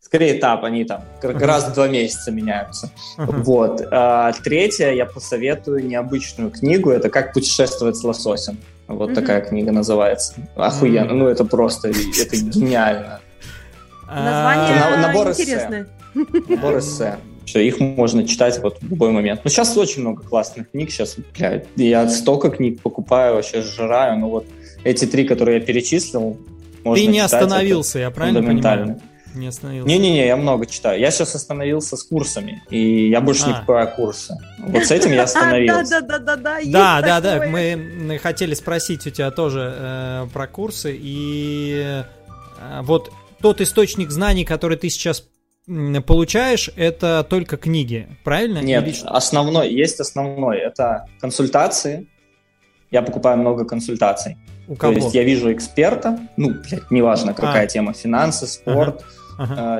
Скорее 0.00 0.38
этап, 0.38 0.62
они 0.64 0.84
там 0.84 1.04
как 1.22 1.40
раз 1.40 1.68
в 1.68 1.72
два 1.74 1.88
месяца 1.88 2.30
меняются. 2.30 2.90
Вот. 3.16 3.82
А, 3.90 4.32
третье, 4.44 4.90
я 4.90 5.06
посоветую 5.06 5.86
необычную 5.86 6.50
книгу. 6.50 6.90
Это 6.90 7.08
«Как 7.08 7.32
путешествовать 7.32 7.96
с 7.96 8.04
лососем». 8.04 8.58
Вот 8.88 9.14
такая 9.14 9.40
книга 9.40 9.72
называется. 9.72 10.34
Охуенно. 10.54 11.14
Ну, 11.14 11.28
это 11.28 11.46
просто, 11.46 11.88
это 11.88 12.36
гениально. 12.36 13.20
Название 14.14 14.76
на- 14.80 14.96
набор 15.08 15.30
эссе. 15.32 15.42
интересное. 15.42 15.86
Набор 16.14 16.78
эссе. 16.78 17.16
Всё, 17.44 17.58
их 17.58 17.80
можно 17.80 18.26
читать 18.26 18.60
вот 18.62 18.78
в 18.80 18.88
любой 18.88 19.10
момент. 19.10 19.40
Ну, 19.42 19.50
сейчас 19.50 19.76
очень 19.76 20.02
много 20.02 20.22
классных 20.22 20.70
книг. 20.70 20.90
Сейчас, 20.90 21.16
блядь, 21.36 21.66
я 21.76 22.08
столько 22.08 22.50
книг 22.50 22.80
покупаю, 22.80 23.34
вообще 23.34 23.62
сжираю. 23.62 24.18
Ну, 24.18 24.28
вот 24.28 24.46
эти 24.84 25.06
три, 25.06 25.24
которые 25.24 25.58
я 25.58 25.64
перечислил, 25.64 26.38
можно 26.84 27.04
Ты 27.04 27.10
не 27.10 27.18
читать, 27.18 27.32
остановился, 27.42 27.98
я 27.98 28.10
правильно 28.10 28.42
понимаю? 28.42 29.00
Не 29.34 29.46
остановился. 29.48 29.88
Не-не-не, 29.88 30.26
я 30.26 30.36
много 30.36 30.66
читаю. 30.66 31.00
Я 31.00 31.10
сейчас 31.10 31.34
остановился 31.34 31.96
с 31.96 32.02
курсами, 32.04 32.62
и 32.68 33.08
я 33.08 33.20
больше 33.22 33.46
не 33.46 33.52
А. 33.52 33.54
покупаю 33.56 33.88
курсы. 33.96 34.36
Вот 34.58 34.84
с 34.84 34.90
этим 34.90 35.10
я 35.12 35.22
остановился. 35.24 35.96
А, 35.98 36.00
да, 36.02 36.18
да, 36.18 36.18
да, 36.18 36.36
да, 36.36 36.58
есть 36.58 36.70
Да, 36.70 37.00
да, 37.00 37.20
да, 37.20 37.32
такое. 37.40 37.48
мы 37.76 38.18
хотели 38.22 38.52
спросить 38.54 39.06
у 39.06 39.10
тебя 39.10 39.30
тоже 39.30 39.74
э, 39.74 40.26
про 40.34 40.46
курсы, 40.46 40.94
и 41.00 42.02
э, 42.60 42.80
вот 42.82 43.10
тот 43.42 43.60
источник 43.60 44.10
знаний, 44.10 44.44
который 44.44 44.76
ты 44.78 44.88
сейчас 44.88 45.28
получаешь, 46.06 46.70
это 46.76 47.24
только 47.28 47.56
книги, 47.56 48.08
правильно? 48.24 48.58
Нет, 48.58 48.86
Или- 48.86 48.96
основной, 49.04 49.72
есть 49.72 50.00
основной. 50.00 50.58
Это 50.58 51.06
консультации. 51.20 52.06
Я 52.90 53.02
покупаю 53.02 53.38
много 53.38 53.64
консультаций. 53.64 54.36
у 54.68 54.74
То 54.74 54.80
кого? 54.80 54.92
есть 54.94 55.12
я 55.14 55.24
вижу 55.24 55.52
эксперта, 55.52 56.18
ну, 56.36 56.50
блядь, 56.50 56.88
неважно, 56.92 57.34
какая 57.34 57.64
А. 57.64 57.66
тема, 57.66 57.92
финансы, 57.94 58.46
спорт, 58.46 59.00
Ага. 59.00 59.04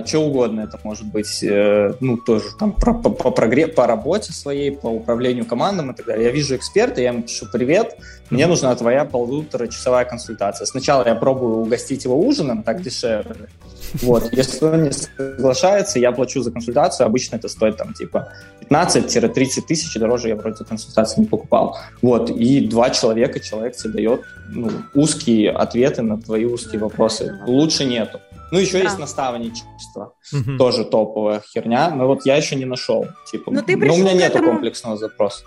Что 0.07 0.19
угодно 0.21 0.63
это 0.63 0.79
может 0.83 1.07
быть, 1.07 1.43
э, 1.43 1.95
ну, 2.01 2.17
тоже 2.17 2.47
там 2.59 2.73
про- 2.73 2.95
по, 2.95 3.11
по, 3.11 3.29
прогре- 3.29 3.69
по 3.69 3.87
работе 3.87 4.33
своей, 4.33 4.71
по 4.71 4.89
управлению 4.89 5.45
командам 5.45 5.91
и 5.91 5.95
так 5.95 6.07
далее. 6.07 6.27
Я 6.27 6.33
вижу 6.33 6.57
эксперта, 6.57 7.01
я 7.01 7.09
ему 7.09 7.23
пишу, 7.23 7.47
привет, 7.53 7.97
мне 8.31 8.47
нужна 8.47 8.75
твоя 8.75 9.05
полуторачасовая 9.05 10.05
консультация. 10.05 10.67
Сначала 10.67 11.07
я 11.07 11.15
пробую 11.15 11.57
угостить 11.57 12.05
его 12.05 12.19
ужином, 12.19 12.63
так 12.63 12.83
дешевле. 12.83 13.49
Вот, 13.95 14.33
если 14.33 14.65
он 14.65 14.85
не 14.85 14.93
соглашается, 14.93 15.99
я 15.99 16.13
плачу 16.13 16.41
за 16.43 16.51
консультацию, 16.51 17.07
обычно 17.07 17.37
это 17.37 17.49
стоит 17.49 17.77
там 17.77 17.93
типа 17.93 18.29
15-30 18.71 19.63
тысяч, 19.69 19.95
дороже 19.95 20.29
я 20.29 20.37
вроде 20.37 20.65
консультации 20.65 21.21
не 21.21 21.27
покупал. 21.27 21.77
Вот, 22.01 22.31
и 22.31 22.67
два 22.67 22.91
человека, 22.91 23.41
человек 23.41 23.77
тебе 23.77 23.93
дает 23.93 24.23
ну, 24.49 24.71
узкие 24.95 25.51
ответы 25.51 26.03
на 26.03 26.19
твои 26.19 26.45
узкие 26.45 26.81
вопросы. 26.81 27.39
Лучше 27.47 27.85
нету. 27.85 28.21
Ну, 28.53 28.59
еще 28.59 28.79
Да. 28.79 28.85
есть 28.85 28.99
наставничество 28.99 30.15
Мгм. 30.33 30.59
тоже 30.59 30.85
топовая 30.85 31.41
херня, 31.41 31.91
но 31.91 32.07
вот 32.07 32.27
я 32.27 32.37
еще 32.37 32.55
не 32.55 32.67
нашел. 32.67 33.07
Типа, 33.31 33.51
Но 33.51 33.63
ты 33.63 33.77
ну, 33.77 33.95
у 33.95 33.97
меня 33.97 34.13
нету 34.13 34.39
этому- 34.39 34.53
комплексного 34.53 34.97
запроса. 34.97 35.45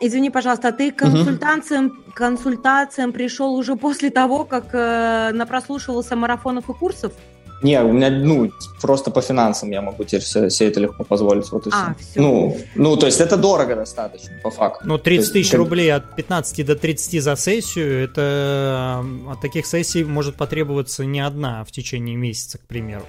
Извини, 0.00 0.30
пожалуйста, 0.30 0.68
а 0.68 0.72
ты 0.72 0.90
к 0.90 0.96
консультациям, 0.96 2.02
консультациям 2.14 3.12
пришел 3.12 3.54
уже 3.54 3.76
после 3.76 4.10
того, 4.10 4.44
как 4.44 4.64
э, 4.74 5.30
напрослушивался 5.32 6.16
марафонов 6.16 6.68
и 6.70 6.72
курсов? 6.72 7.12
Не, 7.62 7.82
у 7.82 7.92
меня, 7.92 8.10
ну, 8.10 8.50
просто 8.80 9.10
по 9.10 9.20
финансам 9.20 9.70
я 9.70 9.82
могу 9.82 10.04
теперь 10.04 10.20
все, 10.22 10.48
все 10.48 10.68
это 10.68 10.80
легко 10.80 11.04
позволить. 11.04 11.50
Вот 11.52 11.66
и 11.66 11.70
А, 11.72 11.94
все. 11.98 12.20
Ну, 12.20 12.56
ну, 12.74 12.96
то 12.96 13.06
есть 13.06 13.20
это 13.20 13.36
дорого 13.36 13.76
достаточно, 13.76 14.30
по 14.42 14.50
факту. 14.50 14.84
Ну, 14.86 14.96
30 14.98 15.04
То 15.04 15.20
есть, 15.20 15.32
тысяч 15.32 15.50
как- 15.50 15.58
рублей 15.58 15.92
от 15.92 16.16
15 16.16 16.62
до 16.64 16.74
30 16.76 17.20
за 17.20 17.36
сессию, 17.36 18.04
это 18.04 19.02
э, 19.04 19.30
от 19.32 19.40
таких 19.40 19.66
сессий 19.66 20.04
может 20.04 20.36
потребоваться 20.36 21.04
не 21.04 21.20
одна 21.20 21.64
в 21.64 21.70
течение 21.70 22.16
месяца, 22.16 22.58
к 22.58 22.62
примеру. 22.62 23.04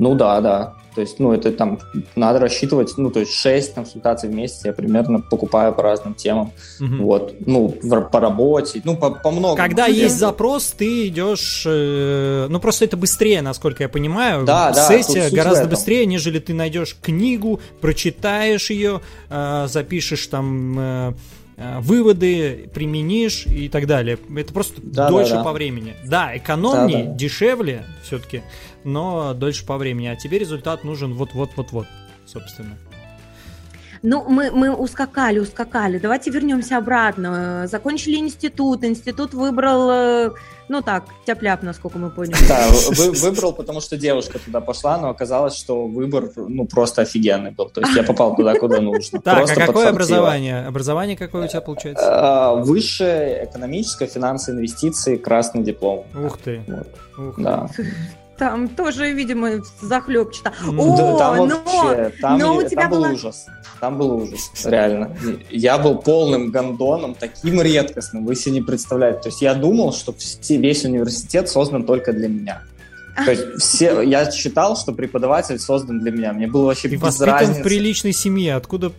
Ну 0.00 0.14
да, 0.14 0.40
да. 0.40 0.74
То 0.94 1.02
есть, 1.02 1.20
ну, 1.20 1.32
это 1.32 1.52
там 1.52 1.78
надо 2.16 2.40
рассчитывать, 2.40 2.94
ну, 2.96 3.10
то 3.12 3.20
есть 3.20 3.32
6 3.32 3.74
консультаций 3.74 4.28
в 4.28 4.34
месяц 4.34 4.64
я 4.64 4.72
примерно 4.72 5.20
покупаю 5.20 5.72
по 5.72 5.82
разным 5.82 6.14
темам. 6.14 6.50
Мгм. 6.80 7.02
Вот, 7.04 7.34
ну, 7.46 7.76
в- 7.80 8.00
по 8.10 8.18
работе, 8.18 8.80
ну, 8.84 8.96
по, 8.96 9.10
по 9.10 9.30
многому. 9.30 9.56
Когда 9.56 9.86
Ну, 9.86 9.94
есть 9.94 10.18
запрос, 10.18 10.74
ты 10.76 11.06
идешь, 11.06 11.62
э, 11.64 12.46
ну 12.50 12.58
просто 12.58 12.86
это 12.86 12.96
быстрее, 12.96 13.40
насколько 13.40 13.84
я 13.84 13.88
понимаю. 13.88 14.44
Да, 14.44 14.72
да, 14.72 14.88
Сессия 14.88 15.30
гораздо 15.30 15.66
быстрее, 15.68 16.06
нежели 16.06 16.40
ты 16.40 16.54
найдешь 16.54 16.96
книгу, 17.00 17.60
прочитаешь 17.80 18.70
ее, 18.70 19.00
э, 19.28 19.66
запишешь 19.68 20.26
там 20.26 20.76
э, 20.78 21.12
э, 21.56 21.78
выводы, 21.80 22.68
применишь 22.74 23.46
и 23.46 23.68
так 23.68 23.86
далее. 23.86 24.18
Это 24.36 24.52
просто 24.52 24.80
Да, 24.82 25.08
дольше 25.08 25.32
да, 25.32 25.36
да. 25.38 25.44
по 25.44 25.52
времени. 25.52 25.94
Да, 26.04 26.36
экономнее, 26.36 27.04
Да, 27.04 27.10
да. 27.10 27.16
дешевле 27.16 27.84
все-таки, 28.02 28.42
но 28.84 29.34
дольше 29.34 29.64
по 29.66 29.76
времени. 29.76 30.06
А 30.08 30.16
тебе 30.16 30.38
результат 30.38 30.84
нужен 30.84 31.14
вот-вот-вот-вот, 31.14 31.86
собственно. 32.26 32.76
Ну, 34.02 34.24
мы, 34.26 34.50
мы 34.50 34.74
ускакали, 34.74 35.40
ускакали. 35.40 35.98
Давайте 35.98 36.30
вернемся 36.30 36.78
обратно. 36.78 37.66
Закончили 37.70 38.16
институт. 38.16 38.82
Институт 38.82 39.34
выбрал, 39.34 39.90
э, 39.90 40.30
ну 40.70 40.80
так, 40.80 41.04
тяп-ляп, 41.26 41.62
насколько 41.62 41.98
мы 41.98 42.08
поняли. 42.08 42.38
Да, 42.48 42.66
вы- 42.96 43.10
выбрал, 43.12 43.52
потому 43.52 43.82
что 43.82 43.98
девушка 43.98 44.38
туда 44.38 44.62
пошла, 44.62 44.96
но 44.96 45.10
оказалось, 45.10 45.54
что 45.54 45.86
выбор, 45.86 46.30
ну, 46.34 46.64
просто 46.64 47.02
офигенный 47.02 47.50
был. 47.50 47.68
То 47.68 47.82
есть 47.82 47.94
я 47.94 48.02
попал 48.02 48.34
туда, 48.34 48.54
куда 48.54 48.80
нужно. 48.80 49.20
Так, 49.20 49.36
Просто 49.36 49.52
а 49.64 49.66
какое 49.66 49.84
подфартило. 49.90 49.90
образование? 49.90 50.66
Образование 50.66 51.16
какое 51.18 51.44
у 51.44 51.48
тебя 51.48 51.60
получается? 51.60 52.06
Э, 52.58 52.62
Высшее 52.64 53.44
экономическое, 53.44 54.06
финансы, 54.06 54.52
инвестиции, 54.52 55.16
красный 55.16 55.62
диплом. 55.62 56.06
Ух 56.24 56.38
ты. 56.38 56.62
Вот, 56.66 56.88
Ух. 57.28 57.34
Да. 57.38 57.68
Там 58.40 58.68
тоже, 58.68 59.12
видимо, 59.12 59.60
захлебчато. 59.82 60.52
О, 60.78 60.96
Да, 60.96 61.18
там 61.18 61.36
но, 61.36 61.62
вообще, 61.62 62.12
там, 62.22 62.38
но 62.38 62.56
у 62.56 62.62
тебя 62.62 62.80
там 62.82 62.90
был 62.90 62.98
была- 63.02 63.12
ужас. 63.12 63.46
Там 63.80 63.98
был 63.98 64.14
ужас, 64.16 64.50
реально. 64.64 65.14
Я 65.50 65.76
был 65.76 65.96
полным 65.98 66.50
гондоном, 66.50 67.14
таким 67.14 67.60
редкостным, 67.60 68.24
вы 68.24 68.34
себе 68.34 68.52
не 68.54 68.62
представляете. 68.62 69.20
То 69.20 69.28
есть 69.28 69.42
я 69.42 69.52
думал, 69.54 69.92
что 69.92 70.14
все, 70.14 70.56
весь 70.56 70.84
университет 70.86 71.50
создан 71.50 71.84
только 71.84 72.14
для 72.14 72.28
меня. 72.28 72.62
То 73.26 73.30
есть 73.32 73.42
все, 73.62 74.00
я 74.00 74.30
считал, 74.30 74.74
что 74.74 74.92
преподаватель 74.92 75.58
создан 75.58 76.00
для 76.00 76.10
меня. 76.10 76.32
Мне 76.32 76.46
было 76.46 76.64
вообще 76.66 76.88
Ты 76.88 76.96
без 76.96 77.20
разницы. 77.20 77.60
в 77.60 77.62
приличной 77.62 78.14
семье. 78.14 78.54
Откуда, 78.54 78.90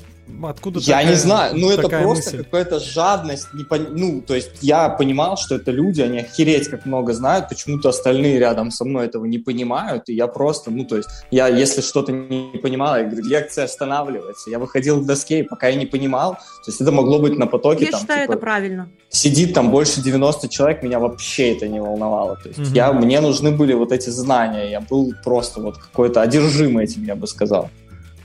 откуда 0.44 0.80
Я 0.80 0.98
такая- 0.98 1.10
не 1.10 1.16
знаю, 1.16 1.58
ну 1.58 1.70
это 1.72 1.88
просто 1.90 2.32
мысль? 2.32 2.38
какая-то 2.44 2.80
жадность, 2.80 3.48
не 3.54 3.64
пон- 3.64 3.90
ну, 3.92 4.22
то 4.22 4.34
есть 4.36 4.50
я 4.62 4.90
понимал, 4.90 5.38
что 5.38 5.56
это 5.56 5.72
люди, 5.72 6.02
они 6.02 6.20
охереть 6.20 6.68
как 6.70 6.86
много 6.86 7.14
знают, 7.14 7.50
почему-то 7.50 7.90
остальные 7.90 8.40
рядом 8.40 8.72
со 8.72 8.86
мной 8.86 9.06
этого 9.08 9.26
не 9.26 9.38
понимают, 9.40 10.10
и 10.10 10.14
я 10.14 10.28
просто, 10.28 10.72
ну, 10.72 10.86
то 10.86 10.98
есть 10.98 11.10
я, 11.32 11.48
если 11.48 11.82
что-то 11.82 12.12
не 12.12 12.58
понимал, 12.62 12.98
я 12.98 13.04
говорю, 13.04 13.24
лекция 13.26 13.66
останавливается, 13.66 14.50
я 14.50 14.60
выходил 14.60 15.02
к 15.02 15.06
доске, 15.06 15.40
и 15.40 15.44
пока 15.44 15.68
я 15.68 15.76
не 15.76 15.86
понимал, 15.86 16.34
то 16.34 16.68
есть 16.72 16.82
это 16.82 16.92
могло 16.92 17.20
быть 17.20 17.38
на 17.38 17.48
потоке, 17.48 17.86
Я 17.86 17.92
там, 17.92 18.02
считаю, 18.02 18.22
типа, 18.22 18.32
это 18.34 18.42
правильно. 18.42 18.90
сидит 19.10 19.54
там 19.54 19.72
больше 19.72 20.02
90 20.02 20.48
человек, 20.50 20.84
меня 20.84 21.00
вообще 21.00 21.54
это 21.54 21.68
не 21.68 21.80
волновало. 21.82 22.38
То 22.42 22.50
есть 22.50 22.60
Мгм. 22.60 22.74
я, 22.74 22.94
мне 22.94 23.20
нужны 23.22 23.52
были 23.52 23.74
вот 23.74 23.92
эти 23.92 24.10
знания. 24.10 24.70
Я 24.72 24.80
был 24.82 25.14
просто 25.24 25.60
вот 25.62 25.78
какой-то 25.78 26.22
одержим 26.22 26.78
этим, 26.78 27.04
я 27.06 27.16
бы 27.16 27.28
сказал. 27.28 27.70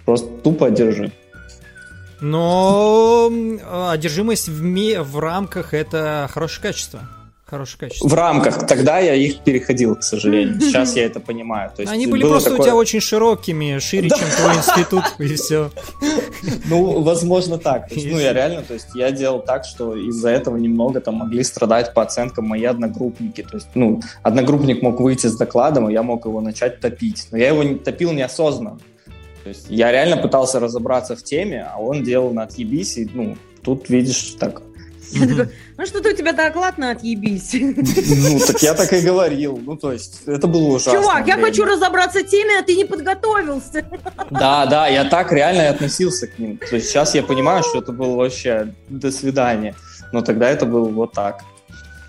Просто 0.04 0.28
тупо 0.44 0.66
одержим. 0.66 1.10
Но 2.20 3.30
одержимость 3.90 4.48
в, 4.48 4.62
ме- 4.62 5.00
в 5.02 5.18
рамках 5.18 5.74
это 5.74 6.28
хорошее 6.32 6.62
качество. 6.62 7.00
Хорошее 7.44 7.78
качество. 7.88 8.08
В 8.08 8.14
рамках. 8.14 8.66
Тогда 8.66 8.98
я 8.98 9.14
их 9.14 9.44
переходил, 9.44 9.94
к 9.94 10.02
сожалению. 10.02 10.60
Сейчас 10.60 10.96
я 10.96 11.04
это 11.06 11.20
понимаю. 11.20 11.70
То 11.76 11.82
есть 11.82 11.92
Они 11.92 12.08
были 12.08 12.22
просто 12.22 12.48
у 12.50 12.52
такое- 12.54 12.66
тебя 12.66 12.74
очень 12.76 13.00
широкими, 13.00 13.78
шире, 13.78 14.08
чем 14.08 14.28
твой 14.36 14.56
институт, 14.56 15.04
и 15.20 15.32
все. 15.36 15.70
Ну, 16.64 17.02
возможно, 17.02 17.56
так. 17.58 17.92
Есть, 17.92 18.06
ну, 18.10 18.18
я 18.18 18.32
реально, 18.32 18.62
то 18.62 18.74
есть, 18.74 18.88
я 18.96 19.12
делал 19.12 19.38
так, 19.40 19.64
что 19.64 19.94
из-за 19.94 20.30
этого 20.30 20.56
немного 20.56 21.00
там 21.00 21.14
могли 21.16 21.44
страдать 21.44 21.94
по 21.94 22.02
оценкам 22.02 22.46
мои 22.48 22.64
одногруппники. 22.64 23.42
То 23.42 23.58
есть, 23.58 23.68
ну, 23.74 24.00
одногруппник 24.24 24.82
мог 24.82 24.98
выйти 24.98 25.28
с 25.28 25.36
докладом, 25.36 25.88
и 25.88 25.92
я 25.92 26.02
мог 26.02 26.24
его 26.26 26.40
начать 26.40 26.80
топить. 26.80 27.28
Но 27.30 27.38
я 27.38 27.48
его 27.50 27.62
не 27.62 27.76
топил 27.76 28.10
неосознанно. 28.10 28.80
То 29.46 29.50
есть, 29.50 29.66
я 29.68 29.92
реально 29.92 30.16
пытался 30.16 30.58
разобраться 30.58 31.14
в 31.14 31.22
теме, 31.22 31.70
а 31.72 31.78
он 31.78 32.02
делал 32.02 32.32
на 32.32 32.42
отъебись, 32.42 32.96
и, 32.96 33.08
ну, 33.14 33.36
тут, 33.62 33.88
видишь, 33.88 34.34
так... 34.40 34.60
Я 35.12 35.24
такой, 35.28 35.50
ну 35.78 35.86
что-то 35.86 36.08
у 36.08 36.12
тебя 36.14 36.32
доклад 36.32 36.78
на 36.78 36.90
отъебись. 36.90 37.54
Ну, 37.54 38.40
так 38.44 38.60
я 38.60 38.74
так 38.74 38.92
и 38.92 39.00
говорил. 39.02 39.56
Ну, 39.64 39.76
то 39.76 39.92
есть, 39.92 40.22
это 40.26 40.48
было 40.48 40.74
ужасно. 40.74 41.00
Чувак, 41.00 41.28
я 41.28 41.36
хочу 41.36 41.64
разобраться 41.64 42.24
в 42.24 42.26
теме, 42.26 42.58
а 42.58 42.64
ты 42.64 42.74
не 42.74 42.84
подготовился. 42.84 43.88
Да, 44.30 44.66
да, 44.66 44.88
я 44.88 45.04
так 45.04 45.30
реально 45.30 45.62
и 45.62 45.66
относился 45.66 46.26
к 46.26 46.40
ним. 46.40 46.58
То 46.58 46.74
есть 46.74 46.88
сейчас 46.88 47.14
я 47.14 47.22
понимаю, 47.22 47.62
что 47.62 47.78
это 47.78 47.92
было 47.92 48.16
вообще 48.16 48.74
до 48.88 49.12
свидания. 49.12 49.76
Но 50.12 50.22
тогда 50.22 50.50
это 50.50 50.66
было 50.66 50.88
вот 50.88 51.12
так. 51.12 51.44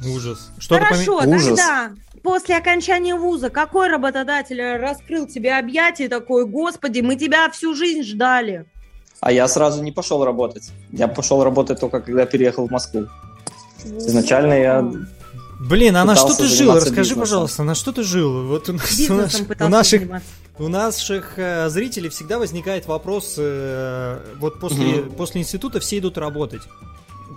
Ужас. 0.04 0.50
Поме- 0.67 0.86
Хорошо, 0.86 1.17
Ужас. 1.17 1.45
тогда 1.45 1.91
после 2.23 2.58
окончания 2.58 3.15
вуза 3.15 3.49
какой 3.49 3.88
работодатель 3.89 4.62
раскрыл 4.77 5.27
тебе 5.27 5.56
объятия 5.58 6.06
и 6.06 6.08
такой, 6.08 6.45
господи, 6.45 7.01
мы 7.01 7.15
тебя 7.15 7.49
всю 7.51 7.73
жизнь 7.75 8.03
ждали. 8.03 8.65
А 9.19 9.32
я 9.32 9.47
сразу 9.47 9.82
не 9.84 9.91
пошел 9.91 10.23
работать. 10.23 10.69
Я 10.91 11.08
пошел 11.08 11.43
работать 11.43 11.80
только 11.80 12.01
когда 12.01 12.25
переехал 12.25 12.67
в 12.67 12.71
Москву. 12.71 13.08
Изначально 13.84 14.53
я... 14.53 14.91
Блин, 15.60 15.95
а 15.97 16.06
на 16.06 16.15
что 16.15 16.36
ты 16.36 16.45
жил? 16.45 16.73
Расскажи, 16.75 16.97
бизнесом. 16.97 17.19
пожалуйста, 17.19 17.63
на 17.63 17.73
что 17.73 17.91
ты 17.91 18.03
жил? 18.03 18.45
Вот 18.47 18.69
у, 18.69 18.73
нас- 18.73 18.99
у 19.10 19.13
наших, 19.15 19.47
у 19.60 19.67
наших, 19.69 20.01
заниматься. 20.01 20.27
у 20.60 20.67
наших 20.67 21.34
э, 21.39 21.69
зрителей 21.69 22.10
всегда 22.10 22.38
возникает 22.38 22.86
вопрос, 22.86 23.36
э, 23.39 24.19
вот 24.39 24.60
после, 24.60 24.86
Мгм. 24.86 25.12
после 25.13 25.41
института 25.41 25.80
все 25.80 25.97
идут 25.97 26.19
работать. 26.19 26.62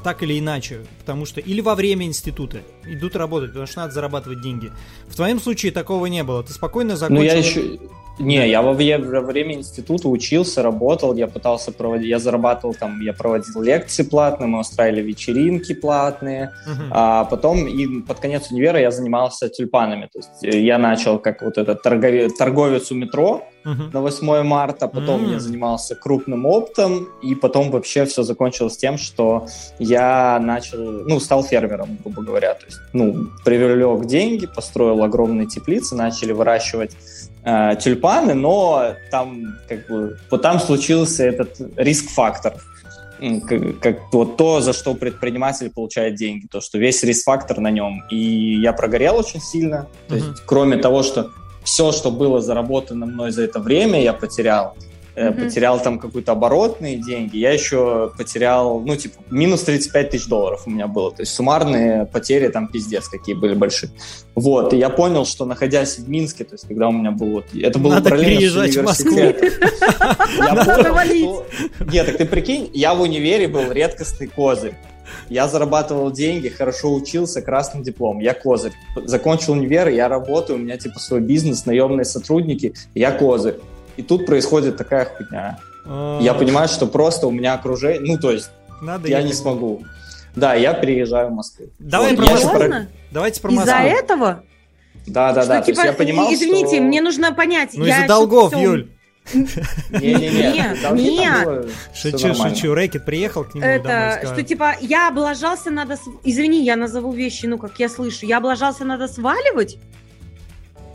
Так 0.02 0.22
или 0.22 0.38
иначе, 0.38 0.80
потому 0.98 1.26
что 1.26 1.40
или 1.40 1.60
во 1.60 1.74
время 1.74 2.06
института 2.06 2.58
идут 2.86 3.16
работать, 3.16 3.50
потому 3.50 3.66
что 3.66 3.80
надо 3.80 3.92
зарабатывать 3.92 4.40
деньги. 4.40 4.70
В 5.08 5.14
твоем 5.16 5.38
случае 5.40 5.72
такого 5.72 6.06
не 6.06 6.22
было. 6.24 6.42
Ты 6.42 6.52
спокойно 6.52 6.90
Ну, 6.92 6.96
закончил. 6.96 7.24
я 7.24 7.34
еще... 7.34 7.78
Не, 8.18 8.50
я 8.50 8.60
во, 8.60 8.74
вре- 8.74 8.98
во 8.98 9.22
время 9.22 9.54
института 9.54 10.06
учился, 10.08 10.62
работал, 10.62 11.14
я 11.14 11.26
пытался 11.26 11.72
проводить... 11.72 12.08
Я 12.08 12.18
зарабатывал 12.18 12.74
там, 12.74 13.00
я 13.00 13.14
проводил 13.14 13.62
лекции 13.62 14.02
платные, 14.02 14.46
мы 14.46 14.60
устраивали 14.60 15.00
вечеринки 15.00 15.72
платные. 15.74 16.52
Мгм. 16.66 16.88
А 16.90 17.24
потом 17.24 17.66
и 17.66 18.00
под 18.02 18.20
конец 18.20 18.50
универа 18.50 18.78
я 18.78 18.90
занимался 18.90 19.48
тюльпанами. 19.48 20.08
То 20.12 20.18
есть 20.18 20.44
э, 20.44 20.60
я 20.60 20.76
начал 20.78 21.18
как 21.18 21.40
вот 21.42 21.56
этот 21.56 21.82
торгове- 21.84 22.28
торговец 22.28 22.90
у 22.90 22.94
метро, 22.94 23.42
Мгм. 23.64 23.90
на 23.92 24.00
8 24.00 24.42
марта, 24.42 24.88
потом 24.88 25.24
М. 25.24 25.32
я 25.32 25.38
занимался 25.40 25.94
крупным 25.94 26.46
оптом, 26.46 27.08
и 27.22 27.34
потом 27.34 27.70
вообще 27.70 28.04
все 28.06 28.22
закончилось 28.22 28.76
тем, 28.78 28.96
что 28.96 29.46
я 29.78 30.38
начал, 30.40 30.78
ну, 30.78 31.20
стал 31.20 31.42
фермером, 31.44 31.98
грубо 32.02 32.22
говоря. 32.22 32.54
То 32.54 32.66
есть, 32.66 32.78
ну, 32.94 33.28
привлек 33.44 34.06
деньги, 34.06 34.46
построил 34.46 35.02
огромные 35.02 35.46
теплицы, 35.46 35.94
начали 35.94 36.32
выращивать 36.32 36.92
э, 37.44 37.76
тюльпаны, 37.78 38.34
но 38.34 38.94
там, 39.10 39.56
как 39.68 39.86
бы, 39.88 40.18
вот 40.30 40.42
там 40.42 40.58
случился 40.58 41.24
этот 41.24 41.56
риск-фактор. 41.76 42.54
Как, 43.46 43.80
как 43.80 43.96
вот 44.12 44.38
то, 44.38 44.62
за 44.62 44.72
что 44.72 44.94
предприниматель 44.94 45.68
получает 45.70 46.14
деньги, 46.14 46.46
то, 46.50 46.62
что 46.62 46.78
весь 46.78 47.02
риск-фактор 47.02 47.58
на 47.60 47.70
нем. 47.70 48.02
И 48.10 48.58
я 48.62 48.72
прогорел 48.72 49.16
очень 49.18 49.42
сильно. 49.42 49.86
То 50.08 50.14
Мгм. 50.16 50.24
есть, 50.30 50.42
кроме 50.46 50.78
того, 50.78 51.02
что 51.02 51.30
все, 51.64 51.92
что 51.92 52.10
было 52.10 52.40
заработано 52.40 53.06
мной 53.06 53.30
за 53.30 53.42
это 53.42 53.60
время, 53.60 54.02
я 54.02 54.12
потерял. 54.12 54.76
Мгм. 55.16 55.34
Потерял 55.44 55.80
там 55.80 55.98
какие-то 55.98 56.32
оборотные 56.32 56.96
деньги. 56.96 57.36
Я 57.36 57.52
еще 57.52 58.12
потерял, 58.16 58.80
ну, 58.80 58.94
типа, 58.96 59.16
минус 59.28 59.62
35 59.64 60.10
тысяч 60.10 60.26
долларов 60.28 60.62
у 60.66 60.70
меня 60.70 60.86
было. 60.86 61.10
То 61.10 61.22
есть 61.22 61.34
суммарные 61.34 62.06
потери 62.06 62.48
там 62.48 62.68
пиздец 62.68 63.08
какие 63.08 63.34
были 63.34 63.54
большие. 63.54 63.90
Вот, 64.36 64.72
и 64.72 64.78
я 64.78 64.88
понял, 64.88 65.26
что 65.26 65.44
находясь 65.44 65.98
в 65.98 66.08
Минске, 66.08 66.44
то 66.44 66.54
есть 66.54 66.66
когда 66.66 66.88
у 66.88 66.92
меня 66.92 67.10
был 67.10 67.30
вот... 67.32 67.46
Это 67.52 67.78
было 67.78 67.94
Надо 67.94 68.10
переезжать 68.10 68.76
в 68.76 68.82
Москву. 68.84 69.16
Надо 70.38 70.76
понял, 70.76 70.94
валить. 70.94 71.24
что- 71.24 71.84
Нет, 71.92 72.06
так 72.06 72.16
ты 72.16 72.24
прикинь, 72.24 72.70
я 72.72 72.94
в 72.94 73.00
универе 73.00 73.48
был 73.48 73.70
редкостный 73.70 74.28
козырь. 74.28 74.74
Я 75.28 75.48
зарабатывал 75.48 76.10
деньги, 76.10 76.48
хорошо 76.48 76.92
учился, 76.94 77.42
красный 77.42 77.82
диплом. 77.82 78.18
Я 78.20 78.34
козырь. 78.34 78.72
Закончил 79.04 79.52
универ, 79.52 79.88
я 79.88 80.08
работаю, 80.08 80.58
у 80.58 80.62
меня 80.62 80.76
типа 80.76 80.98
свой 80.98 81.20
бизнес, 81.20 81.66
наемные 81.66 82.04
сотрудники, 82.04 82.74
я 82.94 83.12
козырь. 83.12 83.56
И 83.96 84.02
тут 84.02 84.26
происходит 84.26 84.76
такая 84.76 85.04
хуйня. 85.06 85.58
Я 86.20 86.34
понимаю, 86.34 86.68
что 86.68 86.86
просто 86.86 87.26
у 87.26 87.30
меня 87.30 87.54
окружение, 87.54 88.00
ну 88.14 88.18
то 88.20 88.30
есть 88.30 88.50
Надо 88.82 89.08
я 89.08 89.18
ехать. 89.18 89.30
не 89.30 89.36
смогу. 89.36 89.82
Да, 90.36 90.54
я 90.54 90.74
приезжаю 90.74 91.28
в 91.28 91.32
Москву. 91.32 91.66
Давай 91.78 92.14
Вот, 92.14 92.24
про 92.24 92.30
Москву. 92.34 92.50
про-? 92.50 92.86
Давайте 93.10 93.40
про 93.40 93.50
Из-за 93.50 93.60
Москву. 93.64 93.88
этого? 93.88 94.42
Да, 95.06 95.32
да, 95.32 95.42
Что, 95.42 95.48
да. 95.48 95.60
То 95.62 95.68
есть 95.70 95.80
типа, 95.80 95.86
я 95.86 95.92
понимал, 95.92 96.32
извините, 96.32 96.76
что... 96.76 96.82
мне 96.84 97.00
нужно 97.00 97.32
понять. 97.34 97.70
Ну 97.74 97.84
из-за 97.84 98.06
долгов, 98.06 98.52
всё- 98.52 98.60
Юль. 98.60 98.90
Не-не-не. 99.34 100.52
Не, 100.52 100.82
долги 100.82 100.82
там 100.82 100.96
не. 100.96 101.44
было, 101.44 101.66
всё 101.92 102.10
Шучу, 102.18 102.34
шучу. 102.34 102.74
Рэкет 102.74 103.04
приехал 103.04 103.44
к 103.44 103.54
нему 103.54 103.66
Это, 103.66 104.20
что 104.24 104.42
типа 104.42 104.76
я 104.80 105.08
облажался, 105.08 105.70
надо... 105.70 105.98
Извини, 106.24 106.64
я 106.64 106.76
назову 106.76 107.12
вещи, 107.12 107.46
ну, 107.46 107.58
как 107.58 107.78
я 107.78 107.88
слышу. 107.88 108.26
Я 108.26 108.38
облажался, 108.38 108.84
надо 108.84 109.08
сваливать? 109.08 109.78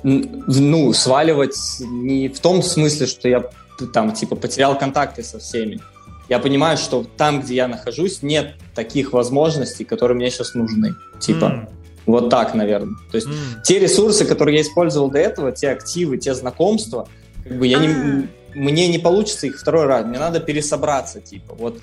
Ну, 0.03 0.93
сваливать 0.93 1.57
не 1.79 2.29
в 2.29 2.39
том 2.39 2.61
смысле, 2.61 3.07
что 3.07 3.27
я 3.27 3.49
там, 3.93 4.13
типа, 4.13 4.35
потерял 4.35 4.77
контакты 4.77 5.23
со 5.23 5.39
всеми. 5.39 5.79
Я 6.29 6.39
понимаю, 6.39 6.77
что 6.77 7.05
там, 7.17 7.41
где 7.41 7.55
я 7.55 7.67
нахожусь, 7.67 8.21
нет 8.21 8.55
таких 8.73 9.13
возможностей, 9.13 9.83
которые 9.83 10.15
мне 10.15 10.29
сейчас 10.29 10.53
нужны. 10.55 10.95
Типа, 11.19 11.45
«М, 11.45 11.69
вот 12.05 12.29
так, 12.29 12.53
наверное. 12.55 12.95
То 13.11 13.17
есть 13.17 13.27
те 13.63 13.79
ресурсы, 13.79 14.25
которые 14.25 14.57
я 14.57 14.61
использовал 14.61 15.09
до 15.09 15.19
этого, 15.19 15.51
те 15.51 15.69
активы, 15.69 16.17
те 16.17 16.33
знакомства, 16.33 17.07
как 17.47 17.57
бы 17.57 17.67
я 17.67 17.79
не, 17.79 17.87
А. 17.87 18.23
мне 18.53 18.87
не 18.87 18.97
получится 18.99 19.47
их 19.47 19.59
второй 19.59 19.85
раз. 19.85 20.05
Мне 20.05 20.19
надо 20.19 20.39
пересобраться, 20.39 21.21
типа. 21.21 21.55
Вот, 21.55 21.77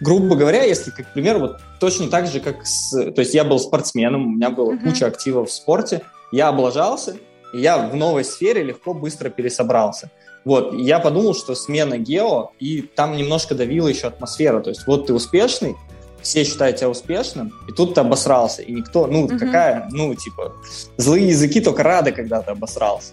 грубо 0.00 0.36
говоря, 0.36 0.62
если, 0.64 0.90
как 0.90 1.12
пример, 1.12 1.38
вот 1.38 1.58
точно 1.80 2.08
так 2.08 2.26
же, 2.26 2.40
как 2.40 2.66
с... 2.66 2.90
То 3.12 3.20
есть 3.20 3.34
я 3.34 3.44
был 3.44 3.58
спортсменом, 3.58 4.26
у 4.26 4.30
меня 4.30 4.50
была 4.50 4.72
Мгм. 4.74 4.84
куча 4.84 5.06
активов 5.06 5.50
в 5.50 5.52
спорте, 5.52 6.02
я 6.32 6.48
облажался, 6.48 7.16
и 7.52 7.60
я 7.60 7.78
в 7.78 7.94
новой 7.96 8.24
сфере 8.24 8.62
легко, 8.62 8.94
быстро 8.94 9.28
пересобрался. 9.30 10.10
Вот, 10.44 10.72
и 10.72 10.82
я 10.82 10.98
подумал, 10.98 11.34
что 11.34 11.54
смена 11.54 11.98
гео, 11.98 12.52
и 12.60 12.82
там 12.82 13.16
немножко 13.16 13.54
давила 13.54 13.88
еще 13.88 14.06
атмосфера. 14.06 14.60
То 14.60 14.70
есть 14.70 14.86
вот 14.86 15.06
ты 15.06 15.12
успешный, 15.14 15.76
все 16.22 16.44
считают 16.44 16.76
тебя 16.76 16.88
успешным, 16.88 17.52
и 17.68 17.72
тут 17.72 17.94
ты 17.94 18.00
обосрался, 18.00 18.62
и 18.62 18.72
никто, 18.72 19.06
ну, 19.06 19.24
Мгм. 19.24 19.38
какая, 19.38 19.88
ну, 19.90 20.14
типа, 20.14 20.54
злые 20.96 21.28
языки 21.28 21.60
только 21.60 21.82
рады, 21.82 22.12
когда 22.12 22.42
ты 22.42 22.50
обосрался. 22.50 23.12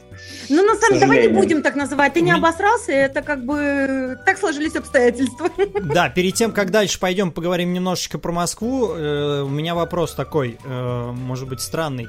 Ну, 0.49 0.63
на 0.63 0.75
самом 0.75 0.99
деле, 0.99 1.01
давай 1.01 1.27
не 1.27 1.33
будем 1.33 1.61
так 1.61 1.75
называть. 1.75 2.13
Ты 2.13 2.21
не 2.21 2.31
обосрался, 2.31 2.91
это 2.91 3.21
как 3.21 3.45
бы 3.45 4.17
так 4.25 4.37
сложились 4.37 4.75
обстоятельства. 4.75 5.49
Да, 5.93 6.09
перед 6.09 6.33
тем, 6.33 6.51
как 6.51 6.71
дальше 6.71 6.99
пойдем 6.99 7.31
поговорим 7.31 7.73
немножечко 7.73 8.17
про 8.17 8.31
Москву, 8.31 8.93
э, 8.93 9.41
у 9.41 9.49
меня 9.49 9.75
вопрос 9.75 10.13
такой, 10.13 10.57
э, 10.63 11.11
может 11.11 11.47
быть, 11.47 11.61
странный. 11.61 12.07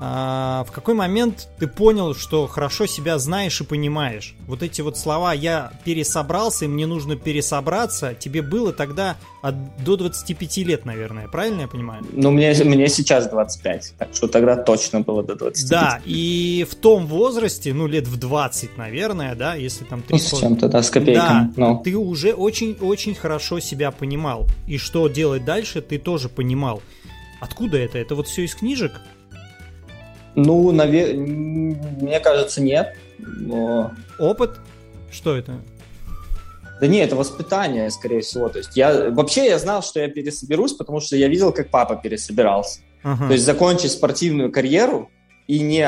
А, 0.00 0.64
в 0.64 0.72
какой 0.72 0.94
момент 0.94 1.48
ты 1.58 1.66
понял, 1.66 2.14
что 2.14 2.46
хорошо 2.46 2.86
себя 2.86 3.18
знаешь 3.18 3.60
и 3.60 3.64
понимаешь? 3.64 4.34
Вот 4.46 4.62
эти 4.62 4.80
вот 4.80 4.98
слова 4.98 5.32
«я 5.32 5.72
пересобрался, 5.84 6.64
и 6.64 6.68
мне 6.68 6.86
нужно 6.86 7.16
пересобраться», 7.16 8.14
тебе 8.14 8.42
было 8.42 8.72
тогда 8.72 9.16
от, 9.42 9.54
до 9.84 9.96
25 9.96 10.56
лет, 10.58 10.84
наверное, 10.84 11.28
правильно 11.28 11.62
я 11.62 11.68
понимаю? 11.68 12.04
Ну, 12.12 12.30
мне, 12.30 12.54
мне 12.64 12.88
сейчас 12.88 13.28
25, 13.28 13.94
так 13.98 14.08
что 14.12 14.26
тогда 14.26 14.56
точно 14.56 15.00
было 15.00 15.22
до 15.22 15.36
25. 15.36 15.70
Да, 15.70 16.00
и 16.04 16.66
в 16.68 16.74
том 16.74 17.06
возрасте, 17.06 17.72
ну, 17.72 17.86
лет 17.86 18.08
в 18.08 18.18
20, 18.18 18.76
наверное, 18.76 19.34
да, 19.34 19.54
если 19.54 19.84
там 19.84 20.00
Ну, 20.08 20.18
три 20.18 20.18
с 20.18 20.38
чем-то, 20.38 20.68
да, 20.68 20.82
с 20.82 20.90
копейками. 20.90 21.14
Да, 21.24 21.52
Ну, 21.56 21.80
ты 21.84 21.96
уже 21.96 22.32
очень-очень 22.32 23.14
хорошо 23.14 23.60
себя 23.60 23.90
понимал. 23.90 24.46
И 24.66 24.76
что 24.78 25.08
делать 25.08 25.44
дальше, 25.44 25.82
ты 25.82 25.98
тоже 25.98 26.28
понимал. 26.28 26.82
Откуда 27.40 27.78
это? 27.78 27.98
Это 27.98 28.14
вот 28.14 28.26
все 28.26 28.44
из 28.44 28.54
книжек? 28.54 28.92
Ну 30.34 30.72
наве- 30.72 31.14
мне 31.14 32.20
кажется, 32.20 32.60
нет. 32.60 32.94
Но... 33.18 33.92
Опыт? 34.18 34.58
Что 35.10 35.36
это? 35.36 35.60
Да 36.80 36.86
не, 36.86 36.98
это 36.98 37.16
воспитание, 37.16 37.90
скорее 37.90 38.20
всего. 38.20 38.48
То 38.48 38.58
есть 38.58 38.76
я 38.76 39.10
вообще 39.10 39.46
я 39.46 39.58
знал, 39.58 39.82
что 39.82 40.00
я 40.00 40.08
пересоберусь, 40.08 40.72
потому 40.72 41.00
что 41.00 41.16
я 41.16 41.28
видел, 41.28 41.52
как 41.52 41.70
папа 41.70 41.96
пересобирался. 41.96 42.80
Ага. 43.02 43.28
То 43.28 43.32
есть 43.34 43.44
закончить 43.44 43.92
спортивную 43.92 44.50
карьеру 44.50 45.10
и 45.46 45.60
не 45.60 45.86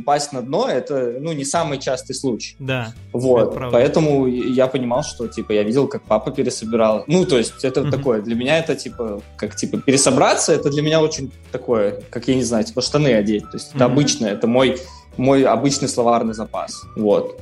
упасть 0.00 0.32
на 0.32 0.42
дно, 0.42 0.68
это 0.68 1.14
ну 1.20 1.32
не 1.32 1.44
самый 1.44 1.78
частый 1.78 2.14
случай. 2.14 2.56
Да. 2.58 2.92
Вот, 3.12 3.56
Это 3.56 3.68
поэтому 3.70 4.26
я 4.26 4.66
понимал, 4.66 5.02
что 5.02 5.28
типа 5.28 5.52
я 5.52 5.62
видел, 5.62 5.86
как 5.88 6.02
папа 6.02 6.30
пересобирал. 6.30 7.04
Ну, 7.06 7.24
то 7.24 7.38
есть 7.38 7.64
это 7.64 7.80
Мгм. 7.82 7.90
такое. 7.90 8.20
Для 8.22 8.34
меня 8.34 8.58
это 8.58 8.74
типа 8.76 9.20
как 9.36 9.56
типа 9.56 9.78
пересобраться, 9.78 10.52
это 10.52 10.70
для 10.70 10.82
меня 10.82 11.00
очень 11.00 11.30
такое, 11.52 12.00
как 12.10 12.28
я 12.28 12.34
не 12.34 12.44
знаю, 12.44 12.64
типа 12.64 12.80
штаны 12.82 13.14
одеть. 13.14 13.44
То 13.50 13.56
есть 13.56 13.68
это 13.74 13.84
Мгм. 13.84 13.92
обычно, 13.92 14.26
это 14.26 14.46
мой 14.46 14.76
мой 15.16 15.42
обычный 15.42 15.88
словарный 15.88 16.32
запас. 16.34 16.82
Вот. 16.96 17.40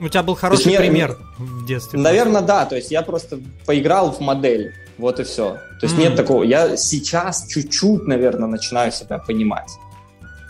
У 0.00 0.08
тебя 0.08 0.22
был 0.22 0.34
хороший 0.34 0.66
мне- 0.68 0.78
пример 0.78 1.16
в 1.38 1.66
детстве. 1.66 1.98
Наверное, 2.00 2.40
да. 2.40 2.64
То 2.64 2.76
есть 2.76 2.90
я 2.90 3.02
просто 3.02 3.38
поиграл 3.66 4.10
в 4.10 4.20
модель. 4.20 4.72
Вот 4.98 5.20
и 5.20 5.22
все. 5.24 5.50
То 5.80 5.82
есть 5.86 5.94
Мгм. 5.94 6.02
нет 6.04 6.16
такого. 6.16 6.42
Я 6.42 6.76
сейчас 6.76 7.46
чуть-чуть, 7.46 8.06
наверное, 8.06 8.48
начинаю 8.48 8.90
себя 8.90 9.18
понимать. 9.18 9.70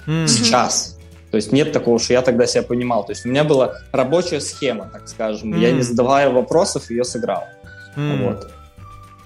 М. 0.07 0.27
Сейчас. 0.29 0.97
То 1.31 1.37
есть 1.37 1.53
нет 1.53 1.73
такого, 1.73 1.99
что 1.99 2.13
я 2.13 2.23
тогда 2.23 2.47
себя 2.47 2.63
понимал. 2.63 3.05
То 3.05 3.13
есть 3.13 3.25
у 3.25 3.29
меня 3.29 3.45
была 3.45 3.75
рабочая 3.93 4.41
схема, 4.41 4.87
так 4.93 5.09
скажем. 5.09 5.57
Я 5.59 5.69
Мгм. 5.69 5.77
не 5.79 5.83
задавая 5.83 6.29
вопросов, 6.31 6.91
ее 6.91 7.05
сыграл. 7.05 7.45
М. 7.97 8.25
Вот. 8.25 8.51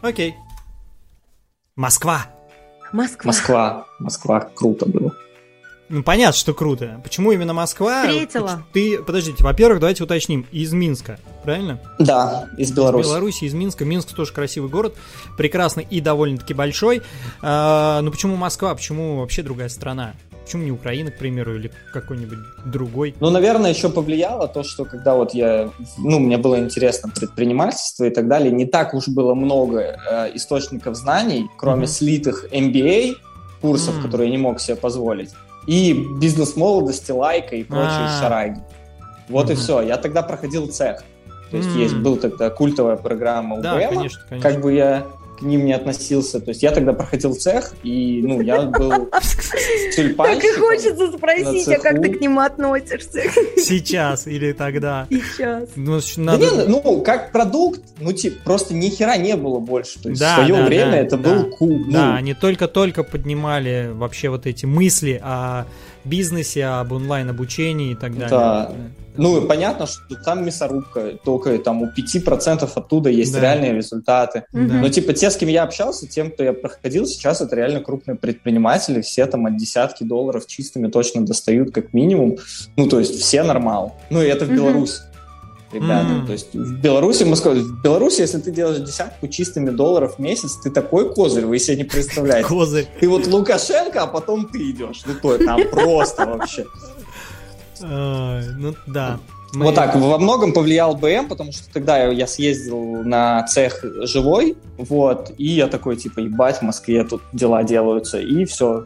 Окей. 0.03 0.35
Москва. 1.77 2.27
Москва. 2.93 3.27
Москва. 3.29 3.87
Москва 3.99 4.41
круто 4.55 4.87
было. 4.87 5.13
Ну, 5.91 6.03
понятно, 6.03 6.37
что 6.39 6.55
круто. 6.55 7.01
Почему 7.05 7.33
именно 7.33 7.53
Москва? 7.53 8.03
Встретила. 8.07 8.65
Ты, 8.73 9.03
подождите, 9.03 9.45
во-первых, 9.45 9.81
давайте 9.81 10.03
уточним. 10.05 10.47
Из 10.51 10.73
Минска, 10.73 11.19
правильно? 11.43 11.79
Да, 11.99 12.49
из 12.57 12.73
Беларуси. 12.73 13.07
Беларуси, 13.09 13.45
из 13.45 13.53
Минска. 13.55 13.85
Минск 13.85 14.15
тоже 14.15 14.33
красивый 14.33 14.71
город, 14.71 14.95
прекрасный 15.37 15.87
и 15.89 16.01
довольно-таки 16.01 16.55
большой. 16.55 17.03
А, 17.43 18.01
но 18.01 18.11
почему 18.11 18.37
Москва? 18.37 18.75
Почему 18.75 19.21
вообще 19.21 19.43
другая 19.43 19.69
страна? 19.69 20.15
Почему 20.45 20.63
не 20.65 20.71
Украина, 20.73 21.11
к 21.11 21.17
примеру, 21.17 21.57
или 21.57 21.71
какой-нибудь 21.93 22.39
другой? 22.67 23.15
Ну, 23.19 23.31
наверное, 23.31 23.71
еще 23.71 23.89
повлияло 23.89 24.47
то, 24.47 24.63
что 24.63 24.85
когда 24.85 25.15
вот 25.15 25.33
я, 25.33 25.71
ну, 25.97 26.19
мне 26.19 26.37
было 26.37 26.59
интересно 26.59 27.09
предпринимательство 27.09 28.05
и 28.05 28.11
так 28.11 28.29
далее, 28.29 28.53
не 28.53 28.67
так 28.67 28.93
уж 28.93 29.09
было 29.09 29.35
много 29.35 29.81
э, 29.81 30.31
источников 30.35 30.97
знаний, 30.97 31.49
кроме 31.57 31.85
Мгм. 31.85 31.87
слитых 31.87 32.45
MBA 32.53 33.15
курсов, 33.63 33.97
М. 33.97 34.03
которые 34.03 34.29
я 34.29 34.37
не 34.37 34.43
мог 34.43 34.61
себе 34.61 34.77
позволить, 34.77 35.31
и 35.67 35.95
бизнес-молодости, 36.21 37.11
лайка 37.11 37.57
и 37.57 37.65
прочие 37.65 38.05
А. 38.05 38.09
шараги. 38.21 38.61
Вот 39.31 39.49
и 39.49 39.55
Мгм. 39.55 39.63
все. 39.63 39.81
Я 39.81 39.97
тогда 39.97 40.23
проходил 40.23 40.67
цех. 40.67 41.03
То 41.51 41.57
есть 41.57 41.75
М. 41.75 41.81
есть, 41.81 41.95
был 41.95 42.19
тогда 42.19 42.51
культовая 42.51 42.97
программа 42.97 43.63
Да, 43.63 43.77
УБМа, 43.77 43.89
конечно, 43.89 44.23
конечно. 44.29 44.51
как 44.51 44.61
бы 44.61 44.75
я 44.75 45.07
ним 45.45 45.65
не 45.65 45.73
относился. 45.73 46.41
То 46.41 46.51
есть 46.51 46.63
я 46.63 46.71
тогда 46.71 46.93
проходил 46.93 47.35
цех, 47.35 47.75
и, 47.83 48.21
ну, 48.23 48.41
я 48.41 48.63
был 48.63 49.09
Так 50.17 50.45
и 50.45 50.53
хочется 50.59 51.13
спросить, 51.13 51.69
а 51.69 51.79
как 51.79 52.03
ты 52.03 52.11
к 52.11 52.21
нему 52.21 52.41
относишься 52.41 53.23
Сейчас 53.57 54.27
или 54.27 54.53
тогда. 54.53 55.07
сейчас? 55.11 55.69
Ну, 55.77 56.01
надо... 56.17 56.45
не, 56.45 56.65
ну, 56.69 57.03
как 57.03 57.33
продукт, 57.33 57.81
ну, 58.01 58.13
типа, 58.13 58.41
просто 58.45 58.75
ни 58.75 58.89
хера 58.89 59.17
не 59.17 59.37
было 59.37 59.59
больше. 59.59 60.01
То 60.03 60.09
есть 60.09 60.21
Да, 60.21 60.35
в 60.35 60.47
свое 60.47 60.55
да, 60.55 60.67
время 60.67 60.91
да, 60.91 60.97
это 60.99 61.17
да. 61.17 61.35
был 61.35 61.57
ну, 61.61 61.93
Да, 61.93 62.17
они 62.17 62.35
только-только 62.35 63.03
поднимали 63.05 63.91
вообще 63.93 64.29
вот 64.29 64.47
эти 64.47 64.67
мысли 64.67 65.21
о 65.23 65.67
бизнесе, 66.05 66.65
об 66.65 66.93
онлайн-обучении 66.93 67.93
и 67.93 67.95
так 67.95 68.13
далее. 68.13 68.29
Да. 68.29 68.73
Ну, 69.17 69.41
и 69.41 69.47
понятно, 69.47 69.87
что 69.87 70.03
там 70.25 70.45
мясорубка, 70.45 71.13
только 71.25 71.57
там 71.59 71.83
у 71.83 71.87
5% 71.87 72.69
оттуда 72.75 73.11
есть 73.11 73.33
Да. 73.33 73.41
реальные 73.41 73.75
результаты. 73.75 74.45
Да. 74.53 74.59
Но, 74.61 74.89
типа, 74.89 75.13
те, 75.13 75.31
с 75.31 75.37
кем 75.37 75.49
я 75.49 75.63
общался, 75.63 76.09
тем, 76.09 76.33
кто 76.33 76.43
я 76.43 76.53
проходил, 76.53 77.07
сейчас 77.07 77.41
это 77.41 77.55
реально 77.55 77.81
крупные 77.81 78.17
предприниматели, 78.17 79.03
все 79.03 79.27
там 79.27 79.47
от 79.47 79.57
десятки 79.57 80.03
долларов 80.03 80.47
чистыми 80.47 80.89
точно 80.89 81.25
достают 81.25 81.73
как 81.73 81.93
минимум. 81.93 82.39
Ну, 82.77 82.89
то 82.89 82.99
есть 82.99 83.21
все 83.21 83.45
нормал. 83.45 83.95
Ну, 84.11 84.21
и 84.21 84.27
это 84.27 84.47
в. 84.47 84.51
Беларуси. 84.51 85.03
Ребята, 85.75 86.07
М. 86.07 86.27
то 86.27 86.33
есть 86.33 86.55
в 86.55 86.81
Беларуси, 86.81 87.25
скажем, 87.35 87.65
в 87.65 87.83
Беларуси, 87.83 88.21
если 88.21 88.39
ты 88.39 88.51
делаешь 88.53 88.79
десятку 88.81 89.29
чистыми 89.29 89.71
долларов 89.71 90.15
в 90.17 90.19
месяц, 90.21 90.57
ты 90.63 90.71
такой 90.71 91.13
козырь, 91.13 91.45
вы 91.47 91.59
себе 91.59 91.79
не 91.79 91.85
представляете. 91.85 92.49
Козырь. 92.49 92.87
Ты 93.01 93.09
вот 93.09 93.27
Лукашенко, 93.27 94.03
а 94.03 94.07
потом 94.07 94.47
ты 94.49 94.71
идешь. 94.71 95.03
Ну, 95.07 95.15
то 95.21 95.37
там 95.45 95.61
просто 95.71 96.27
вообще. 96.27 96.65
Ну, 97.81 98.75
да. 98.87 99.19
Мы- 99.53 99.67
Вот 99.67 99.75
так, 99.77 99.95
во 99.95 100.19
многом 100.19 100.53
повлиял 100.53 100.97
БМ, 100.97 101.29
потому 101.29 101.53
что 101.53 101.63
тогда 101.73 102.07
я 102.07 102.27
съездил 102.27 103.05
на 103.05 103.45
цех 103.47 103.85
живой, 104.03 104.57
вот, 104.79 105.31
и 105.39 105.47
я 105.47 105.69
такой, 105.69 105.95
типа, 105.97 106.21
ебать, 106.21 106.59
в 106.59 106.63
Москве 106.63 107.05
тут 107.05 107.23
дела 107.33 107.63
делаются, 107.63 108.19
и 108.19 108.45
все. 108.47 108.85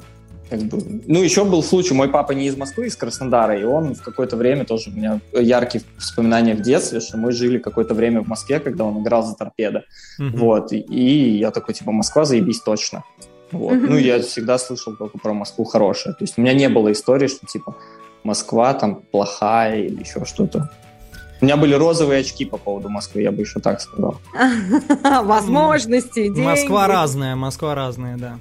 Как 0.50 0.60
бы. 0.60 0.78
Ну, 1.06 1.22
еще 1.22 1.44
был 1.44 1.62
случай, 1.62 1.94
мой 1.94 2.08
папа 2.08 2.32
не 2.32 2.46
из 2.46 2.56
Москвы, 2.56 2.86
из 2.86 2.96
Краснодара, 2.96 3.58
и 3.58 3.64
он 3.64 3.94
в 3.94 4.02
какое-то 4.02 4.36
время 4.36 4.64
тоже 4.64 4.90
у 4.90 4.92
меня 4.94 5.20
яркие 5.32 5.84
воспоминания 5.96 6.54
в 6.54 6.62
детстве, 6.62 7.00
что 7.00 7.18
мы 7.18 7.32
жили 7.32 7.58
какое-то 7.58 7.94
время 7.94 8.22
в 8.22 8.28
Москве, 8.28 8.58
когда 8.58 8.84
он 8.84 9.02
играл 9.02 9.22
за 9.22 9.34
торпедо. 9.34 9.84
Мгм. 10.18 10.38
Вот, 10.38 10.72
и, 10.72 10.78
и 10.78 11.38
я 11.38 11.50
такой, 11.50 11.74
типа, 11.74 11.92
Москва, 11.92 12.24
заебись 12.24 12.60
точно. 12.60 13.04
Вот. 13.52 13.74
Мгм. 13.74 13.90
Ну, 13.90 13.96
я 13.96 14.20
всегда 14.20 14.58
слышал 14.58 14.96
только 14.96 15.18
про 15.18 15.34
Москву 15.34 15.64
хорошее. 15.64 16.14
То 16.14 16.24
есть 16.24 16.38
у 16.38 16.40
меня 16.40 16.54
не 16.54 16.68
было 16.68 16.92
истории, 16.92 17.28
что, 17.28 17.46
типа, 17.46 17.76
Москва 18.24 18.74
там 18.74 19.02
плохая 19.10 19.82
или 19.82 20.00
еще 20.00 20.24
что-то. 20.24 20.70
У 21.40 21.44
меня 21.44 21.56
были 21.56 21.74
розовые 21.74 22.20
очки 22.20 22.44
по 22.44 22.56
поводу 22.56 22.88
Москвы, 22.88 23.22
я 23.22 23.30
бы 23.30 23.42
еще 23.42 23.60
так 23.60 23.80
сказал. 23.80 24.20
Возможности, 25.24 26.24
деньги. 26.24 26.40
Москва 26.40 26.88
разная, 26.88 27.36
Москва 27.36 27.74
разная, 27.76 28.16
да. 28.16 28.38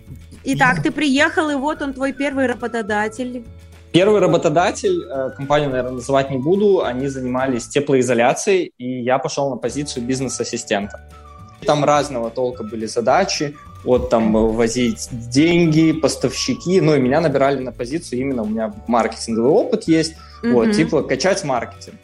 Итак, 0.50 0.82
ты 0.82 0.92
приехал, 0.92 1.50
и 1.50 1.56
вот 1.56 1.82
он 1.82 1.94
твой 1.94 2.14
первый 2.14 2.46
работодатель. 2.46 3.44
Первый 3.92 4.22
работодатель, 4.22 5.04
э, 5.04 5.32
компанию, 5.36 5.70
наверное, 5.70 5.96
называть 5.96 6.32
не 6.32 6.38
буду, 6.38 6.86
они 6.86 7.10
занимались 7.10 7.68
теплоизоляцией, 7.68 8.72
и 8.78 9.02
я 9.02 9.18
пошел 9.18 9.50
на 9.50 9.58
позицию 9.58 10.06
бизнес-ассистента. 10.06 11.02
Там 11.66 11.84
разного 11.84 12.30
толка 12.30 12.64
были 12.64 12.86
задачи, 12.86 13.58
вот 13.84 14.10
там 14.10 14.32
возить 14.54 15.10
деньги, 15.12 15.92
поставщики, 15.92 16.80
ну 16.80 16.96
и 16.96 17.00
меня 17.00 17.20
набирали 17.20 17.62
на 17.62 17.74
позицию 17.74 18.22
именно, 18.22 18.44
у 18.44 18.46
меня 18.46 18.74
маркетинговый 18.88 19.52
опыт 19.52 19.90
есть, 19.90 20.14
mm-hmm. 20.14 20.54
вот, 20.54 20.72
типа 20.72 21.04
качать 21.04 21.44
маркетинг. 21.44 21.98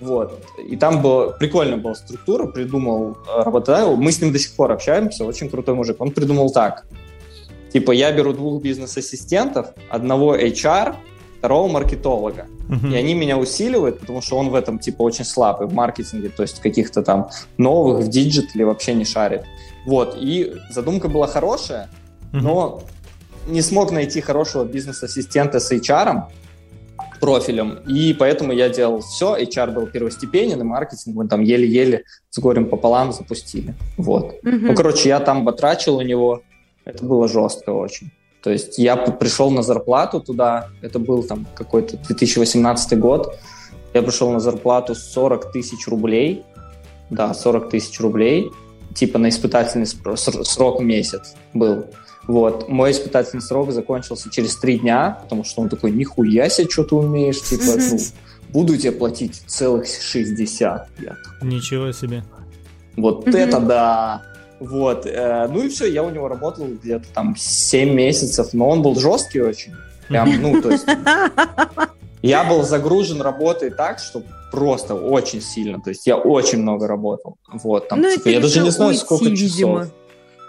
Вот. 0.00 0.40
И 0.64 0.76
там 0.76 1.02
была 1.02 1.30
прикольная 1.32 1.76
была 1.76 1.96
структура, 1.96 2.46
придумал 2.46 3.18
э, 3.26 3.42
работодатель, 3.42 3.96
мы 3.96 4.12
с 4.12 4.20
ним 4.20 4.32
до 4.32 4.38
сих 4.38 4.54
пор 4.54 4.70
общаемся, 4.70 5.24
очень 5.24 5.50
крутой 5.50 5.74
мужик. 5.74 5.96
Он 6.00 6.12
придумал 6.12 6.50
так, 6.50 6.84
типа 7.72 7.92
я 7.92 8.12
беру 8.12 8.32
двух 8.32 8.62
бизнес-ассистентов, 8.62 9.68
одного 9.88 10.36
HR, 10.36 10.96
второго 11.38 11.68
маркетолога. 11.68 12.46
Uh-huh. 12.68 12.92
И 12.92 12.96
они 12.96 13.14
меня 13.14 13.38
усиливают, 13.38 14.00
потому 14.00 14.20
что 14.20 14.36
он 14.36 14.50
в 14.50 14.54
этом 14.54 14.78
типа 14.78 15.02
очень 15.02 15.24
слабый 15.24 15.66
в 15.66 15.72
маркетинге, 15.72 16.28
то 16.28 16.42
есть 16.42 16.60
каких-то 16.60 17.02
там 17.02 17.30
новых 17.56 18.04
в 18.04 18.08
digital 18.08 18.57
е 18.57 18.64
вообще 18.66 18.94
не 18.94 19.04
шарит. 19.04 19.44
Вот, 19.86 20.16
и 20.20 20.52
задумка 20.70 21.08
была 21.08 21.26
хорошая, 21.26 21.88
uh-huh. 22.32 22.40
но 22.42 22.82
не 23.48 23.62
смог 23.62 23.90
найти 23.90 24.20
хорошего 24.20 24.64
бизнес-ассистента 24.64 25.60
с 25.60 25.72
HR 25.72 26.24
профилем, 27.20 27.78
и 27.86 28.12
поэтому 28.12 28.52
я 28.52 28.68
делал 28.68 29.00
все, 29.00 29.36
HR 29.36 29.72
был 29.72 29.86
первостепенен, 29.86 30.60
и 30.60 30.64
маркетинг 30.64 31.16
мы 31.16 31.28
там 31.28 31.42
еле-еле 31.42 32.04
с 32.30 32.38
горем 32.38 32.68
пополам 32.68 33.12
запустили. 33.12 33.74
Вот. 33.96 34.34
Uh-huh. 34.44 34.58
Ну, 34.60 34.74
короче, 34.74 35.08
я 35.08 35.20
там 35.20 35.44
батрачил 35.44 35.96
у 35.96 36.02
него, 36.02 36.42
это 36.84 37.04
было 37.04 37.28
жестко 37.28 37.70
очень. 37.70 38.10
То 38.42 38.50
есть 38.50 38.78
я 38.78 38.96
пришел 38.96 39.50
на 39.50 39.62
зарплату 39.62 40.20
туда, 40.20 40.68
это 40.80 40.98
был 40.98 41.22
там 41.22 41.46
какой-то 41.54 41.96
2018 41.98 42.98
год, 42.98 43.38
я 43.92 44.02
пришел 44.02 44.30
на 44.30 44.40
зарплату 44.40 44.94
40 44.94 45.52
тысяч 45.52 45.86
рублей, 45.88 46.42
да, 47.10 47.34
40 47.34 47.70
тысяч 47.70 48.00
рублей, 48.00 48.50
типа 48.94 49.18
на 49.18 49.28
испытательный 49.28 49.86
срок 49.86 50.80
месяц 50.80 51.34
был. 51.52 51.86
Вот. 52.26 52.68
Мой 52.68 52.92
испытательный 52.92 53.42
срок 53.42 53.72
закончился 53.72 54.30
через 54.30 54.56
три 54.56 54.78
дня, 54.78 55.18
потому 55.22 55.44
что 55.44 55.62
он 55.62 55.68
такой, 55.68 55.90
нихуя 55.90 56.48
себе, 56.48 56.68
что 56.68 56.84
ты 56.84 56.94
умеешь, 56.94 57.40
типа, 57.42 57.76
ну, 57.76 57.98
буду 58.50 58.76
тебе 58.76 58.92
платить 58.92 59.42
целых 59.46 59.86
60. 59.86 60.88
Я 61.00 61.16
Ничего 61.42 61.92
себе. 61.92 62.22
Вот 62.96 63.26
это 63.26 63.60
да! 63.60 64.22
Вот. 64.60 65.06
Э, 65.06 65.48
ну 65.48 65.62
и 65.62 65.68
все, 65.68 65.86
я 65.86 66.02
у 66.02 66.10
него 66.10 66.28
работал 66.28 66.66
где-то 66.66 67.06
там 67.12 67.34
7 67.36 67.92
месяцев, 67.92 68.52
но 68.52 68.68
он 68.68 68.82
был 68.82 68.94
жесткий 68.94 69.40
очень. 69.40 69.72
Прям, 70.08 70.30
ну, 70.40 70.60
то 70.60 70.70
есть... 70.70 70.86
Я 72.22 72.44
был 72.44 72.62
загружен 72.64 73.22
работой 73.22 73.70
так, 73.70 73.98
что 73.98 74.22
просто 74.50 74.94
очень 74.94 75.40
сильно. 75.40 75.80
То 75.80 75.88
есть 75.88 76.06
я 76.06 76.18
очень 76.18 76.58
много 76.58 76.86
работал. 76.86 77.38
Вот, 77.50 77.88
там, 77.88 78.02
ну, 78.02 78.12
типа, 78.12 78.28
я 78.28 78.40
даже 78.40 78.60
не 78.60 78.68
знаю, 78.68 78.90
уйти, 78.90 79.00
сколько 79.00 79.24
часов. 79.30 79.40
Видимо. 79.40 79.90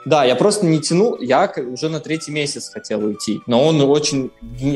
Да, 0.05 0.23
я 0.23 0.35
просто 0.35 0.65
не 0.65 0.79
тянул, 0.79 1.17
я 1.19 1.51
уже 1.71 1.89
на 1.89 1.99
третий 1.99 2.31
месяц 2.31 2.69
хотел 2.69 3.05
уйти, 3.05 3.39
но 3.45 3.65
он 3.65 3.79
очень, 3.81 4.31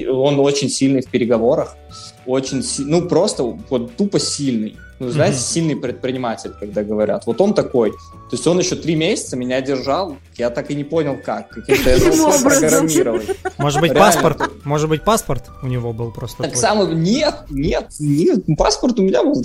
он 0.07 0.39
очень 0.39 0.69
сильный 0.69 1.01
в 1.01 1.09
переговорах, 1.09 1.75
очень, 2.25 2.63
ну 2.85 3.07
просто 3.07 3.43
вот 3.43 3.95
тупо 3.95 4.19
сильный. 4.19 4.77
Ну, 4.97 5.09
знаете, 5.09 5.37
mm-hmm. 5.37 5.41
сильный 5.41 5.75
предприниматель, 5.75 6.53
когда 6.57 6.81
говорят. 6.81 7.25
Вот 7.25 7.41
он 7.41 7.53
такой. 7.53 7.91
То 7.91 8.31
есть 8.31 8.47
он 8.47 8.59
еще 8.59 8.77
три 8.77 8.95
месяца 8.95 9.35
меня 9.35 9.59
держал. 9.59 10.15
Я 10.37 10.49
так 10.49 10.71
и 10.71 10.75
не 10.75 10.85
понял, 10.85 11.17
как. 11.21 11.49
Каким-то 11.49 11.89
я 11.89 12.39
программировать. 12.41 13.27
Может 13.57 13.81
быть, 13.81 13.93
паспорт? 13.93 14.49
Может 14.63 14.87
быть, 14.87 15.03
паспорт 15.03 15.49
у 15.61 15.67
него 15.67 15.91
был 15.91 16.11
просто 16.11 16.43
Так 16.43 16.55
самый... 16.55 16.95
Нет, 16.95 17.43
нет, 17.49 17.87
нет. 17.99 18.39
Паспорт 18.57 18.97
у 18.97 19.03
меня 19.03 19.21
был... 19.21 19.43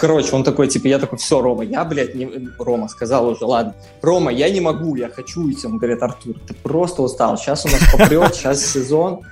Короче, 0.00 0.34
он 0.34 0.44
такой, 0.44 0.68
типа, 0.68 0.86
я 0.88 0.98
такой, 0.98 1.18
все, 1.18 1.40
Рома, 1.40 1.64
я, 1.64 1.84
блядь, 1.84 2.14
не... 2.14 2.28
Рома 2.58 2.88
сказал 2.88 3.28
уже, 3.28 3.44
ладно. 3.44 3.74
Рома, 4.02 4.32
я 4.32 4.50
не 4.50 4.60
могу, 4.60 4.94
я 4.96 5.08
хочу 5.08 5.42
уйти. 5.42 5.66
Он 5.66 5.78
говорит, 5.78 6.02
Артур, 6.02 6.36
ты 6.46 6.54
просто 6.54 7.02
устал. 7.02 7.36
Сейчас 7.36 7.64
у 7.64 7.68
нас 7.68 7.80
попрет, 7.92 8.34
сейчас 8.34 8.64
сезон. 8.64 9.22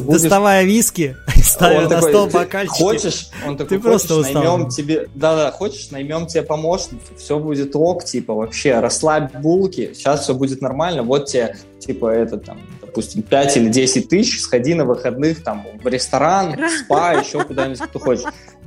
Будешь... 0.00 0.22
Доставая 0.22 0.64
виски, 0.64 1.16
ставя 1.42 1.82
на 1.82 1.88
такой, 1.88 2.10
стол 2.10 2.26
бокальчики. 2.28 2.78
Хочешь? 2.78 3.28
Он 3.46 3.56
такой, 3.56 3.76
ты 3.76 3.82
просто 3.82 4.16
устал. 4.16 4.42
наймем 4.42 4.68
тебе... 4.68 5.08
Да-да, 5.14 5.50
хочешь, 5.52 5.90
наймем 5.90 6.26
тебе 6.26 6.42
помощницу, 6.42 7.14
все 7.16 7.38
будет 7.38 7.76
ок, 7.76 8.04
типа, 8.04 8.34
вообще, 8.34 8.80
расслабь 8.80 9.34
булки, 9.36 9.92
сейчас 9.94 10.22
все 10.22 10.34
будет 10.34 10.62
нормально, 10.62 11.02
вот 11.02 11.26
тебе, 11.26 11.56
типа, 11.78 12.06
это 12.08 12.38
там, 12.38 12.58
допустим, 12.80 13.22
5 13.22 13.56
или 13.58 13.68
10 13.68 14.08
тысяч, 14.08 14.40
сходи 14.40 14.74
на 14.74 14.84
выходных 14.84 15.42
там 15.42 15.66
в 15.82 15.86
ресторан, 15.86 16.56
в 16.56 16.70
спа, 16.70 17.12
еще 17.12 17.44
куда-нибудь, 17.44 17.80
кто 17.80 17.98
хочешь. 17.98 18.24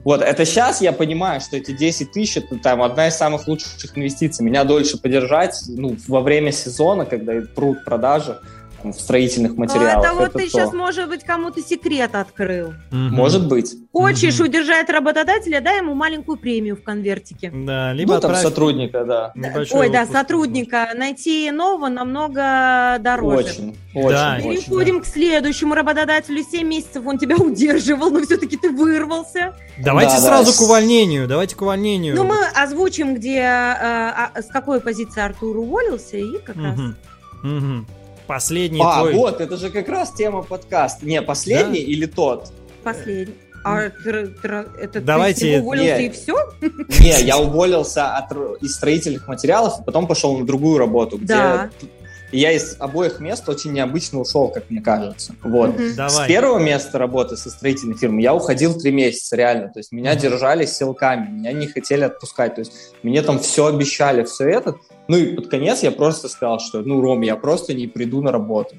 Вот, 0.08 0.22
это 0.22 0.46
сейчас 0.46 0.80
я 0.80 0.94
понимаю, 0.94 1.42
что 1.42 1.58
эти 1.58 1.74
10 1.74 2.14
тысяч, 2.14 2.38
это 2.38 2.56
там 2.56 2.82
одна 2.82 3.10
из 3.10 3.18
самых 3.18 3.46
лучших 3.46 3.98
инвестиций. 3.98 4.46
Меня 4.46 4.64
дольше 4.64 4.98
подержать, 4.98 5.62
ну, 5.68 5.98
во 6.08 6.22
время 6.22 6.54
сезона, 6.54 7.06
когда 7.06 7.34
прут 7.54 7.84
продажи, 7.84 8.40
в 8.84 8.94
строительных 8.94 9.58
материалах. 9.58 10.06
это 10.06 10.14
вот 10.14 10.30
это 10.30 10.38
ты 10.38 10.46
то. 10.46 10.50
сейчас, 10.50 10.74
может 10.74 11.10
быть, 11.10 11.24
кому-то 11.24 11.62
секрет 11.62 12.16
открыл. 12.16 12.70
Угу. 12.92 12.98
Может 12.98 13.48
быть. 13.48 13.76
Хочешь 13.92 14.40
угу. 14.40 14.50
удержать 14.50 14.90
работодателя, 14.90 15.62
дай 15.62 15.78
ему 15.78 15.94
маленькую 15.94 16.38
премию 16.38 16.76
в 16.76 16.84
конвертике. 16.84 17.52
Да, 17.54 17.94
либо 17.94 18.16
ну, 18.16 18.22
там 18.22 18.36
сотрудника, 18.36 19.04
да. 19.06 19.34
Ой, 19.72 19.90
да, 19.90 20.06
сотрудника. 20.06 20.90
Найти 20.96 21.52
нового 21.52 21.90
намного 21.90 22.98
дороже. 23.00 23.38
Очень, 23.38 23.78
очень. 23.94 24.10
Да, 24.10 24.40
Переходим 24.42 24.98
да. 24.98 25.04
к 25.04 25.08
следующему 25.08 25.74
работодателю. 25.74 26.44
7 26.44 26.68
месяцев 26.68 27.04
он 27.06 27.18
тебя 27.18 27.36
удерживал, 27.38 28.12
но 28.12 28.22
все-таки 28.22 28.58
ты 28.58 28.70
вырвался. 28.70 29.56
Давайте 29.84 30.16
да, 30.16 30.22
сразу 30.22 30.52
да. 30.52 30.58
к 30.58 30.62
увольнению. 30.62 31.28
Давайте 31.28 31.56
к 31.56 31.62
увольнению. 31.62 32.16
Ну, 32.16 32.24
мы 32.24 32.38
озвучим, 32.56 33.16
где, 33.16 33.42
а, 33.42 34.32
а, 34.34 34.42
с 34.42 34.48
какой 34.48 34.80
позиции 34.80 35.22
Артур 35.22 35.58
уволился 35.58 36.18
и 36.18 36.38
как 36.40 36.56
угу. 36.56 36.66
раз. 36.66 36.80
Угу. 37.44 37.86
Последний 38.28 38.82
а, 38.84 39.02
твой... 39.02 39.14
вот, 39.14 39.42
это 39.42 39.58
же 39.58 39.70
как 39.70 39.88
раз 39.88 40.12
тема 40.12 40.44
подкаста. 40.44 41.06
Не, 41.06 41.22
последний 41.22 41.80
да? 41.80 41.92
или 41.92 42.06
тот? 42.06 42.52
Последний. 42.84 43.36
А 43.64 43.82
это 43.82 45.02
Давайте... 45.02 45.58
ты 45.58 45.62
уволился 45.62 45.98
не, 45.98 46.08
и 46.08 46.10
все? 46.10 46.36
Не, 47.02 47.22
я 47.24 47.38
уволился 47.38 48.16
от, 48.16 48.32
из 48.62 48.76
строительных 48.76 49.28
материалов, 49.28 49.82
и 49.82 49.84
потом 49.84 50.08
пошел 50.08 50.38
на 50.38 50.46
другую 50.46 50.78
работу, 50.78 51.18
где 51.18 51.34
да. 51.34 51.70
я 52.32 52.54
из 52.54 52.78
обоих 52.80 53.20
мест 53.20 53.50
очень 53.50 53.74
необычно 53.74 54.20
ушел, 54.20 54.48
как 54.50 54.70
мне 54.70 54.82
кажется. 54.82 55.36
Вот. 55.44 55.72
Угу. 55.72 55.82
С 56.08 56.26
первого 56.28 56.60
места 56.60 56.98
работы 56.98 57.36
со 57.36 57.50
строительной 57.50 57.98
фирмой 57.98 58.24
я 58.24 58.34
уходил 58.34 58.78
три 58.80 58.92
месяца, 58.92 59.36
реально. 59.36 59.68
То 59.68 59.80
есть 59.80 59.92
меня 59.92 60.14
угу. 60.14 60.22
держали 60.22 60.66
силками, 60.66 61.30
меня 61.30 61.52
не 61.52 61.68
хотели 61.68 62.04
отпускать. 62.04 62.56
То 62.56 62.62
есть 62.62 62.72
мне 63.04 63.22
там 63.22 63.40
все 63.40 63.66
обещали, 63.66 64.24
все 64.24 64.48
это. 64.48 64.76
Ну 65.08 65.18
и 65.18 65.36
под 65.36 65.48
конец 65.48 65.84
я 65.84 65.92
просто 65.92 66.30
сказал, 66.30 66.60
что, 66.60 66.82
ну, 66.82 67.02
Ром, 67.02 67.22
я 67.22 67.36
просто 67.36 67.74
не 67.74 67.88
приду 67.88 68.22
на 68.22 68.32
работу. 68.32 68.76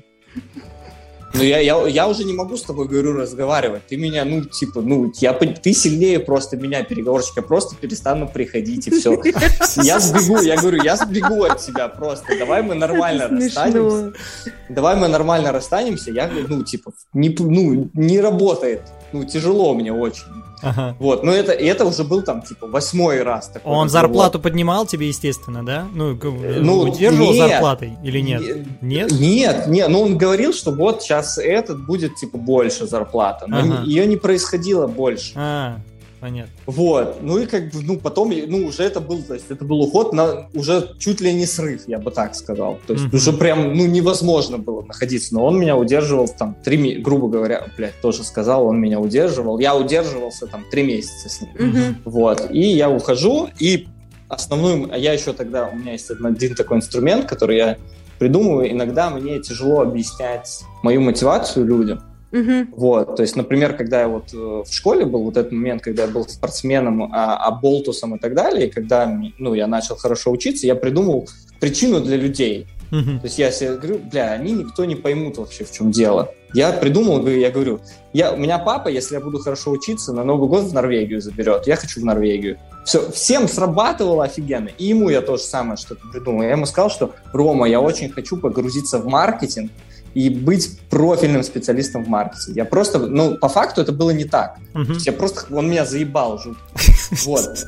Ну, 1.34 1.42
я, 1.42 1.58
я, 1.58 1.86
я 1.86 2.08
уже 2.08 2.24
не 2.24 2.32
могу 2.32 2.56
с 2.56 2.62
тобой, 2.62 2.88
говорю, 2.88 3.12
разговаривать. 3.12 3.86
Ты 3.86 3.96
меня, 3.96 4.24
ну, 4.24 4.44
типа, 4.44 4.80
ну, 4.80 5.12
я, 5.16 5.34
ты 5.34 5.74
сильнее 5.74 6.20
просто 6.20 6.56
меня, 6.56 6.82
переговорщик. 6.82 7.36
Я 7.36 7.42
просто 7.42 7.76
перестану 7.76 8.28
приходить, 8.28 8.88
и 8.88 8.90
все. 8.90 9.20
Я 9.82 10.00
сбегу, 10.00 10.40
я 10.40 10.56
говорю, 10.56 10.82
я 10.82 10.96
сбегу 10.96 11.44
от 11.44 11.58
тебя 11.58 11.88
просто. 11.88 12.38
Давай 12.38 12.62
мы 12.62 12.74
нормально 12.74 13.28
расстанемся. 13.28 14.12
Давай 14.70 14.96
мы 14.96 15.08
нормально 15.08 15.52
расстанемся. 15.52 16.10
Я 16.10 16.28
говорю, 16.28 16.46
ну, 16.48 16.64
типа, 16.64 16.92
не, 17.12 17.34
ну, 17.38 17.90
не 17.92 18.20
работает. 18.20 18.82
Ну, 19.12 19.24
тяжело 19.24 19.74
мне 19.74 19.92
очень. 19.92 20.24
Ага. 20.62 20.96
Вот, 20.98 21.22
но 21.22 21.32
это, 21.32 21.52
это 21.52 21.84
уже 21.84 22.04
был 22.04 22.22
там, 22.22 22.42
типа, 22.42 22.66
восьмой 22.66 23.22
раз. 23.22 23.48
Такой 23.48 23.72
Он 23.72 23.88
зарплату 23.88 24.40
поднимал 24.40 24.86
тебе, 24.86 25.08
естественно, 25.08 25.64
да? 25.64 25.86
Ну, 25.92 26.18
ну 26.22 26.78
удерживал 26.80 27.32
нет, 27.32 27.48
зарплатой 27.48 27.92
или 28.02 28.20
нет? 28.20 28.82
Нет? 28.82 29.10
Нет, 29.12 29.66
нет, 29.66 29.88
ну 29.88 30.02
он 30.02 30.18
говорил, 30.18 30.52
что 30.52 30.72
вот 30.72 31.02
сейчас 31.02 31.38
этот 31.38 31.84
будет, 31.84 32.16
типа, 32.16 32.38
больше 32.38 32.86
зарплата, 32.86 33.46
но 33.46 33.58
ага. 33.58 33.82
ее 33.84 34.06
не 34.06 34.16
происходило 34.16 34.86
больше. 34.86 35.32
А, 35.36 35.78
Понятно. 36.20 36.52
Вот. 36.66 37.18
Ну 37.22 37.38
и 37.38 37.46
как 37.46 37.70
бы, 37.70 37.82
ну, 37.82 37.96
потом, 37.96 38.32
ну, 38.48 38.66
уже 38.66 38.82
это 38.82 39.00
был, 39.00 39.22
то 39.22 39.34
есть 39.34 39.46
это 39.50 39.64
был 39.64 39.80
уход 39.80 40.12
на 40.12 40.48
уже 40.54 40.94
чуть 40.98 41.20
ли 41.20 41.32
не 41.32 41.46
срыв, 41.46 41.82
я 41.86 41.98
бы 41.98 42.10
так 42.10 42.34
сказал. 42.34 42.78
То 42.86 42.94
есть 42.94 43.06
mm-hmm. 43.06 43.16
уже 43.16 43.32
прям, 43.32 43.74
ну, 43.74 43.86
невозможно 43.86 44.58
было 44.58 44.82
находиться. 44.82 45.34
Но 45.34 45.44
он 45.44 45.58
меня 45.58 45.76
удерживал 45.76 46.28
там 46.28 46.56
три, 46.64 46.96
грубо 46.96 47.28
говоря, 47.28 47.66
блядь, 47.76 48.00
тоже 48.00 48.24
сказал, 48.24 48.66
он 48.66 48.80
меня 48.80 49.00
удерживал. 49.00 49.58
Я 49.58 49.76
удерживался 49.76 50.46
там 50.46 50.64
три 50.70 50.82
месяца 50.82 51.28
с 51.28 51.40
ним. 51.40 51.50
Mm-hmm. 51.54 51.94
Вот. 52.04 52.50
И 52.50 52.60
я 52.60 52.90
ухожу, 52.90 53.48
и 53.58 53.88
основную, 54.28 54.92
а 54.92 54.98
я 54.98 55.12
еще 55.12 55.32
тогда, 55.32 55.68
у 55.72 55.76
меня 55.76 55.92
есть 55.92 56.10
один 56.10 56.54
такой 56.54 56.78
инструмент, 56.78 57.26
который 57.26 57.56
я 57.56 57.76
придумываю. 58.18 58.70
Иногда 58.70 59.10
мне 59.10 59.40
тяжело 59.40 59.80
объяснять 59.80 60.64
мою 60.82 61.00
мотивацию 61.00 61.64
людям. 61.64 62.02
Угу. 62.30 62.76
Вот, 62.76 63.16
то 63.16 63.22
есть, 63.22 63.36
например, 63.36 63.74
когда 63.76 64.00
я 64.02 64.08
вот 64.08 64.32
в 64.32 64.70
школе 64.70 65.06
был, 65.06 65.22
вот 65.22 65.36
этот 65.36 65.52
момент, 65.52 65.82
когда 65.82 66.02
я 66.02 66.08
был 66.08 66.28
спортсменом, 66.28 67.04
а, 67.04 67.36
а 67.36 67.50
болтусом 67.50 68.16
и 68.16 68.18
так 68.18 68.34
далее, 68.34 68.66
и 68.66 68.70
когда 68.70 69.06
ну, 69.38 69.54
я 69.54 69.66
начал 69.66 69.96
хорошо 69.96 70.30
учиться, 70.30 70.66
я 70.66 70.74
придумал 70.74 71.26
причину 71.58 72.00
для 72.00 72.16
людей. 72.16 72.66
Uh-huh. 72.90 73.18
То 73.20 73.26
есть 73.26 73.38
я 73.38 73.50
себе 73.50 73.76
говорю, 73.76 73.98
бля, 73.98 74.32
они 74.32 74.52
никто 74.52 74.84
не 74.84 74.94
поймут 74.94 75.38
вообще, 75.38 75.64
в 75.64 75.72
чем 75.72 75.90
дело. 75.90 76.32
Я 76.54 76.72
придумал, 76.72 77.26
я 77.26 77.50
говорю, 77.50 77.80
я, 78.14 78.32
у 78.32 78.38
меня 78.38 78.58
папа, 78.58 78.88
если 78.88 79.14
я 79.14 79.20
буду 79.20 79.38
хорошо 79.38 79.70
учиться, 79.70 80.14
на 80.14 80.24
Новый 80.24 80.48
год 80.48 80.64
в 80.64 80.72
Норвегию 80.72 81.20
заберет. 81.20 81.66
Я 81.66 81.76
хочу 81.76 82.00
в 82.00 82.04
Норвегию. 82.04 82.58
Все, 82.86 83.10
всем 83.10 83.46
срабатывало 83.48 84.24
офигенно. 84.24 84.70
И 84.78 84.86
ему 84.86 85.10
я 85.10 85.20
тоже 85.20 85.42
самое 85.42 85.76
что-то 85.76 86.00
придумал. 86.10 86.42
Я 86.42 86.52
ему 86.52 86.64
сказал, 86.64 86.88
что, 86.88 87.14
Рома, 87.34 87.68
я 87.68 87.80
очень 87.80 88.08
хочу 88.08 88.38
погрузиться 88.38 88.98
в 88.98 89.06
маркетинг 89.06 89.70
и 90.14 90.30
быть 90.30 90.78
профильным 90.90 91.42
специалистом 91.42 92.04
в 92.04 92.08
маркетинге. 92.08 92.58
Я 92.60 92.64
просто, 92.64 92.98
ну, 92.98 93.36
по 93.36 93.48
факту 93.48 93.80
это 93.82 93.92
было 93.92 94.10
не 94.10 94.24
так. 94.24 94.58
Uh-huh. 94.74 94.96
Я 95.04 95.12
просто, 95.12 95.54
он 95.54 95.70
меня 95.70 95.84
заебал 95.84 96.38
жутко. 96.38 96.62
Вот. 97.24 97.66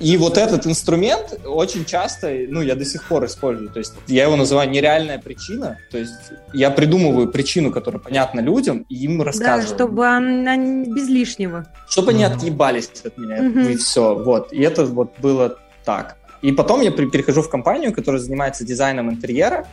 И 0.00 0.16
вот 0.16 0.38
этот 0.38 0.66
инструмент 0.66 1.40
очень 1.44 1.84
часто, 1.84 2.32
ну, 2.48 2.62
я 2.62 2.74
до 2.74 2.84
сих 2.84 3.04
пор 3.04 3.26
использую. 3.26 3.68
То 3.70 3.78
есть 3.78 3.92
я 4.06 4.24
его 4.24 4.36
называю 4.36 4.68
нереальная 4.70 5.18
причина. 5.18 5.78
То 5.90 5.98
есть 5.98 6.12
я 6.52 6.70
придумываю 6.70 7.28
причину, 7.28 7.70
которая 7.70 8.00
понятна 8.00 8.40
людям, 8.40 8.86
и 8.88 8.96
им 9.04 9.22
рассказываю. 9.22 9.62
Да, 9.62 9.74
чтобы 9.74 10.06
она 10.06 10.56
без 10.56 11.08
лишнего. 11.08 11.66
Чтобы 11.88 12.10
они 12.10 12.24
отъебались 12.24 12.90
от 13.04 13.18
меня, 13.18 13.42
угу. 13.42 13.60
и 13.60 13.76
все. 13.76 14.14
Вот. 14.14 14.52
И 14.52 14.60
это 14.62 14.84
вот 14.84 15.12
было 15.20 15.58
так. 15.84 16.16
И 16.42 16.52
потом 16.52 16.82
я 16.82 16.90
перехожу 16.90 17.42
в 17.42 17.48
компанию, 17.48 17.92
которая 17.92 18.20
занимается 18.20 18.64
дизайном 18.64 19.10
интерьера 19.10 19.66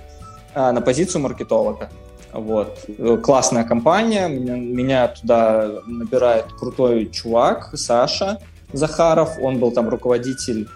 на 0.55 0.81
позицию 0.81 1.21
маркетолога. 1.21 1.89
Вот. 2.33 2.85
Классная 3.23 3.63
компания, 3.63 4.27
меня, 4.27 4.55
меня 4.55 5.07
туда 5.09 5.81
набирает 5.85 6.45
крутой 6.57 7.09
чувак, 7.11 7.71
Саша, 7.75 8.39
Захаров, 8.73 9.37
он 9.41 9.59
был 9.59 9.71
там 9.71 9.89
руководитель, 9.89 10.69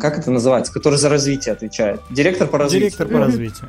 как 0.00 0.18
это 0.18 0.30
называется, 0.30 0.72
который 0.72 0.98
за 0.98 1.08
развитие 1.08 1.52
отвечает. 1.52 2.00
Директор 2.10 2.48
по 2.48 2.56
развитию. 2.58 2.90
Директор 2.90 3.08
по 3.08 3.18
развитию. 3.18 3.68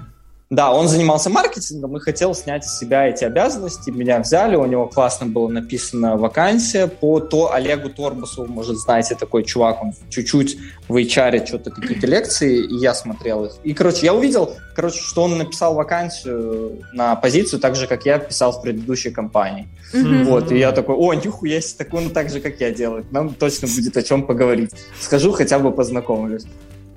Да, 0.54 0.72
он 0.72 0.88
занимался 0.88 1.32
маркетингом 1.32 1.98
и 1.98 2.00
хотел 2.00 2.36
снять 2.36 2.64
с 2.64 2.78
себя 2.78 3.08
эти 3.08 3.24
обязанности. 3.24 3.90
Меня 3.90 4.20
взяли, 4.20 4.56
у 4.56 4.68
него 4.68 4.86
классно 4.86 5.26
было 5.26 5.48
написано 5.48 6.16
вакансия 6.16 6.86
по 6.86 7.20
то 7.20 7.52
Олегу 7.52 7.90
Торбусу, 7.90 8.46
может, 8.46 8.78
знаете, 8.78 9.16
такой 9.16 9.46
чувак, 9.46 9.82
он 9.82 9.94
чуть-чуть 10.10 10.58
в 10.88 10.96
HR 10.96 11.44
что-то 11.48 11.72
какие-то 11.72 12.06
лекции, 12.06 12.66
и 12.66 12.76
я 12.76 12.94
смотрел 12.94 13.46
их. 13.46 13.54
И, 13.64 13.74
короче, 13.74 14.06
я 14.06 14.14
увидел, 14.14 14.54
короче, 14.76 15.00
что 15.02 15.24
он 15.24 15.40
написал 15.40 15.74
вакансию 15.74 16.84
на 16.94 17.16
позицию 17.16 17.60
так 17.60 17.76
же, 17.76 17.88
как 17.88 18.06
я 18.06 18.20
писал 18.20 18.52
в 18.52 18.62
предыдущей 18.62 19.10
компании. 19.10 19.68
Mm-hmm. 19.92 20.24
Вот, 20.26 20.52
и 20.52 20.60
я 20.60 20.72
такой, 20.72 20.96
о, 20.96 21.16
нихуя 21.16 21.62
себе, 21.62 21.84
так 21.84 21.94
он 21.96 22.12
так 22.12 22.30
же, 22.30 22.40
как 22.40 22.62
я 22.62 22.70
делает. 22.70 23.12
Нам 23.12 23.34
точно 23.34 23.68
будет 23.68 23.98
о 23.98 24.04
чем 24.04 24.28
поговорить. 24.28 24.70
Скажу, 25.02 25.32
хотя 25.32 25.58
бы 25.58 25.72
познакомлюсь. 25.72 26.46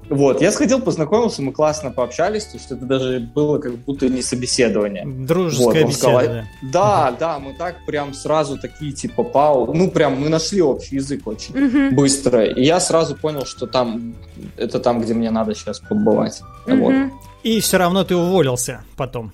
Вот, 0.09 0.41
я 0.41 0.53
сходил, 0.53 0.81
познакомился, 0.81 1.43
мы 1.43 1.53
классно 1.53 1.91
пообщались, 1.91 2.45
то 2.45 2.59
есть 2.59 2.71
это 2.71 2.85
даже 2.85 3.21
было 3.21 3.59
как 3.59 3.77
будто 3.77 4.09
не 4.09 4.23
собеседование. 4.23 5.05
Дружеская 5.05 5.83
вот, 5.83 5.91
беседа. 5.91 5.95
Сказал, 5.95 6.45
да, 6.63 7.17
да, 7.19 7.39
мы 7.39 7.55
так 7.55 7.85
прям 7.87 8.15
сразу 8.15 8.59
такие 8.59 8.93
типа 8.93 9.25
пау, 9.25 9.73
ну 9.75 9.91
прям 9.91 10.21
мы 10.21 10.29
нашли 10.29 10.63
общий 10.63 10.97
язык 10.97 11.27
очень 11.27 11.55
uh-huh. 11.55 11.91
быстро, 11.91 12.45
и 12.45 12.63
я 12.65 12.79
сразу 12.79 13.17
понял, 13.17 13.45
что 13.45 13.67
там 13.67 14.15
это 14.57 14.79
там, 14.79 15.01
где 15.01 15.15
мне 15.15 15.31
надо 15.31 15.55
сейчас 15.55 15.81
побывать. 15.81 16.41
Uh-huh. 16.67 16.79
Вот. 16.79 17.13
И 17.43 17.61
все 17.61 17.77
равно 17.77 18.05
ты 18.05 18.15
уволился 18.15 18.85
потом. 18.97 19.33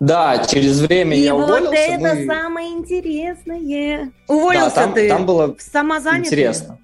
Да, 0.00 0.46
через 0.46 0.80
время 0.80 1.16
и 1.16 1.20
я 1.20 1.34
вот 1.34 1.44
уволился. 1.44 1.74
это 1.74 2.14
мы... 2.14 2.26
самое 2.26 2.68
интересное. 2.70 4.12
Уволился 4.28 4.74
да, 4.76 4.82
там, 4.82 4.94
ты 4.94 5.08
там 5.08 5.26
было 5.26 5.56
самозанятый? 5.58 6.28
Интересно. 6.28 6.78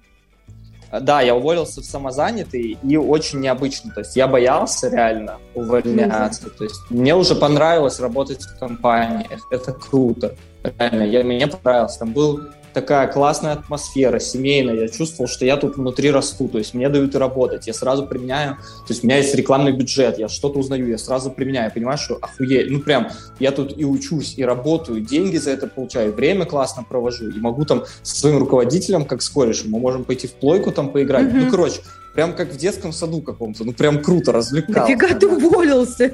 Да, 1.01 1.21
я 1.21 1.35
уволился 1.35 1.81
в 1.81 1.85
самозанятый 1.85 2.77
и 2.81 2.97
очень 2.97 3.39
необычно. 3.39 3.91
То 3.91 4.01
есть 4.01 4.15
я 4.15 4.27
боялся 4.27 4.89
реально 4.89 5.37
увольняться. 5.53 6.49
То 6.49 6.63
есть 6.63 6.79
мне 6.89 7.15
уже 7.15 7.35
понравилось 7.35 7.99
работать 7.99 8.43
в 8.43 8.59
компаниях. 8.59 9.47
Это 9.51 9.73
круто. 9.73 10.35
Реально, 10.63 11.03
я, 11.03 11.23
мне 11.23 11.47
понравилось. 11.47 11.97
Там 11.97 12.13
был 12.13 12.41
такая 12.75 13.07
классная 13.07 13.53
атмосфера, 13.53 14.19
семейная. 14.19 14.75
Я 14.75 14.87
чувствовал, 14.89 15.27
что 15.27 15.45
я 15.45 15.55
тут 15.57 15.77
внутри 15.77 16.11
расту, 16.11 16.47
то 16.49 16.57
есть 16.57 16.73
мне 16.73 16.89
дают 16.89 17.15
и 17.15 17.17
работать. 17.17 17.65
Я 17.67 17.73
сразу 17.73 18.05
применяю, 18.05 18.55
то 18.55 18.89
есть 18.89 19.03
у 19.03 19.07
меня 19.07 19.17
есть 19.17 19.33
рекламный 19.33 19.71
бюджет, 19.71 20.19
я 20.19 20.27
что-то 20.27 20.59
узнаю, 20.59 20.87
я 20.87 20.97
сразу 20.97 21.31
применяю, 21.31 21.71
понимаю, 21.73 21.97
что 21.97 22.19
охуеть. 22.21 22.69
Ну 22.69 22.81
прям, 22.81 23.07
я 23.39 23.51
тут 23.51 23.77
и 23.77 23.85
учусь, 23.85 24.33
и 24.37 24.43
работаю, 24.43 24.99
деньги 24.99 25.37
за 25.37 25.51
это 25.51 25.67
получаю, 25.67 26.13
время 26.13 26.45
классно 26.45 26.83
провожу, 26.83 27.29
и 27.29 27.39
могу 27.39 27.63
там 27.63 27.85
со 28.03 28.15
своим 28.17 28.37
руководителем, 28.39 29.05
как 29.05 29.21
с 29.21 29.29
корешем, 29.29 29.71
мы 29.71 29.79
можем 29.79 30.03
пойти 30.03 30.27
в 30.27 30.33
плойку 30.33 30.71
там 30.71 30.89
поиграть. 30.89 31.27
Mm-hmm. 31.27 31.45
Ну, 31.45 31.49
короче, 31.49 31.79
прям 32.13 32.33
как 32.33 32.51
в 32.51 32.57
детском 32.57 32.91
саду 32.91 33.21
каком-то, 33.21 33.63
ну 33.63 33.71
прям 33.71 34.03
круто, 34.03 34.33
развлекал. 34.33 34.83
Нафига 34.83 35.15
ты 35.17 35.27
уволился? 35.27 36.11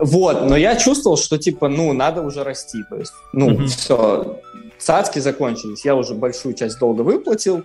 Вот, 0.00 0.48
но 0.48 0.56
я 0.56 0.74
чувствовал, 0.76 1.16
что 1.16 1.38
типа, 1.38 1.68
ну, 1.68 1.92
надо 1.92 2.22
уже 2.22 2.42
расти, 2.42 2.78
то 2.90 2.96
есть, 2.96 3.12
ну, 3.32 3.50
mm-hmm. 3.50 3.66
все, 3.66 4.40
цацки 4.82 5.20
закончились, 5.20 5.84
я 5.84 5.94
уже 5.94 6.14
большую 6.14 6.54
часть 6.54 6.78
долга 6.78 7.02
выплатил, 7.02 7.62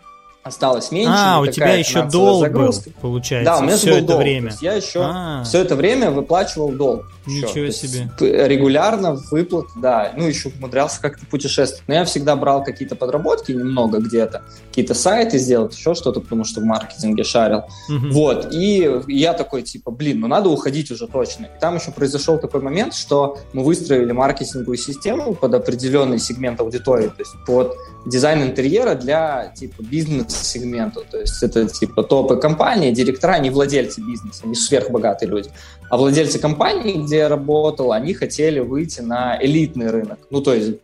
осталось 0.47 0.91
меньше. 0.91 1.13
А, 1.13 1.39
у 1.39 1.47
тебя 1.47 1.73
еще 1.75 2.03
долг 2.03 2.41
загрузка. 2.41 2.89
был, 2.89 2.93
получается, 3.01 3.51
да, 3.53 3.59
у 3.59 3.63
меня 3.63 3.77
все 3.77 3.89
был 3.91 3.97
это 3.97 4.07
долг. 4.07 4.21
время. 4.21 4.53
я 4.61 4.73
еще 4.73 5.01
А-а-а. 5.01 5.43
все 5.43 5.61
это 5.61 5.75
время 5.75 6.11
выплачивал 6.11 6.71
долг. 6.71 7.05
Ничего 7.25 7.65
еще. 7.65 7.71
себе. 7.71 8.09
Регулярно 8.19 9.17
выплат, 9.31 9.67
да. 9.75 10.13
Ну, 10.15 10.25
еще 10.27 10.49
умудрялся 10.49 11.01
как-то 11.01 11.25
путешествовать. 11.25 11.83
Но 11.87 11.93
я 11.95 12.05
всегда 12.05 12.35
брал 12.35 12.63
какие-то 12.63 12.95
подработки 12.95 13.51
немного 13.51 13.99
где-то, 13.99 14.43
какие-то 14.69 14.93
сайты 14.93 15.37
сделать, 15.37 15.75
еще 15.75 15.93
что-то, 15.93 16.21
потому 16.21 16.45
что 16.45 16.61
в 16.61 16.63
маркетинге 16.63 17.23
шарил. 17.23 17.63
Угу. 17.89 18.07
Вот. 18.11 18.53
И 18.53 18.89
я 19.07 19.33
такой, 19.33 19.61
типа, 19.63 19.91
блин, 19.91 20.21
ну 20.21 20.27
надо 20.27 20.49
уходить 20.49 20.89
уже 20.91 21.07
точно. 21.07 21.45
И 21.45 21.59
там 21.59 21.75
еще 21.75 21.91
произошел 21.91 22.39
такой 22.39 22.61
момент, 22.61 22.93
что 22.93 23.37
мы 23.53 23.63
выстроили 23.63 24.11
маркетинговую 24.13 24.77
систему 24.77 25.33
под 25.35 25.53
определенный 25.53 26.19
сегмент 26.19 26.61
аудитории, 26.61 27.07
то 27.07 27.19
есть 27.19 27.33
под 27.45 27.75
дизайн 28.07 28.43
интерьера 28.43 28.95
для 28.95 29.51
типа 29.55 29.81
бизнес-сегмента. 29.81 31.01
То 31.09 31.19
есть 31.19 31.43
это 31.43 31.67
типа 31.67 32.03
топы 32.03 32.37
компании, 32.37 32.91
директора, 32.91 33.39
не 33.39 33.49
владельцы 33.49 34.01
бизнеса, 34.01 34.47
не 34.47 34.55
сверхбогатые 34.55 35.29
люди, 35.29 35.49
а 35.89 35.97
владельцы 35.97 36.39
компании, 36.39 37.03
где 37.03 37.17
я 37.17 37.29
работал, 37.29 37.91
они 37.91 38.13
хотели 38.13 38.59
выйти 38.59 39.01
на 39.01 39.37
элитный 39.41 39.89
рынок, 39.91 40.19
ну 40.29 40.41
то 40.41 40.53
есть 40.53 40.77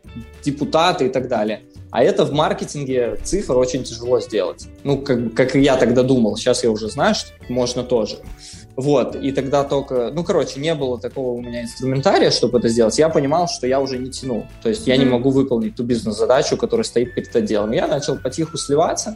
депутаты 0.43 1.05
и 1.07 1.09
так 1.09 1.27
далее. 1.27 1.61
А 1.91 2.03
это 2.03 2.25
в 2.25 2.33
маркетинге 2.33 3.19
цифр 3.23 3.55
очень 3.55 3.83
тяжело 3.83 4.19
сделать. 4.19 4.67
Ну, 4.83 4.97
как, 4.97 5.35
как 5.35 5.53
я 5.53 5.77
тогда 5.77 6.01
думал. 6.01 6.35
Сейчас 6.37 6.63
я 6.63 6.71
уже 6.71 6.89
знаю, 6.89 7.13
что 7.13 7.29
можно 7.49 7.83
тоже. 7.83 8.17
Вот, 8.75 9.15
и 9.15 9.31
тогда 9.31 9.63
только, 9.63 10.11
ну, 10.11 10.23
короче, 10.23 10.59
не 10.59 10.73
было 10.73 10.99
такого 10.99 11.33
у 11.33 11.41
меня 11.41 11.61
инструментария, 11.61 12.31
чтобы 12.31 12.57
это 12.57 12.69
сделать. 12.69 12.97
Я 12.97 13.09
понимал, 13.09 13.47
что 13.47 13.67
я 13.67 13.79
уже 13.79 13.99
не 13.99 14.09
тяну. 14.09 14.47
То 14.63 14.69
есть 14.69 14.87
я 14.87 14.95
mm-hmm. 14.95 14.99
не 14.99 15.05
могу 15.05 15.29
выполнить 15.29 15.75
ту 15.75 15.83
бизнес-задачу, 15.83 16.57
которая 16.57 16.83
стоит 16.83 17.13
перед 17.13 17.35
отделом. 17.35 17.71
Я 17.71 17.87
начал 17.87 18.17
потиху 18.17 18.57
сливаться. 18.57 19.15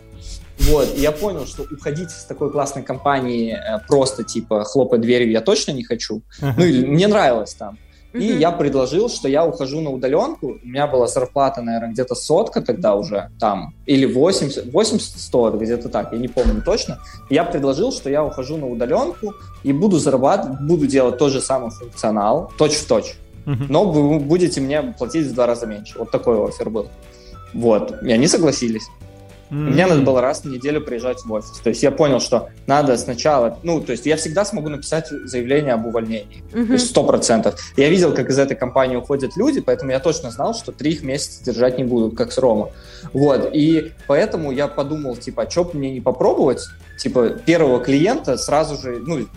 Вот, 0.59 0.95
и 0.95 1.01
я 1.01 1.11
понял, 1.11 1.45
что 1.45 1.63
уходить 1.63 2.09
из 2.09 2.23
такой 2.25 2.51
классной 2.51 2.83
компании 2.83 3.53
э, 3.53 3.79
просто, 3.87 4.23
типа, 4.23 4.63
хлопать 4.63 5.01
дверью 5.01 5.31
я 5.31 5.41
точно 5.41 5.71
не 5.71 5.83
хочу. 5.83 6.21
Uh-huh. 6.41 6.53
Ну, 6.57 6.87
мне 6.87 7.07
нравилось 7.07 7.53
там. 7.53 7.77
И 8.17 8.31
mm-hmm. 8.31 8.39
я 8.39 8.51
предложил, 8.51 9.09
что 9.09 9.27
я 9.27 9.45
ухожу 9.45 9.81
на 9.81 9.91
удаленку. 9.91 10.57
У 10.63 10.67
меня 10.67 10.87
была 10.87 11.07
зарплата, 11.07 11.61
наверное, 11.61 11.91
где-то 11.91 12.15
сотка 12.15 12.61
тогда 12.61 12.95
уже 12.95 13.29
там, 13.39 13.73
или 13.85 14.05
80, 14.05 14.67
80-100, 14.67 15.57
где-то 15.59 15.89
так, 15.89 16.13
я 16.13 16.19
не 16.19 16.27
помню 16.27 16.61
точно. 16.61 16.99
Я 17.29 17.43
предложил, 17.43 17.91
что 17.91 18.09
я 18.09 18.23
ухожу 18.23 18.57
на 18.57 18.67
удаленку 18.67 19.33
и 19.63 19.73
буду 19.73 19.99
зарабатывать, 19.99 20.61
буду 20.61 20.87
делать 20.87 21.17
тот 21.17 21.31
же 21.31 21.41
самый 21.41 21.71
функционал, 21.71 22.51
точь-в-точь. 22.57 23.15
Mm-hmm. 23.45 23.65
Но 23.69 23.89
вы 23.89 24.19
будете 24.19 24.61
мне 24.61 24.81
платить 24.81 25.27
в 25.27 25.33
два 25.33 25.45
раза 25.45 25.65
меньше. 25.65 25.97
Вот 25.97 26.11
такой 26.11 26.43
офер 26.43 26.69
был. 26.69 26.87
Вот. 27.53 28.03
И 28.03 28.11
они 28.11 28.27
согласились. 28.27 28.87
Mm-hmm. 29.49 29.55
Мне 29.55 29.85
надо 29.85 30.01
было 30.01 30.21
раз 30.21 30.41
в 30.41 30.45
неделю 30.45 30.81
приезжать 30.81 31.23
в 31.23 31.31
офис. 31.31 31.59
То 31.63 31.69
есть 31.69 31.81
я 31.83 31.91
понял, 31.91 32.19
что 32.19 32.49
надо 32.65 32.97
сначала... 32.97 33.59
Ну, 33.63 33.81
то 33.81 33.93
есть 33.93 34.05
я 34.05 34.17
всегда 34.17 34.43
смогу 34.45 34.69
написать 34.69 35.07
заявление 35.09 35.73
об 35.73 35.85
увольнении. 35.85 36.43
Mm-hmm. 36.51 36.67
То 36.67 36.73
есть 36.73 36.87
сто 36.87 37.03
процентов. 37.03 37.59
Я 37.77 37.89
видел, 37.89 38.13
как 38.13 38.29
из 38.29 38.37
этой 38.37 38.55
компании 38.55 38.95
уходят 38.95 39.37
люди, 39.37 39.61
поэтому 39.61 39.91
я 39.91 39.99
точно 39.99 40.31
знал, 40.31 40.53
что 40.53 40.71
три 40.71 40.91
их 40.91 41.03
месяца 41.03 41.43
держать 41.43 41.77
не 41.77 41.83
будут, 41.83 42.17
как 42.17 42.31
с 42.31 42.37
Рома. 42.37 42.69
Вот. 43.13 43.49
И 43.53 43.93
поэтому 44.07 44.51
я 44.51 44.67
подумал, 44.67 45.15
типа, 45.15 45.43
а 45.43 45.49
что 45.49 45.63
бы 45.63 45.77
мне 45.77 45.91
не 45.91 46.01
попробовать? 46.01 46.63
Типа, 46.99 47.29
первого 47.29 47.79
клиента 47.79 48.37
сразу 48.37 48.75
же... 48.75 48.99
Ну, 48.99 49.27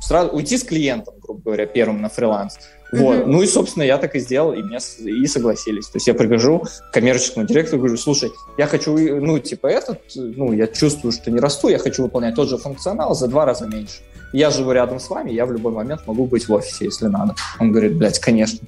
сразу 0.00 0.30
уйти 0.30 0.58
с 0.58 0.62
клиентом, 0.62 1.14
грубо 1.20 1.40
говоря, 1.42 1.66
первым 1.66 2.02
на 2.02 2.08
фриланс. 2.08 2.58
Вот. 2.92 3.16
Mm-hmm. 3.16 3.26
Ну 3.26 3.42
и, 3.42 3.46
собственно, 3.46 3.82
я 3.82 3.98
так 3.98 4.14
и 4.14 4.20
сделал, 4.20 4.52
и 4.52 4.62
мне 4.62 4.78
и 5.00 5.26
согласились. 5.26 5.86
То 5.86 5.96
есть 5.96 6.06
я 6.06 6.14
прихожу 6.14 6.60
к 6.60 6.92
коммерческому 6.92 7.46
директору, 7.46 7.78
говорю, 7.78 7.96
слушай, 7.96 8.30
я 8.56 8.66
хочу, 8.66 8.96
ну, 8.96 9.38
типа 9.38 9.66
этот, 9.66 10.00
ну, 10.14 10.52
я 10.52 10.66
чувствую, 10.68 11.12
что 11.12 11.30
не 11.30 11.40
расту, 11.40 11.68
я 11.68 11.78
хочу 11.78 12.02
выполнять 12.02 12.36
тот 12.36 12.48
же 12.48 12.58
функционал 12.58 13.14
за 13.14 13.26
два 13.26 13.44
раза 13.44 13.66
меньше. 13.66 14.02
Я 14.32 14.50
живу 14.50 14.72
рядом 14.72 15.00
с 15.00 15.08
вами, 15.08 15.32
я 15.32 15.46
в 15.46 15.52
любой 15.52 15.72
момент 15.72 16.06
могу 16.06 16.26
быть 16.26 16.48
в 16.48 16.52
офисе, 16.52 16.84
если 16.84 17.06
надо. 17.06 17.34
Он 17.58 17.72
говорит, 17.72 17.96
блядь, 17.96 18.18
конечно. 18.18 18.60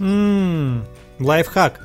М, 0.00 0.84
Лайфхак. 1.18 1.80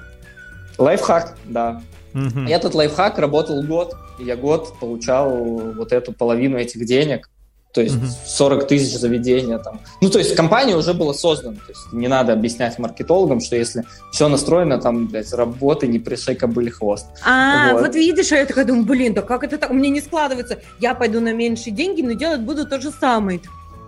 Лайфхак, 0.77 1.35
да. 1.45 1.81
Мгм. 2.13 2.47
Этот 2.47 2.73
лайфхак 2.73 3.19
работал 3.19 3.61
год. 3.63 3.95
Я 4.17 4.35
год 4.35 4.73
получал 4.79 5.29
вот 5.29 5.91
эту 5.91 6.13
половину 6.13 6.57
этих 6.57 6.85
денег. 6.85 7.29
То 7.71 7.81
есть 7.81 7.95
Мгм. 7.97 8.07
40 8.25 8.67
тысяч 8.67 8.97
заведения 8.97 9.59
там. 9.59 9.79
Ну, 10.01 10.09
то 10.09 10.17
есть 10.17 10.35
компания 10.35 10.75
уже 10.75 10.93
была 10.95 11.13
создана. 11.13 11.55
То 11.57 11.69
есть 11.69 11.93
не 11.93 12.07
надо 12.07 12.33
объяснять 12.33 12.79
маркетологам, 12.79 13.41
что 13.41 13.55
если 13.55 13.83
все 14.11 14.27
настроено, 14.27 14.79
там, 14.79 15.07
блядь, 15.07 15.31
работы 15.33 15.85
не 15.85 15.99
пришей 15.99 16.35
кобыли 16.35 16.71
хвост. 16.71 17.05
А, 17.23 17.73
Вот. 17.73 17.81
вот. 17.81 17.95
видишь, 17.95 18.31
а 18.31 18.37
я 18.37 18.45
такая 18.47 18.65
думаю, 18.65 18.85
блин, 18.85 19.13
да 19.13 19.21
как 19.21 19.43
это 19.43 19.57
так? 19.59 19.69
У 19.69 19.75
меня 19.75 19.89
не 19.91 20.01
складывается. 20.01 20.57
Я 20.79 20.95
пойду 20.95 21.19
на 21.19 21.31
меньшие 21.31 21.71
деньги, 21.71 22.01
но 22.01 22.13
делать 22.13 22.39
буду 22.41 22.65
то 22.67 22.81
же 22.81 22.89
самое. 22.91 23.39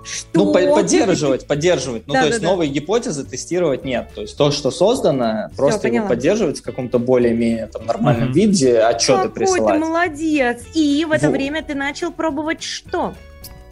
Что? 0.03 0.27
Ну, 0.45 0.53
по- 0.53 0.59
поддерживать, 0.75 1.45
поддерживать. 1.47 2.07
Ну, 2.07 2.13
Да, 2.13 2.21
то 2.21 2.25
да, 2.25 2.29
есть 2.29 2.41
да. 2.41 2.47
новые 2.49 2.69
гипотезы 2.71 3.23
тестировать 3.23 3.84
нет. 3.86 4.09
То 4.15 4.21
есть 4.21 4.36
то, 4.38 4.49
что 4.51 4.69
создано, 4.71 5.49
просто 5.55 5.88
его 5.88 5.97
поняла. 5.97 6.09
поддерживать 6.09 6.59
в 6.59 6.63
каком-то 6.63 6.97
более-менее 6.99 7.67
там, 7.67 7.86
нормальном 7.86 8.25
Мгм. 8.29 8.34
виде, 8.34 8.79
отчеты 8.79 9.23
Какой 9.23 9.29
ты 9.29 9.36
присылать. 9.36 9.79
молодец. 9.79 10.61
И 10.75 11.05
в 11.05 11.11
это 11.11 11.27
Во. 11.27 11.32
время 11.32 11.63
ты 11.63 11.73
начал 11.75 12.11
пробовать 12.11 12.61
что? 12.63 13.13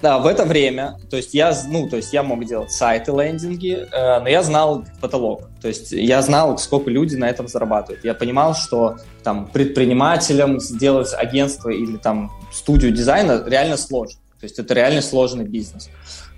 Да, 0.01 0.17
в 0.19 0.27
это 0.27 0.45
время, 0.45 0.97
то 1.09 1.17
есть 1.17 1.33
я, 1.33 1.53
ну, 1.67 1.89
то 1.89 1.97
есть 1.97 2.13
я 2.13 2.23
мог 2.23 2.45
делать 2.45 2.71
сайты, 2.71 3.11
лендинги, 3.11 3.85
э, 3.91 4.19
но 4.21 4.29
я 4.29 4.43
знал 4.43 4.85
потолок. 5.01 5.49
То 5.61 5.67
есть 5.67 5.91
я 5.91 6.21
знал, 6.21 6.57
сколько 6.57 6.89
люди 6.89 7.15
на 7.15 7.29
этом 7.29 7.49
зарабатывают. 7.49 8.05
Я 8.05 8.13
понимал, 8.13 8.55
что 8.55 8.97
там 9.23 9.47
предпринимателям 9.47 10.61
сделать 10.61 11.13
агентство 11.13 11.69
или 11.69 11.97
там 11.97 12.31
студию 12.53 12.91
дизайна 12.91 13.43
реально 13.45 13.75
сложно. 13.75 14.21
То 14.39 14.45
есть 14.45 14.57
это 14.57 14.73
реально 14.73 15.01
сложный 15.01 15.43
бизнес. 15.43 15.89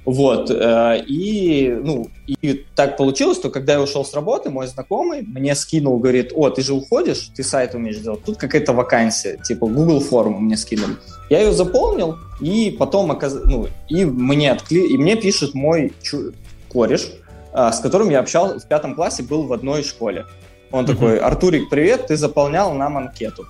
Вот, 0.03 0.49
э, 0.49 1.03
и, 1.07 1.69
ну, 1.83 2.09
и 2.25 2.65
так 2.75 2.97
получилось, 2.97 3.37
что 3.37 3.51
когда 3.51 3.73
я 3.73 3.81
ушел 3.81 4.03
с 4.03 4.15
работы, 4.15 4.49
мой 4.49 4.65
знакомый 4.65 5.21
мне 5.21 5.53
скинул, 5.53 5.99
говорит, 5.99 6.31
о, 6.35 6.49
ты 6.49 6.63
же 6.63 6.73
уходишь, 6.73 7.29
ты 7.35 7.43
сайт 7.43 7.75
умеешь 7.75 7.97
делать, 7.99 8.23
тут 8.23 8.37
какая-то 8.37 8.73
вакансия, 8.73 9.37
типа 9.37 9.67
Google 9.67 9.99
форму 9.99 10.39
мне 10.39 10.57
скинули. 10.57 10.95
Я 11.29 11.41
ее 11.41 11.53
заполнил, 11.53 12.17
и 12.41 12.75
потом, 12.79 13.11
оказ- 13.11 13.43
ну, 13.45 13.67
и 13.89 14.03
мне, 14.05 14.51
откли... 14.51 14.87
и 14.91 14.97
мне 14.97 15.15
пишет 15.15 15.53
мой 15.53 15.93
чу- 16.01 16.33
кореш, 16.67 17.11
а, 17.53 17.71
с 17.71 17.79
которым 17.79 18.09
я 18.09 18.21
общался 18.21 18.59
в 18.59 18.67
пятом 18.67 18.95
классе, 18.95 19.21
был 19.21 19.43
в 19.43 19.53
одной 19.53 19.83
школе. 19.83 20.25
Он 20.71 20.83
Мгм. 20.85 20.93
такой, 20.93 21.19
Артурик, 21.19 21.69
привет, 21.69 22.07
ты 22.07 22.15
заполнял 22.17 22.73
нам 22.73 22.97
анкету. 22.97 23.45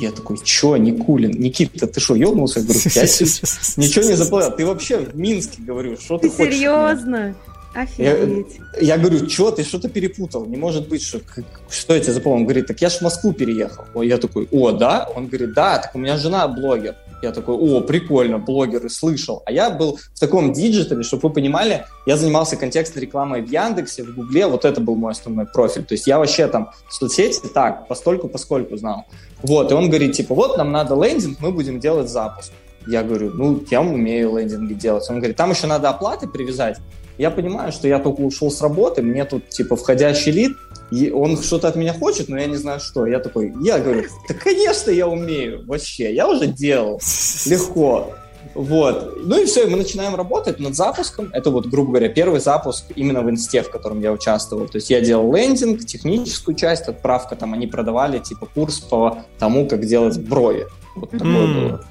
Я 0.00 0.10
такой, 0.10 0.38
чё, 0.42 0.76
Никулин, 0.76 1.30
Никита, 1.30 1.86
ты 1.86 2.00
что, 2.00 2.16
ебнулся? 2.16 2.60
Я 2.60 2.64
говорю, 2.66 2.80
я 2.94 3.02
ничего 3.76 4.04
не 4.04 4.14
заполнял. 4.16 4.54
Ты 4.56 4.66
вообще 4.66 4.98
в 4.98 5.16
Минске, 5.16 5.62
говорю, 5.62 5.96
что 5.96 6.18
ты, 6.18 6.28
Ты 6.28 6.36
хочешь? 6.36 6.54
от 6.54 6.60
меня?» 6.60 6.88
серьезно? 6.94 7.34
Офигеть. 7.74 8.60
Я 8.80 8.98
говорю, 8.98 9.28
что 9.28 9.50
ты 9.50 9.64
что-то 9.64 9.88
перепутал? 9.88 10.46
Не 10.46 10.56
может 10.56 10.88
быть, 10.88 11.02
что, 11.02 11.18
как- 11.18 11.44
что 11.68 11.94
я 11.94 12.00
тебе 12.00 12.12
заполнил? 12.12 12.38
Он 12.40 12.44
говорит, 12.44 12.66
так 12.68 12.80
я 12.80 12.88
ж 12.88 12.94
в 12.98 13.00
Москву 13.02 13.32
переехал. 13.32 13.84
Ой, 13.94 14.06
Я 14.08 14.18
такой, 14.18 14.46
о, 14.52 14.70
да? 14.70 15.08
Он 15.16 15.26
говорит, 15.26 15.54
да, 15.54 15.78
так 15.78 15.94
у 15.94 15.98
меня 15.98 16.16
жена 16.16 16.46
блогер. 16.46 16.94
Я 17.24 17.32
такой, 17.32 17.54
о, 17.56 17.80
прикольно, 17.80 18.38
блогеры, 18.38 18.90
слышал. 18.90 19.42
А 19.46 19.50
я 19.50 19.70
был 19.70 19.98
в 20.12 20.20
таком 20.20 20.52
digital 20.52 20.91
е, 20.91 21.02
чтобы 21.02 21.28
вы 21.28 21.34
понимали, 21.34 21.86
я 22.04 22.18
занимался 22.18 22.56
контекстной 22.56 23.02
рекламой 23.02 23.40
в 23.40 23.50
Яндексе, 23.50 24.02
в 24.02 24.14
Гугле, 24.14 24.46
вот 24.46 24.66
это 24.66 24.82
был 24.82 24.94
мой 24.94 25.12
основной 25.12 25.46
профиль. 25.46 25.84
То 25.84 25.94
есть 25.94 26.06
я 26.06 26.18
вообще 26.18 26.48
там 26.48 26.72
соцсети 26.90 27.48
так, 27.54 27.88
постольку, 27.88 28.28
поскольку 28.28 28.76
знал. 28.76 29.06
Вот, 29.42 29.70
и 29.70 29.74
он 29.74 29.88
говорит, 29.88 30.12
типа, 30.12 30.34
вот 30.34 30.58
нам 30.58 30.70
надо 30.70 31.02
лендинг, 31.02 31.40
мы 31.40 31.50
будем 31.50 31.80
делать 31.80 32.10
запуск. 32.10 32.52
Я 32.86 33.02
говорю, 33.02 33.30
ну, 33.30 33.64
я 33.70 33.80
умею 33.80 34.36
лендинги 34.36 34.74
делать. 34.74 35.08
Он 35.08 35.16
говорит, 35.16 35.38
там 35.38 35.50
еще 35.50 35.66
надо 35.66 35.88
оплаты 35.88 36.28
привязать. 36.28 36.76
Я 37.16 37.30
понимаю, 37.30 37.72
что 37.72 37.88
я 37.88 38.00
только 38.00 38.20
ушел 38.20 38.50
с 38.50 38.60
работы, 38.60 39.00
мне 39.00 39.24
тут, 39.24 39.48
типа, 39.48 39.76
входящий 39.76 40.30
лид, 40.30 40.52
и 40.90 41.10
он 41.10 41.40
что-то 41.42 41.68
от 41.68 41.76
меня 41.76 41.92
хочет, 41.92 42.28
но 42.28 42.38
я 42.38 42.46
не 42.46 42.56
знаю 42.56 42.80
что. 42.80 43.06
Я 43.06 43.18
такой, 43.18 43.52
я 43.62 43.78
говорю, 43.78 44.04
да, 44.28 44.34
конечно, 44.34 44.90
я 44.90 45.08
умею, 45.08 45.64
вообще, 45.66 46.14
я 46.14 46.28
уже 46.28 46.46
делал, 46.46 47.00
легко. 47.46 48.14
Вот. 48.54 49.16
Ну 49.24 49.42
и 49.42 49.46
все, 49.46 49.66
и 49.66 49.70
мы 49.70 49.76
начинаем 49.76 50.14
работать 50.14 50.60
над 50.60 50.76
запуском. 50.76 51.30
Это 51.32 51.50
вот, 51.50 51.66
грубо 51.66 51.88
говоря, 51.88 52.08
первый 52.08 52.40
запуск 52.40 52.84
именно 52.94 53.22
в 53.22 53.30
инсте, 53.30 53.62
в 53.62 53.70
котором 53.70 54.00
я 54.00 54.12
участвовал. 54.12 54.68
То 54.68 54.76
есть 54.76 54.90
я 54.90 55.00
делал 55.00 55.34
лендинг, 55.34 55.84
техническую 55.84 56.54
часть, 56.54 56.86
отправка, 56.88 57.36
там 57.36 57.54
они 57.54 57.66
продавали 57.66 58.18
типа 58.18 58.46
курс 58.46 58.78
по 58.78 59.24
тому, 59.38 59.66
как 59.66 59.86
делать 59.86 60.18
брови. 60.20 60.66
Вот 60.94 61.10
такое 61.10 61.26
М. 61.26 61.54
было. 61.54 61.84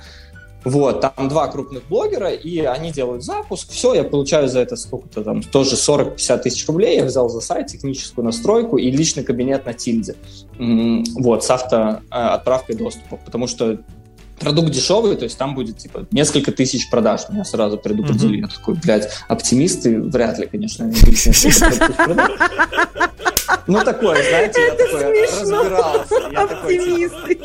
Вот, 0.64 1.02
там 1.02 1.28
два 1.28 1.48
крупных 1.48 1.84
блогера, 1.88 2.30
и 2.30 2.60
они 2.62 2.92
делают 2.92 3.24
запуск. 3.24 3.70
Все, 3.72 3.94
я 3.94 4.04
получаю 4.04 4.48
за 4.48 4.60
это 4.60 4.76
сколько-то 4.76 5.24
там, 5.24 5.44
тоже 5.44 5.76
40-50 5.76 6.38
тысяч 6.40 6.68
рублей. 6.68 6.98
Я 6.98 7.06
взял 7.06 7.30
за 7.30 7.42
сайт, 7.42 7.68
техническую 7.68 8.24
настройку 8.26 8.78
и 8.78 8.90
личный 8.90 9.24
кабинет 9.24 9.66
на 9.66 9.74
тильде. 9.74 10.16
Вот, 10.58 11.44
с 11.44 11.50
авто 11.50 12.00
э, 12.10 12.16
отправкой 12.16 12.76
доступа. 12.76 13.18
Потому 13.18 13.48
что 13.48 13.80
продукт 14.40 14.72
дешевый, 14.72 15.16
то 15.16 15.24
есть 15.24 15.38
там 15.38 15.56
будет 15.56 15.78
типа 15.78 16.06
несколько 16.12 16.52
тысяч 16.52 16.90
продаж. 16.90 17.22
Меня 17.30 17.46
сразу 17.46 17.78
предупредили. 17.78 18.42
Я 18.42 18.48
такой, 18.48 18.76
блядь, 18.76 19.10
оптимисты 19.28 20.02
вряд 20.02 20.40
ли, 20.40 20.48
конечно. 20.48 20.92
Ну, 23.68 23.82
такое, 23.84 24.22
знаете, 24.30 24.62
я 24.62 24.76
такой 24.76 25.26
разбирался. 25.26 26.16
Типа, 26.16 26.42
Оптимисты. 26.42 27.40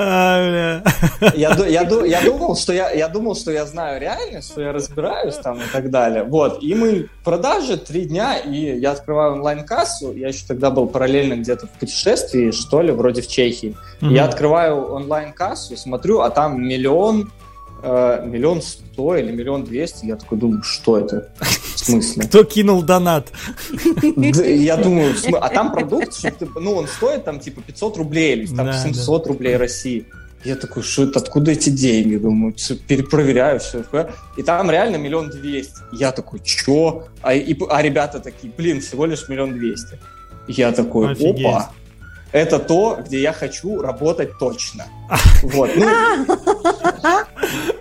А, 0.00 0.82
я, 1.34 1.54
ду- 1.54 1.64
я, 1.64 1.84
ду- 1.84 2.04
я 2.04 2.20
думал, 2.22 2.56
что 2.56 2.72
я, 2.72 2.90
я 2.90 3.08
думал, 3.08 3.34
что 3.34 3.50
я 3.50 3.66
знаю 3.66 4.00
реальность, 4.00 4.52
что 4.52 4.60
я 4.62 4.72
разбираюсь 4.72 5.34
там 5.36 5.58
и 5.58 5.64
так 5.72 5.90
далее. 5.90 6.22
Вот. 6.22 6.62
И 6.62 6.74
мы 6.74 7.08
продажи 7.24 7.76
три 7.76 8.04
дня, 8.04 8.36
и 8.38 8.78
я 8.78 8.92
открываю 8.92 9.32
онлайн-кассу. 9.32 10.12
Я 10.12 10.28
еще 10.28 10.44
тогда 10.46 10.70
был 10.70 10.86
параллельно 10.86 11.34
где-то 11.34 11.66
в 11.66 11.70
путешествии, 11.70 12.52
что 12.52 12.80
ли, 12.82 12.92
вроде 12.92 13.22
в 13.22 13.26
Чехии. 13.28 13.76
Я 14.00 14.24
открываю 14.26 14.92
онлайн-кассу, 14.92 15.76
смотрю, 15.76 16.20
а 16.20 16.30
там 16.30 16.62
миллион, 16.62 17.32
миллион 17.82 18.60
сто 18.62 19.16
или 19.16 19.30
миллион 19.32 19.64
двести. 19.64 20.06
Я 20.06 20.16
такой 20.16 20.38
думаю, 20.38 20.62
что 20.62 20.98
это? 20.98 21.28
В 21.40 21.78
смысле? 21.78 22.24
Кто 22.24 22.44
кинул 22.44 22.82
донат? 22.82 23.32
Я 24.16 24.76
думаю, 24.76 25.14
а 25.40 25.48
там 25.48 25.72
продукт, 25.72 26.12
ну, 26.56 26.74
он 26.74 26.88
стоит 26.88 27.24
там 27.24 27.40
типа 27.40 27.62
500 27.62 27.96
рублей, 27.96 28.32
или 28.36 28.46
там 28.46 28.66
Да, 28.66 28.82
700 28.82 29.26
рублей 29.28 29.56
России. 29.56 30.06
Я 30.44 30.54
такой, 30.54 30.84
что 30.84 31.02
это, 31.02 31.18
откуда 31.18 31.50
эти 31.50 31.68
деньги? 31.68 32.16
Думаю, 32.16 32.54
всё, 32.54 32.76
перепроверяю 32.76 33.58
все. 33.58 33.82
И 34.36 34.42
там 34.42 34.70
реально 34.70 34.96
миллион 34.96 35.30
двести. 35.30 35.80
Я 35.92 36.12
такой, 36.12 36.40
чё? 36.44 37.08
А, 37.22 37.34
и- 37.34 37.56
а 37.68 37.82
ребята 37.82 38.20
такие, 38.20 38.52
блин, 38.56 38.80
всего 38.80 39.06
лишь 39.06 39.28
миллион 39.28 39.54
двести. 39.58 39.98
Я 40.46 40.70
такой, 40.72 41.10
Офигеть. 41.12 41.44
опа, 41.44 41.72
это 42.32 42.58
то, 42.58 42.98
где 43.04 43.20
я 43.20 43.32
хочу 43.32 43.80
работать 43.80 44.38
точно. 44.38 44.86
Вот. 45.42 45.70
Ну, 45.76 45.86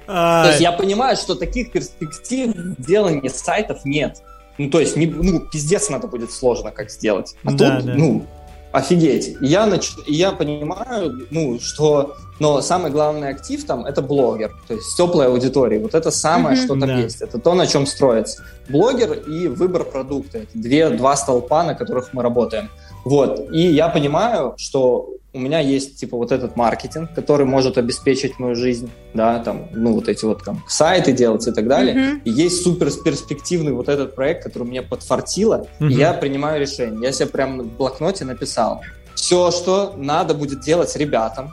то 0.06 0.45
есть 0.48 0.62
я 0.62 0.72
понимаю, 0.72 1.18
что 1.18 1.36
таких 1.36 1.72
перспектив 1.72 2.54
делания 2.78 3.30
сайтов 3.30 3.84
нет. 3.84 4.22
Ну, 4.58 4.70
то 4.70 4.80
есть, 4.80 4.95
не, 4.95 5.06
ну, 5.08 5.39
пиздец 5.39 5.89
надо 5.89 6.08
будет 6.08 6.32
сложно 6.32 6.72
как 6.72 6.89
сделать. 6.89 7.36
А 7.43 7.52
Да, 7.52 7.78
тут, 7.78 7.86
да. 7.86 7.93
ну, 7.95 8.26
офигеть. 8.72 9.36
И 9.41 9.45
я, 9.45 9.66
нач... 9.66 9.91
и 10.06 10.14
я 10.14 10.32
понимаю, 10.32 11.28
ну, 11.30 11.60
что... 11.60 12.16
Но 12.39 12.62
самый 12.62 12.91
главный 12.91 13.30
актив 13.30 13.66
там— 13.66 13.86
это 13.88 14.04
блогер, 14.04 14.52
то 14.68 14.76
есть 14.76 14.95
теплая 14.95 15.30
аудитория. 15.30 15.80
Вот 15.80 15.95
это 15.95 16.12
самое, 16.12 16.56
что 16.56 16.70
там 16.70 16.82
Да. 16.82 16.98
есть. 17.00 17.22
Это 17.22 17.39
то, 17.39 17.56
на 17.56 17.66
чем 17.66 17.88
строится. 17.88 18.43
Блогер 18.70 19.14
и 19.14 19.48
выбор 19.48 19.84
продукта. 19.84 20.39
Это 20.39 20.52
две, 20.54 20.89
два 20.89 21.16
столпа, 21.16 21.64
на 21.64 21.74
которых 21.74 22.14
мы 22.14 22.22
работаем. 22.22 22.70
Вот. 23.08 23.51
И 23.51 23.62
я 23.68 23.89
понимаю, 23.89 24.53
что 24.58 25.10
у 25.34 25.39
меня 25.39 25.60
есть, 25.60 25.99
типа, 25.99 26.18
вот 26.18 26.32
этот 26.32 26.55
маркетинг, 26.55 27.10
который 27.14 27.45
может 27.45 27.78
обеспечить 27.78 28.39
мою 28.39 28.55
жизнь, 28.55 28.89
да, 29.14 29.39
там, 29.39 29.68
ну, 29.74 29.93
вот 29.93 30.08
эти 30.10 30.26
вот 30.26 30.43
там 30.43 30.64
сайты 30.68 31.12
делать 31.12 31.47
и 31.47 31.51
так 31.51 31.68
далее. 31.68 31.93
Мгм. 31.93 32.22
И 32.26 32.32
есть 32.32 32.64
супер 32.64 32.89
перспективный 33.03 33.72
вот 33.74 33.88
этот 33.88 34.16
проект, 34.16 34.43
который 34.43 34.64
мне 34.68 34.82
подфартило, 34.82 35.68
Мгм. 35.80 35.89
и 35.91 35.93
я 35.95 36.14
принимаю 36.14 36.60
решение. 36.60 36.99
Я 37.01 37.12
себе 37.12 37.28
прям 37.28 37.62
в 37.62 37.78
блокноте 37.78 38.26
написал. 38.26 38.82
Все, 39.16 39.51
что 39.51 39.93
надо 39.97 40.34
будет 40.34 40.62
делать 40.62 40.95
ребятам, 40.95 41.51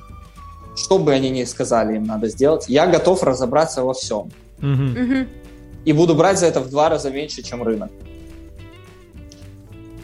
что 0.76 0.98
бы 0.98 1.12
они 1.12 1.30
ни 1.30 1.44
сказали 1.44 1.96
им 1.96 2.04
надо 2.04 2.28
сделать, 2.28 2.64
я 2.68 2.86
готов 2.86 3.22
разобраться 3.22 3.82
во 3.82 3.92
всем. 3.92 4.30
мгм. 4.60 4.92
Мгм. 4.92 5.28
И 5.84 5.92
буду 5.92 6.14
брать 6.14 6.38
за 6.38 6.46
это 6.46 6.60
в 6.60 6.70
два 6.70 6.88
раза 6.88 7.10
меньше, 7.10 7.42
чем 7.42 7.62
рынок. 7.62 7.90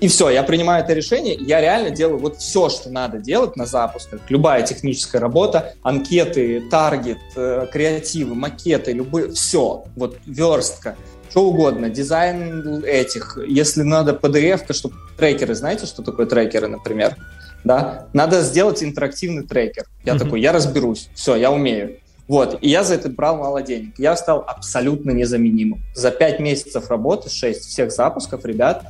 И 0.01 0.09
все, 0.09 0.31
я 0.31 0.43
принимаю 0.43 0.83
это 0.83 0.95
решение, 0.95 1.35
я 1.35 1.61
реально 1.61 1.91
делаю 1.91 2.19
вот 2.19 2.39
все, 2.39 2.71
что 2.71 2.89
надо 2.89 3.19
делать 3.19 3.57
на 3.57 3.67
запусках. 3.67 4.21
Любая 4.31 4.63
техническая 4.63 5.21
работа, 5.21 5.75
анкеты, 5.83 6.63
таргет, 6.71 7.19
э, 7.37 7.67
креативы, 7.71 8.35
макеты, 8.35 8.93
любые, 8.93 9.31
все. 9.33 9.85
Вот 9.97 10.17
верстка, 10.25 10.97
что 11.29 11.45
угодно, 11.45 11.91
дизайн 11.91 12.83
этих. 12.83 13.39
Если 13.47 13.83
надо 13.83 14.13
PDF, 14.13 14.73
чтобы 14.73 14.95
трекеры, 15.19 15.55
знаете, 15.55 15.85
что 15.85 16.03
такое 16.03 16.25
трекеры, 16.25 16.69
например? 16.69 17.17
Да? 17.63 18.07
Надо 18.15 18.41
сделать 18.41 18.83
интерактивный 18.83 19.47
трекер. 19.47 19.85
Я 20.05 20.15
Мгм. 20.15 20.25
такой, 20.25 20.41
я 20.41 20.53
разберусь, 20.53 21.11
все, 21.15 21.37
я 21.37 21.53
умею. 21.53 21.99
Вот, 22.27 22.59
и 22.61 22.69
я 22.69 22.85
за 22.85 22.95
это 22.95 23.09
брал 23.09 23.39
мало 23.39 23.61
денег. 23.61 23.95
Я 23.99 24.15
стал 24.17 24.45
абсолютно 24.47 25.11
незаменимым. 25.11 25.83
За 25.95 26.13
пять 26.13 26.39
месяцев 26.39 26.89
работы, 26.89 27.29
6 27.29 27.65
всех 27.69 27.91
запусков, 27.91 28.45
ребят, 28.45 28.85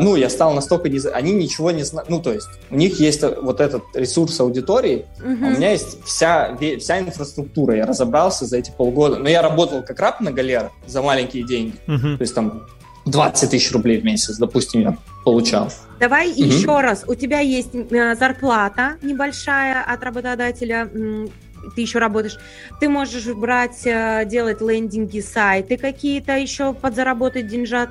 ну, 0.00 0.16
я 0.16 0.28
стал 0.28 0.52
настолько 0.52 0.88
не... 0.90 1.00
Они 1.14 1.32
ничего 1.32 1.70
не 1.70 1.82
знают. 1.82 2.10
Ну, 2.10 2.20
то 2.20 2.32
есть, 2.32 2.48
у 2.70 2.76
них 2.76 3.00
есть 3.00 3.22
вот 3.22 3.60
этот 3.60 3.82
ресурс 3.94 4.38
аудитории, 4.38 5.06
Мгм. 5.18 5.44
а 5.44 5.48
у 5.48 5.50
меня 5.52 5.70
есть 5.72 6.04
вся, 6.04 6.56
вся 6.78 7.00
инфраструктура. 7.00 7.74
Я 7.76 7.86
разобрался 7.86 8.44
за 8.44 8.58
эти 8.58 8.70
полгода. 8.70 9.16
Но 9.16 9.28
я 9.30 9.40
работал 9.40 9.82
как 9.82 9.98
раб 9.98 10.20
на 10.20 10.30
галер 10.30 10.70
за 10.86 11.00
маленькие 11.00 11.44
деньги. 11.44 11.74
Мгм. 11.86 12.18
То 12.18 12.22
есть, 12.22 12.34
там, 12.34 12.66
20 13.06 13.50
тысяч 13.50 13.72
рублей 13.72 13.98
в 14.00 14.04
месяц, 14.04 14.36
допустим, 14.36 14.82
я 14.82 14.96
получал. 15.24 15.70
Давай 15.98 16.28
Мгм. 16.28 16.42
еще 16.42 16.80
раз. 16.80 17.04
У 17.08 17.14
тебя 17.14 17.40
есть 17.40 17.70
э, 17.74 18.14
зарплата 18.14 18.96
небольшая 19.02 19.82
от 19.82 20.02
работодателя. 20.04 20.88
Ты 21.74 21.80
еще 21.80 21.98
работаешь. 22.00 22.38
Ты 22.80 22.88
можешь 22.88 23.24
брать, 23.34 23.86
э, 23.86 24.24
делать 24.26 24.60
лендинги, 24.60 25.20
сайты 25.20 25.76
какие-то 25.76 26.36
еще 26.36 26.74
подзаработать 26.74 27.46
деньжат. 27.46 27.90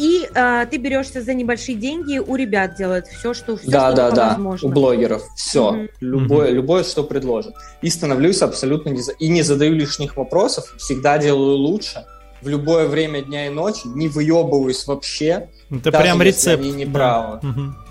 И 0.00 0.26
э, 0.34 0.66
ты 0.70 0.78
берешься 0.78 1.20
за 1.20 1.34
небольшие 1.34 1.76
деньги 1.76 2.18
у 2.18 2.34
ребят 2.36 2.74
делать 2.76 3.06
все, 3.08 3.34
что, 3.34 3.56
все, 3.58 3.70
да, 3.70 3.88
что 3.88 3.96
да, 3.96 4.10
да. 4.10 4.28
возможно. 4.30 4.68
У 4.68 4.72
блогеров. 4.72 5.22
Все. 5.36 5.72
Мгм. 5.72 5.88
Любое, 6.00 6.50
любое, 6.50 6.84
что 6.84 7.04
предложат. 7.04 7.54
И 7.82 7.90
становлюсь 7.90 8.40
абсолютно 8.40 8.88
не... 8.90 9.02
за- 9.02 9.12
И 9.12 9.28
не 9.28 9.42
задаю 9.42 9.74
лишних 9.74 10.16
вопросов. 10.16 10.72
Всегда 10.78 11.18
делаю 11.18 11.56
лучше. 11.56 12.06
В 12.40 12.48
любое 12.48 12.88
время 12.88 13.20
дня 13.20 13.46
и 13.48 13.50
ночи. 13.50 13.82
Не 13.94 14.08
выебываюсь 14.08 14.86
вообще. 14.86 15.50
Это 15.70 15.90
Даже 15.90 16.02
прям 16.04 16.22
если 16.22 16.28
рецепт. 16.28 16.62
они 16.62 16.72
не 16.72 16.86
да. 16.86 17.38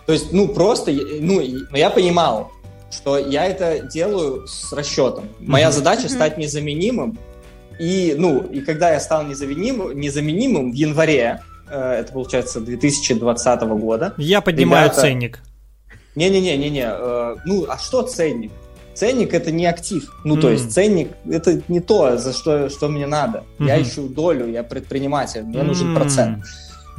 То 0.08 0.14
есть, 0.14 0.34
ну, 0.34 0.48
просто... 0.48 0.92
Ну, 0.92 1.40
я 1.76 1.92
понимал, 1.92 2.52
что 2.90 3.20
я 3.20 3.46
это 3.46 3.82
делаю 3.94 4.48
с 4.48 4.74
расчетом. 4.74 5.26
Моя 5.40 5.68
Мгм. 5.68 5.76
задача 5.78 6.02
Мгм. 6.08 6.10
стать 6.10 6.38
незаменимым. 6.40 7.20
И, 7.80 8.16
ну, 8.18 8.42
и 8.42 8.62
когда 8.62 8.92
я 8.94 9.00
стал 9.00 9.24
незаменимым, 9.26 9.98
незаменимым 10.00 10.72
в 10.72 10.74
январе, 10.74 11.42
это 11.76 12.12
получается 12.14 12.60
2020 12.60 13.62
года, 13.62 14.14
Я 14.18 14.42
поднимаю 14.42 14.86
Ребята, 14.86 15.02
ценник. 15.02 15.40
не-не-не-не-не. 16.16 16.88
э, 16.92 17.36
ну, 17.46 17.66
а 17.70 17.78
что 17.78 18.04
ценник? 18.04 18.52
Ценник 18.94 19.34
это 19.34 19.52
не 19.52 19.66
актив. 19.66 20.12
Ну, 20.26 20.36
то 20.36 20.48
М. 20.48 20.54
есть 20.54 20.74
ценник 20.74 21.12
это 21.32 21.62
не 21.70 21.80
то, 21.80 22.18
за 22.18 22.34
что, 22.34 22.70
что 22.70 22.90
мне 22.90 23.08
надо. 23.08 23.44
Я 23.60 23.76
Мгм. 23.78 23.84
ищу 23.84 24.10
долю, 24.10 24.48
я 24.50 24.64
предприниматель, 24.64 25.44
мне 25.44 25.64
нужен 25.64 25.90
М. 25.90 25.96
процент. 25.96 26.44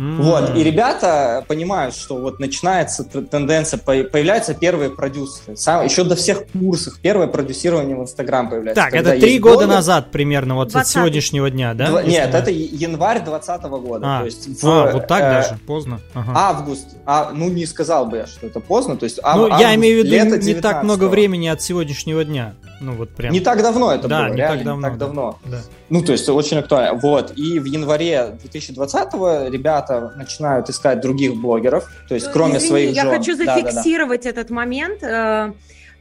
М. 0.00 0.22
Вот, 0.22 0.56
и 0.56 0.64
ребята 0.64 1.44
понимают, 1.46 1.94
что 1.94 2.16
вот 2.16 2.40
начинается 2.40 3.04
тенденция, 3.04 3.76
по- 3.78 4.02
появляются 4.02 4.54
первые 4.54 4.88
продюсеры. 4.88 5.58
Сам, 5.58 5.84
еще 5.84 6.04
до 6.04 6.16
всех 6.16 6.44
курсов 6.58 6.94
первое 7.02 7.26
продюсирование 7.26 7.94
в 7.94 8.00
Инстаграм 8.00 8.48
появляется. 8.48 8.82
Так, 8.82 8.94
это 8.94 9.10
три 9.20 9.38
года 9.38 9.58
блогер, 9.58 9.74
назад 9.74 10.10
примерно, 10.10 10.54
вот 10.54 10.68
от 10.68 10.74
20-й. 10.74 10.86
сегодняшнего 10.86 11.50
дня, 11.50 11.74
да? 11.74 11.88
два- 11.88 12.02
Нет, 12.02 12.34
это 12.34 12.50
январь 12.50 13.18
2020 13.22 13.62
года. 13.82 14.06
А, 14.16 14.20
то 14.20 14.24
есть 14.24 14.62
в, 14.62 14.66
а, 14.66 14.90
вот 14.90 15.06
так 15.06 15.20
э, 15.20 15.32
даже, 15.42 15.58
поздно. 15.66 16.00
Ага. 16.14 16.32
Август, 16.34 16.86
а, 17.04 17.30
ну 17.34 17.50
не 17.50 17.66
сказал 17.66 18.06
бы 18.06 18.16
я, 18.16 18.26
что 18.26 18.46
это 18.46 18.60
поздно, 18.60 18.96
то 18.96 19.04
есть 19.04 19.18
ав- 19.22 19.36
ну, 19.36 19.48
я 19.48 19.52
август, 19.54 19.74
имею 19.74 20.02
в 20.02 20.06
виду 20.06 20.36
не 20.46 20.54
так 20.54 20.82
много 20.82 21.04
19-го. 21.04 21.10
времени 21.10 21.48
от 21.48 21.60
сегодняшнего 21.60 22.24
дня. 22.24 22.54
Ну, 22.80 22.92
вот 22.94 23.10
прям. 23.10 23.32
Не 23.32 23.40
так 23.40 23.62
давно 23.62 23.92
это 23.92 24.08
Да, 24.08 24.22
было, 24.24 24.30
не 24.30 24.36
реально, 24.36 24.56
так 24.56 24.64
давно, 24.64 24.76
не 24.80 24.82
так 24.90 24.98
да. 24.98 25.06
давно. 25.06 25.38
Да. 25.44 25.58
Ну, 25.90 26.02
то 26.02 26.12
есть 26.12 26.28
очень 26.28 26.58
актуально. 26.58 26.98
Вот. 26.98 27.32
И 27.36 27.58
в 27.58 27.64
январе 27.66 28.38
2020-го 28.42 29.48
ребята 29.48 30.12
начинают 30.16 30.70
искать 30.70 31.00
других 31.00 31.34
блогеров, 31.36 31.90
то 32.08 32.14
есть 32.14 32.30
кроме 32.32 32.54
Ну, 32.54 32.58
Извини, 32.58 32.68
своих 32.70 32.94
я 32.96 33.02
жен. 33.02 33.10
хочу 33.18 33.36
зафиксировать 33.36 34.24
этот 34.26 34.50
момент. 34.50 35.02
Э, 35.02 35.52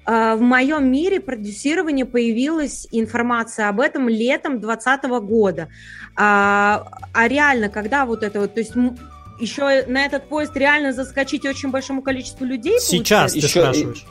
э, 0.06 0.36
В 0.36 0.42
моем 0.42 0.90
мире 0.92 1.20
продюсирование 1.20 2.06
появилась 2.06 2.88
информация 2.92 3.68
об 3.70 3.80
этом 3.82 4.08
летом 4.10 4.60
2020 4.60 5.20
года. 5.22 5.68
А, 6.16 6.86
а 7.14 7.28
реально, 7.28 7.70
когда 7.70 8.06
вот 8.06 8.24
это 8.24 8.40
вот, 8.40 8.54
то 8.54 8.60
есть 8.62 8.74
еще 9.40 9.86
на 9.88 10.06
этот 10.06 10.28
поезд 10.30 10.56
реально 10.56 10.94
заскочить 10.94 11.46
очень 11.46 11.70
большому 11.72 12.02
количеству 12.02 12.46
людей? 12.46 12.80
Сейчас 12.80 13.32
получается? 13.34 13.34
ты 13.40 13.46
Еще 13.46 13.60
и- 13.60 13.64
спрашиваешь. 13.64 14.06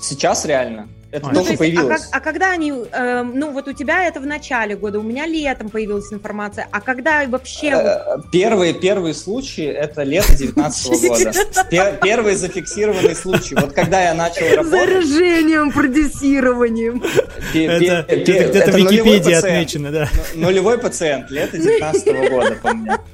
Сейчас 0.00 0.44
реально. 0.44 0.88
Это 1.10 1.26
А, 1.28 1.32
Ну, 1.32 1.36
только 1.42 1.44
то 1.44 1.50
есть, 1.50 1.54
а, 1.54 1.58
появилось. 1.58 2.02
как- 2.06 2.16
а 2.16 2.20
когда 2.20 2.50
они, 2.52 2.70
э, 2.70 3.22
ну 3.22 3.50
вот 3.52 3.66
у 3.66 3.72
тебя 3.72 4.06
это 4.06 4.20
в 4.20 4.26
начале 4.26 4.76
года, 4.76 4.98
у 4.98 5.02
меня 5.02 5.24
летом 5.24 5.70
появилась 5.70 6.12
информация, 6.12 6.68
а 6.70 6.82
когда 6.82 7.24
вообще... 7.26 7.68
Э, 7.68 8.18
Первые, 8.30 8.74
первые 8.74 9.14
случаи 9.14 9.64
это 9.64 10.02
лето 10.02 10.36
19 10.36 10.88
года. 11.08 11.32
Пер- 11.70 11.98
Первый 12.02 12.34
зафиксированный 12.34 13.14
случай. 13.14 13.54
Вот 13.54 13.72
когда 13.72 14.02
я 14.02 14.12
начал 14.12 14.46
работать... 14.54 14.70
Заражением, 14.70 15.72
продюсированием. 15.72 17.02
Это, 17.54 18.14
где-то 18.14 18.72
в 18.72 18.76
Википедии 18.76 19.32
отмечено, 19.32 19.90
да. 19.90 20.08
Ну, 20.34 20.46
Нулевой 20.48 20.78
пациент, 20.78 21.30
лето 21.30 21.56
19 21.56 22.30
года, 22.30 22.56
по 22.62 22.74
мне. 22.74 22.96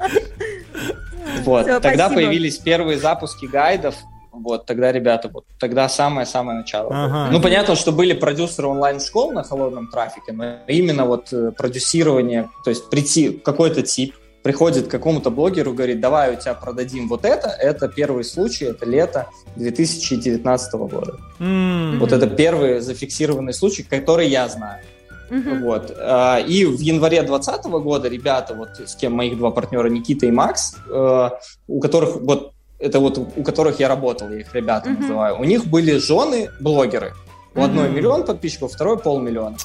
Вот, 1.44 1.66
тогда 1.66 2.06
спасибо. 2.06 2.14
появились 2.14 2.58
первые 2.58 2.98
запуски 2.98 3.46
гайдов, 3.46 3.94
вот, 4.42 4.66
тогда, 4.66 4.92
ребята, 4.92 5.28
вот, 5.32 5.44
тогда 5.58 5.88
самое-самое 5.88 6.58
начало. 6.58 6.90
Ага. 6.92 7.28
Ну, 7.30 7.40
понятно, 7.40 7.74
что 7.76 7.92
были 7.92 8.12
продюсеры 8.12 8.68
онлайн-школ 8.68 9.32
на 9.32 9.42
холодном 9.42 9.88
трафике, 9.88 10.32
но 10.32 10.58
именно 10.66 11.04
вот 11.04 11.32
э, 11.32 11.52
продюсирование, 11.52 12.50
то 12.64 12.70
есть 12.70 12.90
прийти 12.90 13.30
какой-то 13.30 13.82
тип, 13.82 14.14
приходит 14.42 14.88
к 14.88 14.90
какому-то 14.90 15.30
блогеру, 15.30 15.72
говорит, 15.72 16.00
давай 16.00 16.34
у 16.34 16.36
тебя 16.36 16.52
продадим 16.52 17.08
вот 17.08 17.24
это, 17.24 17.48
это 17.48 17.88
первый 17.88 18.24
случай, 18.24 18.66
это 18.66 18.84
лето 18.84 19.26
2019 19.56 20.74
года. 20.74 21.16
М. 21.40 21.98
Вот 21.98 22.12
это 22.12 22.26
первый 22.26 22.80
зафиксированный 22.80 23.54
случай, 23.54 23.82
который 23.82 24.28
я 24.28 24.46
знаю. 24.48 24.82
Мгм. 25.30 25.62
Вот. 25.62 25.94
А, 25.98 26.38
И 26.38 26.64
в 26.64 26.80
январе 26.80 27.22
2020 27.22 27.64
года 27.82 28.08
ребята, 28.08 28.54
вот 28.54 28.68
с 28.86 28.94
кем 28.94 29.14
моих 29.14 29.38
два 29.38 29.50
партнера, 29.50 29.88
Никита 29.88 30.26
и 30.26 30.30
Макс, 30.30 30.76
э, 30.88 31.30
у 31.66 31.80
которых 31.80 32.16
вот 32.16 32.53
это 32.78 33.00
вот 33.00 33.18
у 33.18 33.42
которых 33.42 33.80
я 33.80 33.88
работал, 33.88 34.30
я 34.30 34.40
их 34.40 34.54
ребята 34.54 34.90
Мгм. 34.90 35.02
называю, 35.02 35.40
у 35.40 35.44
них 35.44 35.66
были 35.66 35.96
жены 35.98 36.48
блогеры. 36.60 37.14
У 37.54 37.62
одной 37.62 37.86
Мгм. 37.86 37.96
миллион 37.96 38.24
подписчиков, 38.24 38.72
второй 38.72 38.98
полмиллиона. 38.98 39.56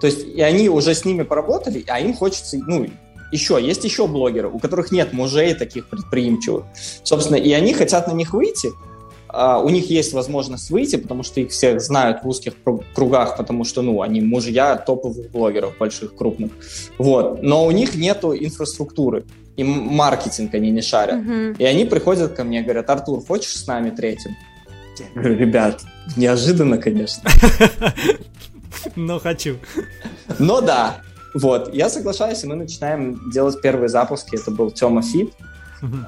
То 0.00 0.06
есть 0.06 0.26
и 0.26 0.40
они 0.42 0.68
уже 0.68 0.94
с 0.94 1.04
ними 1.04 1.22
поработали, 1.22 1.84
а 1.88 1.98
им 1.98 2.14
хочется, 2.14 2.58
ну, 2.66 2.86
еще, 3.32 3.58
есть 3.60 3.84
еще 3.84 4.06
блогеры, 4.06 4.48
у 4.48 4.58
которых 4.58 4.92
нет 4.92 5.12
мужей 5.12 5.54
таких 5.54 5.88
предприимчивых. 5.88 6.64
Собственно, 7.02 7.36
и 7.36 7.52
они 7.52 7.72
хотят 7.74 8.06
на 8.06 8.12
них 8.12 8.32
выйти, 8.32 8.70
а, 9.28 9.58
у 9.60 9.68
них 9.68 9.90
есть 9.90 10.12
возможность 10.14 10.70
выйти, 10.70 10.96
потому 10.96 11.22
что 11.22 11.40
их 11.40 11.50
всех 11.50 11.80
знают 11.82 12.22
в 12.22 12.28
узких 12.28 12.54
кру- 12.64 12.82
кругах, 12.94 13.36
потому 13.36 13.64
что, 13.64 13.82
ну, 13.82 14.00
они 14.02 14.20
мужья 14.22 14.76
топовых 14.76 15.30
блогеров 15.30 15.76
больших, 15.78 16.14
крупных. 16.14 16.52
Вот. 16.96 17.42
Но 17.42 17.66
у 17.66 17.70
них 17.70 17.94
нету 17.94 18.34
инфраструктуры, 18.34 19.24
и 19.58 19.64
маркетинг 19.64 20.54
они 20.54 20.70
не 20.70 20.80
шарят. 20.80 21.16
Мгм. 21.16 21.52
И 21.58 21.64
они 21.64 21.84
приходят 21.84 22.32
ко 22.34 22.44
мне, 22.44 22.62
говорят, 22.62 22.88
Артур, 22.88 23.24
хочешь 23.26 23.56
с 23.56 23.66
нами 23.66 23.90
третьим? 23.90 24.36
Я 24.98 25.06
говорю, 25.14 25.36
ребят, 25.36 25.82
неожиданно, 26.16 26.78
конечно. 26.78 27.28
Но 28.96 29.18
хочу. 29.18 29.56
Но 30.38 30.60
да, 30.60 31.00
вот, 31.34 31.74
я 31.74 31.88
соглашаюсь, 31.88 32.44
и 32.44 32.46
мы 32.46 32.54
начинаем 32.54 33.30
делать 33.32 33.60
первые 33.60 33.88
запуски. 33.88 34.36
Это 34.36 34.52
был 34.52 34.70
Тёма 34.70 35.02
Фит, 35.02 35.32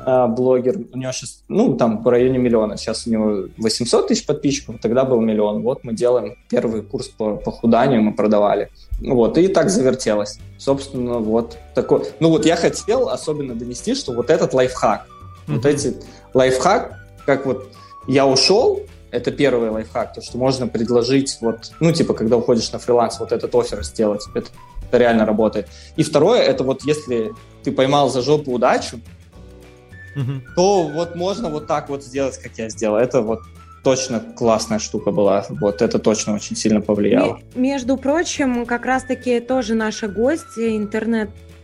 А, 0.05 0.27
блогер. 0.27 0.79
У 0.93 0.99
него 0.99 1.13
сейчас, 1.13 1.43
ну, 1.49 1.77
там, 1.77 2.03
в 2.03 2.09
районе 2.09 2.39
миллиона. 2.39 2.77
Сейчас 2.77 3.07
у 3.07 3.11
него 3.11 3.49
800 3.59 4.09
тысяч 4.09 4.27
подписчиков, 4.27 4.77
тогда 4.81 5.05
был 5.05 5.21
миллион. 5.21 5.63
Вот 5.63 5.85
мы 5.85 5.95
делаем 5.95 6.37
первый 6.49 6.83
курс 6.83 7.09
по 7.09 7.37
похуданию, 7.37 8.03
мы 8.03 8.13
продавали. 8.13 8.71
Вот, 9.01 9.39
и 9.39 9.49
так 9.49 9.71
завертелось. 9.71 10.39
Собственно, 10.59 11.19
вот 11.19 11.57
такой... 11.75 12.03
Ну, 12.21 12.31
вот 12.31 12.47
я 12.47 12.57
хотел 12.57 13.09
особенно 13.09 13.55
донести, 13.55 13.95
что 13.95 14.13
вот 14.13 14.31
этот 14.31 14.53
лайфхак, 14.53 15.07
вот 15.47 15.65
эти 15.65 15.97
лайфхак, 16.35 16.99
как 17.25 17.47
вот 17.47 17.69
я 18.07 18.27
ушел, 18.27 18.81
это 19.11 19.31
первый 19.31 19.71
лайфхак, 19.71 20.15
то, 20.15 20.23
что 20.23 20.39
можно 20.39 20.67
предложить 20.69 21.39
вот, 21.41 21.73
ну, 21.81 21.93
типа, 21.93 22.15
когда 22.15 22.37
уходишь 22.37 22.71
на 22.73 22.79
фриланс, 22.79 23.19
вот 23.21 23.33
этот 23.33 23.55
офер 23.55 23.83
сделать, 23.85 24.25
это, 24.35 24.49
это 24.89 24.99
реально 24.99 25.27
работает. 25.27 25.69
И 25.97 26.03
второе, 26.03 26.41
это 26.43 26.65
вот 26.65 26.83
если 26.85 27.33
ты 27.63 27.73
поймал 27.73 28.11
за 28.11 28.23
жопу 28.23 28.53
удачу, 28.53 29.01
Мгм. 30.15 30.43
то 30.57 30.83
вот 30.89 31.15
можно 31.17 31.49
вот 31.49 31.67
так 31.67 31.89
вот 31.89 32.03
сделать, 32.05 32.37
как 32.39 32.53
я 32.59 32.69
сделал. 32.69 32.97
Это 32.97 33.21
вот 33.23 33.41
точно 33.83 34.21
классная 34.21 34.79
штука 34.79 35.11
была. 35.11 35.47
Вот 35.49 35.81
это 35.83 35.99
точно 35.99 36.35
очень 36.35 36.57
сильно 36.57 36.81
повлияло. 36.81 37.41
Ме- 37.55 37.71
Между 37.73 37.97
прочим, 37.97 38.67
как 38.67 38.85
раз-таки 38.85 39.41
тоже 39.41 39.75
наша 39.75 40.09
гостья, 40.09 40.77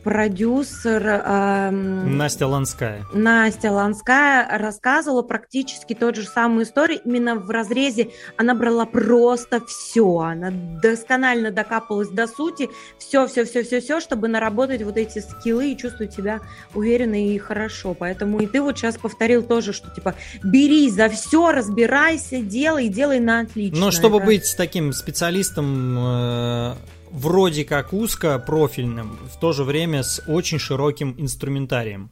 интернет-продюсер 0.06 1.06
эм, 1.06 2.16
Настя 2.16 2.46
Ланская. 2.46 3.04
Настя 3.12 3.72
Ланская 3.72 4.58
рассказывала 4.58 5.22
практически 5.22 5.94
тот 5.94 6.16
же 6.16 6.24
самую 6.24 6.64
историю. 6.64 7.00
Именно 7.04 7.36
в 7.36 7.50
разрезе 7.50 8.10
она 8.36 8.54
брала 8.54 8.86
просто 8.86 9.60
все. 9.66 10.18
Она 10.18 10.50
досконально 10.82 11.50
докапалась 11.50 12.08
до 12.08 12.26
сути. 12.26 12.68
Все, 12.98 13.26
все, 13.26 13.44
все, 13.44 13.62
все, 13.62 13.80
все, 13.80 14.00
чтобы 14.00 14.28
наработать 14.28 14.82
вот 14.82 14.96
эти 14.96 15.18
скиллы 15.18 15.72
и 15.72 15.76
чувствовать 15.76 16.14
себя 16.14 16.40
уверенно 16.74 17.26
и 17.26 17.38
хорошо. 17.38 17.94
Поэтому 17.94 18.40
и 18.40 18.46
ты 18.46 18.60
вот 18.60 18.78
сейчас 18.78 18.96
повторил 18.96 19.42
тоже, 19.42 19.72
что 19.72 19.90
типа 19.90 20.14
берись 20.42 20.94
за 20.94 21.08
все, 21.08 21.52
разбирайся, 21.52 22.40
делай, 22.40 22.88
делай 22.88 23.20
на 23.20 23.40
отлично. 23.40 23.78
Но 23.78 23.90
чтобы 23.90 24.18
Это- 24.18 24.26
быть 24.26 24.54
таким 24.56 24.92
специалистом 24.92 25.98
э, 25.98 26.74
вроде 27.10 27.64
как 27.64 27.92
узко 27.92 28.38
профильным, 28.38 29.18
в 29.32 29.38
то 29.38 29.52
же 29.52 29.64
время 29.64 30.02
с 30.02 30.22
очень 30.26 30.58
широким 30.58 31.14
инструментарием. 31.18 32.10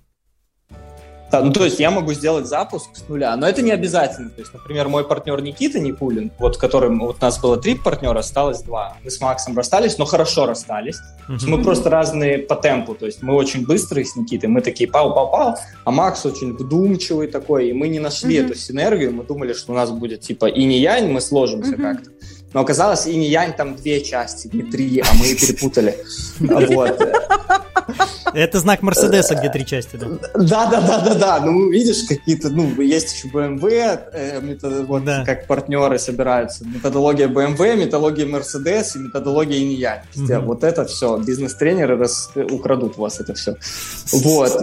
Да, 1.34 1.40
ну, 1.40 1.52
то 1.52 1.64
есть 1.64 1.80
я 1.80 1.90
могу 1.90 2.12
сделать 2.12 2.46
запуск 2.46 2.94
с 2.94 3.08
нуля, 3.08 3.34
но 3.36 3.48
это 3.48 3.60
не 3.60 3.72
обязательно. 3.72 4.30
То 4.30 4.40
есть, 4.40 4.54
например, 4.54 4.88
мой 4.88 5.02
партнер 5.02 5.40
Никита 5.42 5.80
Никулин, 5.80 6.30
вот 6.38 6.58
которым 6.58 7.00
вот 7.00 7.16
у 7.20 7.24
нас 7.24 7.40
было 7.40 7.56
три 7.56 7.74
партнера, 7.74 8.20
осталось 8.20 8.62
два. 8.62 8.96
Мы 9.02 9.10
с 9.10 9.20
Максом 9.20 9.56
расстались, 9.56 9.98
но 9.98 10.04
хорошо 10.04 10.46
расстались. 10.46 10.96
Uh-huh. 11.28 11.48
Мы 11.48 11.60
просто 11.60 11.90
разные 11.90 12.38
по 12.38 12.54
темпу, 12.54 12.94
то 12.94 13.06
есть 13.06 13.20
мы 13.22 13.34
очень 13.34 13.66
быстрые 13.66 14.04
с 14.04 14.14
Никитой, 14.14 14.48
мы 14.48 14.60
такие 14.60 14.88
пау-пау-пау, 14.88 15.56
а 15.84 15.90
Макс 15.90 16.24
очень 16.24 16.52
вдумчивый 16.52 17.26
такой, 17.26 17.70
и 17.70 17.72
мы 17.72 17.88
не 17.88 17.98
нашли 17.98 18.36
uh-huh. 18.36 18.44
эту 18.44 18.54
синергию, 18.54 19.12
мы 19.12 19.24
думали, 19.24 19.54
что 19.54 19.72
у 19.72 19.74
нас 19.74 19.90
будет 19.90 20.20
типа 20.20 20.46
и 20.46 20.64
не 20.64 20.78
янь, 20.78 21.10
мы 21.10 21.20
сложимся 21.20 21.72
uh-huh. 21.72 21.82
как-то. 21.82 22.10
Но 22.54 22.60
оказалось, 22.60 23.06
и 23.06 23.16
не 23.16 23.28
янь 23.28 23.52
там 23.52 23.74
две 23.74 24.00
части, 24.00 24.48
не 24.52 24.62
три, 24.62 25.00
а 25.00 25.06
мы 25.14 25.34
перепутали. 25.34 25.96
Вот. 26.74 27.00
Это 28.32 28.58
знак 28.58 28.82
Мерседеса, 28.82 29.34
где 29.34 29.50
три 29.50 29.66
части, 29.66 29.96
да? 29.96 30.06
Да, 30.34 30.66
да, 30.70 30.80
да, 30.80 31.00
да, 31.00 31.14
да. 31.14 31.40
Ну, 31.40 31.70
видишь, 31.70 32.04
какие-то, 32.08 32.48
ну, 32.48 32.80
есть 32.80 33.14
еще 33.14 33.28
BMW, 33.28 34.00
э, 34.12 34.40
метод, 34.40 34.86
вот 34.86 35.04
да. 35.04 35.24
как 35.24 35.46
партнеры 35.46 35.98
собираются. 35.98 36.64
Методология 36.66 37.28
BMW, 37.28 37.76
методология 37.76 38.26
Mercedes 38.26 38.96
и 38.96 38.98
методология 38.98 39.58
инь 39.58 39.84
угу. 40.16 40.46
Вот 40.46 40.64
это 40.64 40.84
все. 40.84 41.18
Бизнес-тренеры 41.18 41.96
раз, 41.96 42.30
украдут 42.50 42.98
у 42.98 43.02
вас 43.02 43.20
это 43.20 43.34
все. 43.34 43.56
Вот. 44.12 44.62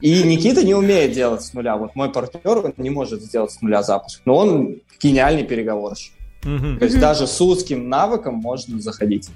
И 0.00 0.22
Никита 0.22 0.62
не 0.62 0.74
умеет 0.74 1.12
делать 1.12 1.42
с 1.42 1.54
нуля. 1.54 1.76
Вот 1.76 1.94
мой 1.94 2.10
партнер 2.10 2.58
он 2.58 2.74
не 2.76 2.90
может 2.90 3.22
сделать 3.22 3.52
с 3.52 3.62
нуля 3.62 3.82
запуск. 3.82 4.20
Но 4.24 4.36
он 4.36 4.76
гениальный 5.00 5.44
переговорщик. 5.44 6.13
Угу. 6.44 6.78
То 6.78 6.84
есть 6.84 6.98
даже 6.98 7.26
с 7.26 7.40
узким 7.40 7.88
навыком 7.88 8.34
можно 8.34 8.80
заходить. 8.80 9.28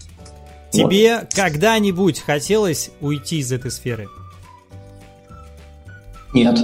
Тебе 0.70 1.20
вот. 1.20 1.34
когда-нибудь 1.34 2.20
хотелось 2.20 2.90
уйти 3.00 3.38
из 3.38 3.52
этой 3.52 3.70
сферы? 3.70 4.08
Нет. 6.34 6.58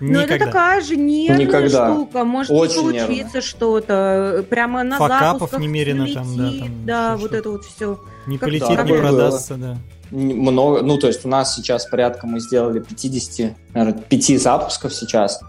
Но 0.00 0.20
это 0.20 0.38
такая 0.38 0.80
же 0.80 0.96
нервная 0.96 1.46
Никогда. 1.46 1.92
штука. 1.92 2.24
Может 2.24 2.52
Очень 2.52 2.92
не 2.92 3.00
получиться 3.00 3.40
что-то. 3.42 4.44
Прямо 4.48 4.82
на 4.82 4.96
Факапов 4.96 5.40
запусках 5.40 5.60
немерено 5.60 6.04
летит, 6.04 6.14
там, 6.14 6.36
да. 6.36 6.50
Там, 6.50 6.86
да, 6.86 7.16
вот 7.16 7.32
это 7.32 7.50
вот 7.50 7.64
все. 7.64 8.00
Не 8.26 8.38
как 8.38 8.48
полетит, 8.48 8.84
не 8.84 8.92
продастся, 8.94 9.56
да. 9.56 9.76
Много, 10.10 10.82
ну, 10.82 10.98
то 10.98 11.06
есть 11.06 11.24
у 11.24 11.28
нас 11.28 11.54
сейчас 11.54 11.86
порядка 11.86 12.26
мы 12.26 12.40
сделали 12.40 12.80
50, 12.80 13.54
наверное, 13.74 14.00
5 14.02 14.40
запусков 14.40 14.94
сейчас. 14.94 15.40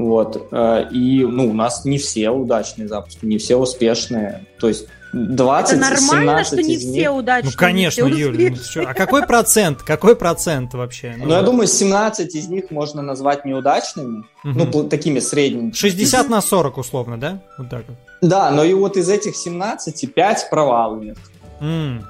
Вот. 0.00 0.48
Э, 0.50 0.88
и, 0.90 1.24
ну, 1.24 1.50
у 1.50 1.52
нас 1.52 1.84
не 1.84 1.98
все 1.98 2.30
удачные 2.30 2.88
запуски, 2.88 3.24
не 3.26 3.38
все 3.38 3.56
успешные. 3.56 4.46
То 4.58 4.68
есть 4.68 4.86
20 5.12 5.72
Это 5.72 5.90
нормально, 5.90 6.44
что 6.44 6.62
не 6.62 6.76
все 6.76 6.88
них... 6.88 7.12
удачные. 7.12 7.50
Ну, 7.52 7.58
конечно, 7.58 8.06
Юль. 8.06 8.56
Ну, 8.76 8.82
а 8.86 8.94
какой 8.94 9.26
процент? 9.26 9.82
Какой 9.82 10.14
процент 10.14 10.74
вообще? 10.74 11.14
Ну, 11.18 11.26
ну 11.26 11.34
я 11.34 11.42
думаю, 11.42 11.66
17 11.66 12.34
из 12.34 12.48
них 12.48 12.70
можно 12.70 13.02
назвать 13.02 13.44
неудачными. 13.44 14.24
Угу. 14.44 14.52
Ну, 14.54 14.88
такими 14.88 15.18
средними. 15.18 15.72
60 15.72 16.28
на 16.28 16.40
40, 16.40 16.78
условно, 16.78 17.18
да? 17.18 17.40
Вот 17.58 17.68
так 17.68 17.84
вот. 17.88 17.96
Да, 18.20 18.50
но 18.50 18.62
и 18.62 18.72
вот 18.72 18.96
из 18.96 19.08
этих 19.08 19.34
17 19.36 20.14
5 20.14 20.50
провалы 20.50 21.04
нет. 21.06 21.18
Mm. 21.60 22.02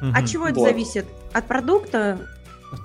Угу. 0.00 0.10
От 0.14 0.28
чего 0.28 0.48
это 0.48 0.60
вот. 0.60 0.68
зависит? 0.68 1.06
От 1.32 1.46
продукта? 1.46 2.18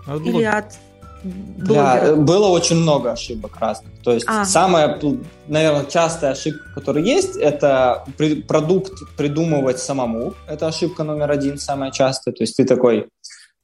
От 0.05 0.21
Или 0.21 0.43
от 0.43 0.77
да, 1.23 2.15
было 2.15 2.47
очень 2.47 2.77
много 2.77 3.11
ошибок 3.11 3.57
разных. 3.59 3.91
То 4.03 4.13
есть 4.13 4.25
а. 4.27 4.45
самая, 4.45 4.99
наверное, 5.47 5.85
частая 5.85 6.31
ошибка, 6.31 6.69
которая 6.75 7.03
есть, 7.03 7.35
это 7.35 8.05
при, 8.17 8.41
продукт 8.41 8.93
придумывать 9.17 9.79
самому. 9.79 10.33
Это 10.47 10.67
ошибка 10.67 11.03
номер 11.03 11.31
один, 11.31 11.57
самая 11.57 11.91
частая. 11.91 12.33
То 12.33 12.43
есть 12.43 12.55
ты 12.57 12.65
такой 12.65 13.07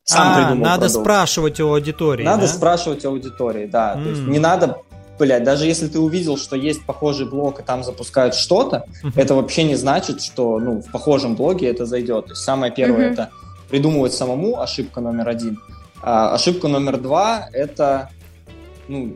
сам 0.04 0.34
а, 0.34 0.36
придумал 0.36 0.64
надо 0.64 0.86
продукт. 0.86 1.04
спрашивать 1.04 1.60
у 1.60 1.74
аудитории. 1.74 2.24
Надо 2.24 2.42
да? 2.42 2.48
спрашивать 2.48 3.06
у 3.06 3.10
аудитории, 3.10 3.68
да. 3.68 3.96
Mm. 3.96 4.04
То 4.04 4.10
есть 4.10 4.22
не 4.24 4.40
надо 4.40 4.78
блядь, 5.20 5.44
даже 5.44 5.66
если 5.66 5.88
ты 5.88 6.00
увидел, 6.00 6.38
что 6.38 6.56
есть 6.56 6.86
похожий 6.86 7.28
блог, 7.28 7.60
и 7.60 7.64
там 7.64 7.84
запускают 7.84 8.36
что-то, 8.36 8.86
uh-huh. 9.04 9.12
это 9.16 9.36
вообще 9.36 9.64
не 9.64 9.76
значит, 9.76 10.22
что 10.22 10.60
ну, 10.60 10.82
в 10.82 10.92
похожем 10.92 11.36
блоге 11.36 11.70
это 11.70 11.86
зайдет. 11.86 12.26
То 12.26 12.32
есть 12.32 12.42
самое 12.42 12.74
первое 12.74 13.10
uh-huh. 13.10 13.14
это 13.14 13.30
придумывать 13.70 14.14
самому, 14.14 14.60
ошибка 14.60 15.02
номер 15.02 15.30
один. 15.30 15.60
А, 16.06 16.34
ошибка 16.34 16.68
номер 16.68 16.98
два– 16.98 17.48
это, 17.54 18.10
ну, 18.90 19.16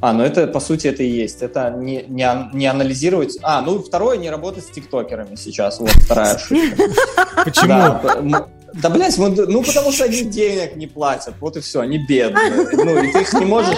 а, 0.00 0.12
ну 0.12 0.22
это, 0.22 0.46
по 0.46 0.60
сути, 0.60 0.86
это 0.86 1.02
и 1.02 1.08
есть. 1.08 1.42
Это 1.42 1.70
не, 1.70 2.04
не, 2.06 2.50
не 2.52 2.66
анализировать... 2.66 3.36
А, 3.42 3.60
ну, 3.60 3.82
второе, 3.82 4.16
не 4.18 4.30
работать 4.30 4.64
с 4.64 4.68
тиктокерами 4.68 5.34
сейчас. 5.34 5.80
Вот 5.80 5.90
вторая 5.90 6.36
ошибка. 6.36 6.84
Почему? 7.44 7.68
Да, 7.68 8.48
да, 8.74 8.90
блядь, 8.90 9.18
ну, 9.18 9.62
потому 9.64 9.90
что 9.90 10.04
они 10.04 10.22
денег 10.22 10.76
не 10.76 10.86
платят, 10.86 11.34
вот 11.40 11.56
и 11.56 11.60
все, 11.60 11.80
они 11.80 11.98
бедные. 12.06 12.68
Ну, 12.72 13.02
и 13.02 13.12
ты 13.12 13.22
их 13.22 13.32
не 13.32 13.44
можешь 13.44 13.76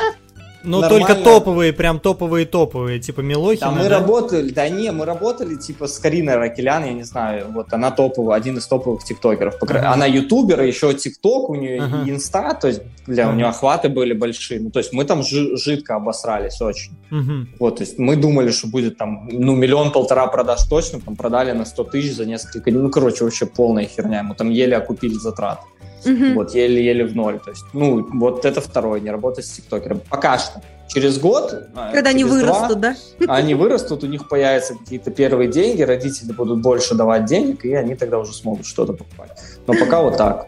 ну, 0.63 0.89
только 0.89 1.15
топовые, 1.15 1.73
прям 1.73 2.01
топовые 2.01 2.47
топовые, 2.47 3.01
типа 3.01 3.21
Милохина, 3.21 3.71
да, 3.71 3.77
мы 3.77 3.89
да? 3.89 3.99
работали, 4.01 4.51
да 4.51 4.69
не, 4.69 4.93
мы 4.93 5.05
работали 5.05 5.57
типа 5.57 5.87
с 5.87 5.99
Кариной 5.99 6.37
Ракелян, 6.37 6.85
я 6.85 6.93
не 6.93 7.03
знаю, 7.03 7.47
вот 7.51 7.73
она 7.73 7.91
топовая, 7.91 8.37
один 8.37 8.59
из 8.59 8.67
топовых 8.67 9.05
тиктокеров. 9.05 9.55
Uh-huh. 9.63 9.79
Она 9.79 10.07
ютубер, 10.07 10.61
еще 10.63 10.93
тикток 10.95 11.51
у 11.51 11.55
нее 11.55 11.79
uh-huh. 11.79 12.07
и 12.07 12.11
инста, 12.11 12.55
то 12.55 12.69
есть 12.69 12.83
для 13.07 13.25
uh-huh. 13.25 13.33
у 13.33 13.35
нее 13.35 13.47
охваты 13.47 13.89
были 13.89 14.13
большие. 14.13 14.61
Ну, 14.61 14.71
то 14.71 14.79
есть 14.81 14.93
мы 14.93 15.05
там 15.05 15.23
жи- 15.23 15.57
жидко 15.57 15.97
обосрались 15.97 16.61
очень. 16.61 16.93
Uh-huh. 17.11 17.47
Вот, 17.59 17.77
то 17.77 17.83
есть 17.83 17.99
мы 17.99 18.17
думали, 18.17 18.51
что 18.51 18.69
будет 18.69 18.99
там, 18.99 19.29
ну, 19.31 19.55
миллион-полтора 19.55 20.27
продаж 20.27 20.63
точно, 20.69 21.01
там 21.01 21.17
продали 21.17 21.53
на 21.53 21.65
100 21.65 21.85
тысяч 21.85 22.15
за 22.15 22.27
несколько 22.27 22.71
дней. 22.71 22.81
Ну, 22.81 22.91
короче, 22.91 23.25
вообще 23.25 23.47
полная 23.47 23.87
херня. 23.87 24.23
Мы 24.23 24.35
там 24.35 24.51
еле 24.51 24.77
окупили 24.77 25.15
затраты. 25.15 25.63
Угу. 26.05 26.35
Вот, 26.35 26.55
еле-еле 26.55 27.05
в 27.05 27.15
ноль. 27.15 27.39
То 27.39 27.51
есть, 27.51 27.65
ну, 27.73 28.07
вот 28.13 28.45
это 28.45 28.61
второе, 28.61 29.01
не 29.01 29.11
работать 29.11 29.47
с 29.47 29.51
тиктокером. 29.51 30.01
Пока 30.09 30.39
что. 30.39 30.63
Через 30.89 31.19
год... 31.21 31.55
А, 31.77 31.93
Когда 31.93 32.11
они 32.11 32.25
вырастут, 32.25 32.81
два, 32.81 32.95
да? 33.21 33.33
Они 33.33 33.55
вырастут, 33.55 34.03
у 34.03 34.09
них 34.09 34.29
появятся 34.29 34.75
какие-то 34.75 35.13
первые 35.13 35.49
деньги, 35.49 35.83
родители 35.83 36.33
будут 36.33 36.63
больше 36.63 36.97
давать 36.97 37.27
денег, 37.27 37.65
и 37.65 37.73
они 37.75 37.95
тогда 37.95 38.19
уже 38.19 38.33
смогут 38.33 38.67
что-то 38.67 38.93
покупать. 38.93 39.31
Но 39.69 39.75
пока 39.75 40.03
вот 40.03 40.17
так. 40.17 40.47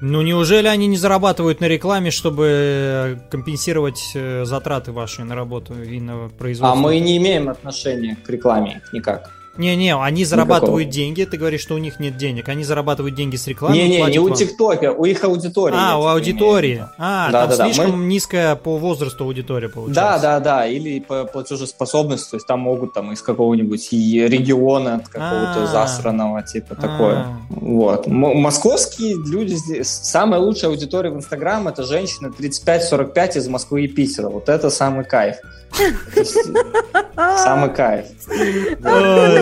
Ну, 0.00 0.22
неужели 0.22 0.68
они 0.68 0.86
не 0.86 0.96
зарабатывают 0.96 1.60
на 1.60 1.64
рекламе, 1.64 2.10
чтобы 2.10 3.18
компенсировать 3.30 4.12
э, 4.14 4.44
затраты 4.44 4.92
ваши 4.92 5.24
на 5.24 5.34
работу 5.34 5.74
и 5.82 5.98
на 5.98 6.28
производство? 6.28 6.72
А 6.72 6.74
мы 6.74 7.00
не 7.00 7.16
имеем 7.16 7.48
отношения 7.48 8.16
к 8.16 8.28
рекламе 8.28 8.82
никак. 8.92 9.30
Не-не, 9.56 9.94
они 9.96 10.24
зарабатывают 10.24 10.86
Никакого. 10.88 10.92
деньги, 10.92 11.24
ты 11.24 11.36
говоришь, 11.36 11.60
что 11.60 11.74
у 11.74 11.78
них 11.78 12.00
нет 12.00 12.16
денег, 12.16 12.48
они 12.48 12.64
зарабатывают 12.64 13.14
деньги 13.14 13.36
с 13.36 13.46
рекламы. 13.46 13.76
Не-не, 13.76 14.02
не 14.10 14.18
у 14.18 14.34
ТикТока, 14.34 14.92
у 14.92 15.04
их 15.04 15.22
аудитории. 15.22 15.76
А, 15.78 15.98
у 15.98 16.06
аудитории. 16.06 16.84
А, 16.98 17.30
да, 17.30 17.46
там 17.46 17.58
да, 17.58 17.64
слишком 17.66 17.90
да. 17.90 17.96
Мы... 17.96 18.04
низкая 18.06 18.56
по 18.56 18.76
возрасту 18.78 19.24
аудитория 19.24 19.68
получается. 19.68 20.02
Да, 20.02 20.18
да, 20.18 20.40
да, 20.40 20.66
или 20.66 20.98
по 20.98 21.24
платежеспособности, 21.24 22.30
то 22.30 22.36
есть 22.36 22.46
там 22.46 22.60
могут 22.60 22.94
там 22.94 23.12
из 23.12 23.22
какого-нибудь 23.22 23.92
региона, 23.92 24.96
от 24.96 25.08
какого-то 25.08 25.60
А-а-а. 25.60 25.66
засранного, 25.66 26.42
типа 26.42 26.74
А-а-а. 26.76 26.88
такое. 26.88 27.26
Вот. 27.50 28.06
М- 28.08 28.36
московские 28.40 29.14
люди 29.16 29.54
здесь, 29.54 29.88
самая 29.88 30.40
лучшая 30.40 30.70
аудитория 30.72 31.10
в 31.10 31.16
Инстаграм 31.16 31.68
это 31.68 31.84
женщины 31.84 32.32
35-45 32.36 33.38
из 33.38 33.48
Москвы 33.48 33.84
и 33.84 33.88
Питера. 33.88 34.28
Вот 34.28 34.48
это 34.48 34.70
самый 34.70 35.04
кайф. 35.04 35.36
Самый 37.16 37.70
кайф 37.74 38.06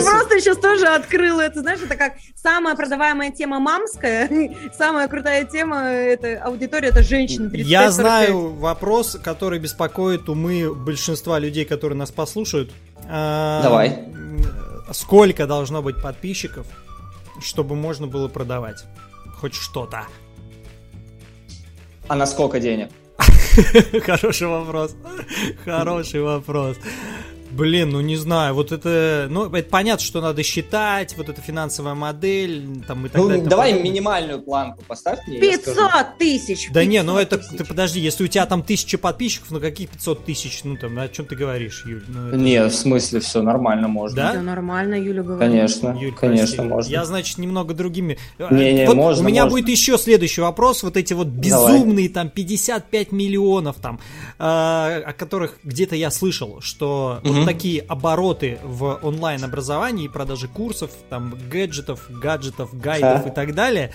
просто 0.02 0.40
сейчас 0.40 0.58
тоже 0.58 0.86
открыла 0.86 1.40
это, 1.40 1.60
знаешь, 1.60 1.80
это 1.82 1.96
как 1.96 2.14
самая 2.34 2.74
продаваемая 2.74 3.30
тема 3.30 3.58
мамская, 3.60 4.28
самая 4.78 5.08
крутая 5.08 5.44
тема, 5.44 5.84
это 5.84 6.42
аудитория, 6.42 6.88
это 6.88 7.02
женщины. 7.02 7.50
Я 7.54 7.90
знаю 7.90 8.54
вопрос, 8.54 9.18
который 9.22 9.58
беспокоит 9.58 10.28
умы 10.28 10.74
большинства 10.74 11.38
людей, 11.38 11.64
которые 11.64 11.98
нас 11.98 12.10
послушают. 12.10 12.70
А, 13.08 13.62
Давай. 13.62 14.04
Сколько 14.92 15.46
должно 15.46 15.82
быть 15.82 16.00
подписчиков, 16.02 16.66
чтобы 17.40 17.76
можно 17.76 18.06
было 18.06 18.28
продавать 18.28 18.84
хоть 19.42 19.54
что-то? 19.54 20.06
А 22.08 22.14
на 22.14 22.26
сколько 22.26 22.60
денег? 22.60 22.90
Хороший 24.06 24.46
вопрос. 24.46 24.94
Хороший 25.64 26.20
вопрос. 26.20 26.76
Блин, 27.52 27.90
ну 27.90 28.00
не 28.00 28.16
знаю, 28.16 28.54
вот 28.54 28.72
это, 28.72 29.26
ну 29.30 29.44
это 29.44 29.68
понятно, 29.68 30.04
что 30.04 30.20
надо 30.20 30.42
считать, 30.42 31.16
вот 31.16 31.28
эта 31.28 31.40
финансовая 31.40 31.94
модель, 31.94 32.82
там 32.88 33.06
и 33.06 33.08
так 33.08 33.20
ну, 33.20 33.28
далее. 33.28 33.44
давай 33.44 33.74
там... 33.74 33.84
минимальную 33.84 34.40
планку 34.40 34.82
поставь 34.86 35.20
мне. 35.26 35.38
500 35.38 36.18
тысяч. 36.18 36.70
Да 36.72 36.84
не, 36.84 37.02
ну 37.02 37.18
это, 37.18 37.38
тысяч. 37.38 37.58
ты 37.58 37.64
подожди, 37.64 38.00
если 38.00 38.24
у 38.24 38.26
тебя 38.26 38.46
там 38.46 38.62
тысяча 38.62 38.96
подписчиков, 38.96 39.50
ну 39.50 39.60
какие 39.60 39.86
500 39.86 40.24
тысяч, 40.24 40.64
ну 40.64 40.76
там, 40.76 40.98
о 40.98 41.08
чем 41.08 41.26
ты 41.26 41.36
говоришь, 41.36 41.84
Юль? 41.86 42.04
Ну, 42.08 42.28
это... 42.28 42.36
Не, 42.36 42.64
в 42.64 42.74
смысле, 42.74 43.20
все 43.20 43.42
нормально 43.42 43.88
можно. 43.88 44.16
Да? 44.16 44.32
Да, 44.32 44.42
нормально, 44.42 44.94
Юля 44.94 45.22
говорит. 45.22 45.52
Конечно, 45.52 45.96
Юль, 45.98 46.14
конечно, 46.14 46.56
прости. 46.56 46.62
можно. 46.62 46.90
Я, 46.90 47.04
значит, 47.04 47.38
немного 47.38 47.74
другими. 47.74 48.18
Не, 48.38 48.72
не, 48.72 48.86
вот 48.86 48.96
можно, 48.96 49.24
У 49.24 49.28
меня 49.28 49.44
можно. 49.44 49.58
будет 49.58 49.68
еще 49.68 49.98
следующий 49.98 50.40
вопрос, 50.40 50.82
вот 50.82 50.96
эти 50.96 51.12
вот 51.12 51.28
безумные 51.28 52.08
давай. 52.08 52.28
там 52.28 52.30
55 52.30 53.12
миллионов 53.12 53.76
там, 53.80 54.00
э, 54.38 54.42
о 54.42 55.12
которых 55.12 55.58
где-то 55.64 55.96
я 55.96 56.10
слышал, 56.10 56.60
что 56.60 57.20
угу. 57.22 57.41
Вот 57.42 57.52
такие 57.52 57.80
обороты 57.82 58.58
в 58.62 58.98
онлайн-образовании 59.02 60.06
и 60.06 60.08
продаже 60.08 60.48
курсов, 60.48 60.90
там, 61.08 61.34
гаджетов, 61.50 62.06
гаджетов, 62.08 62.78
гайдов 62.78 63.26
и 63.26 63.30
так 63.30 63.54
далее. 63.54 63.92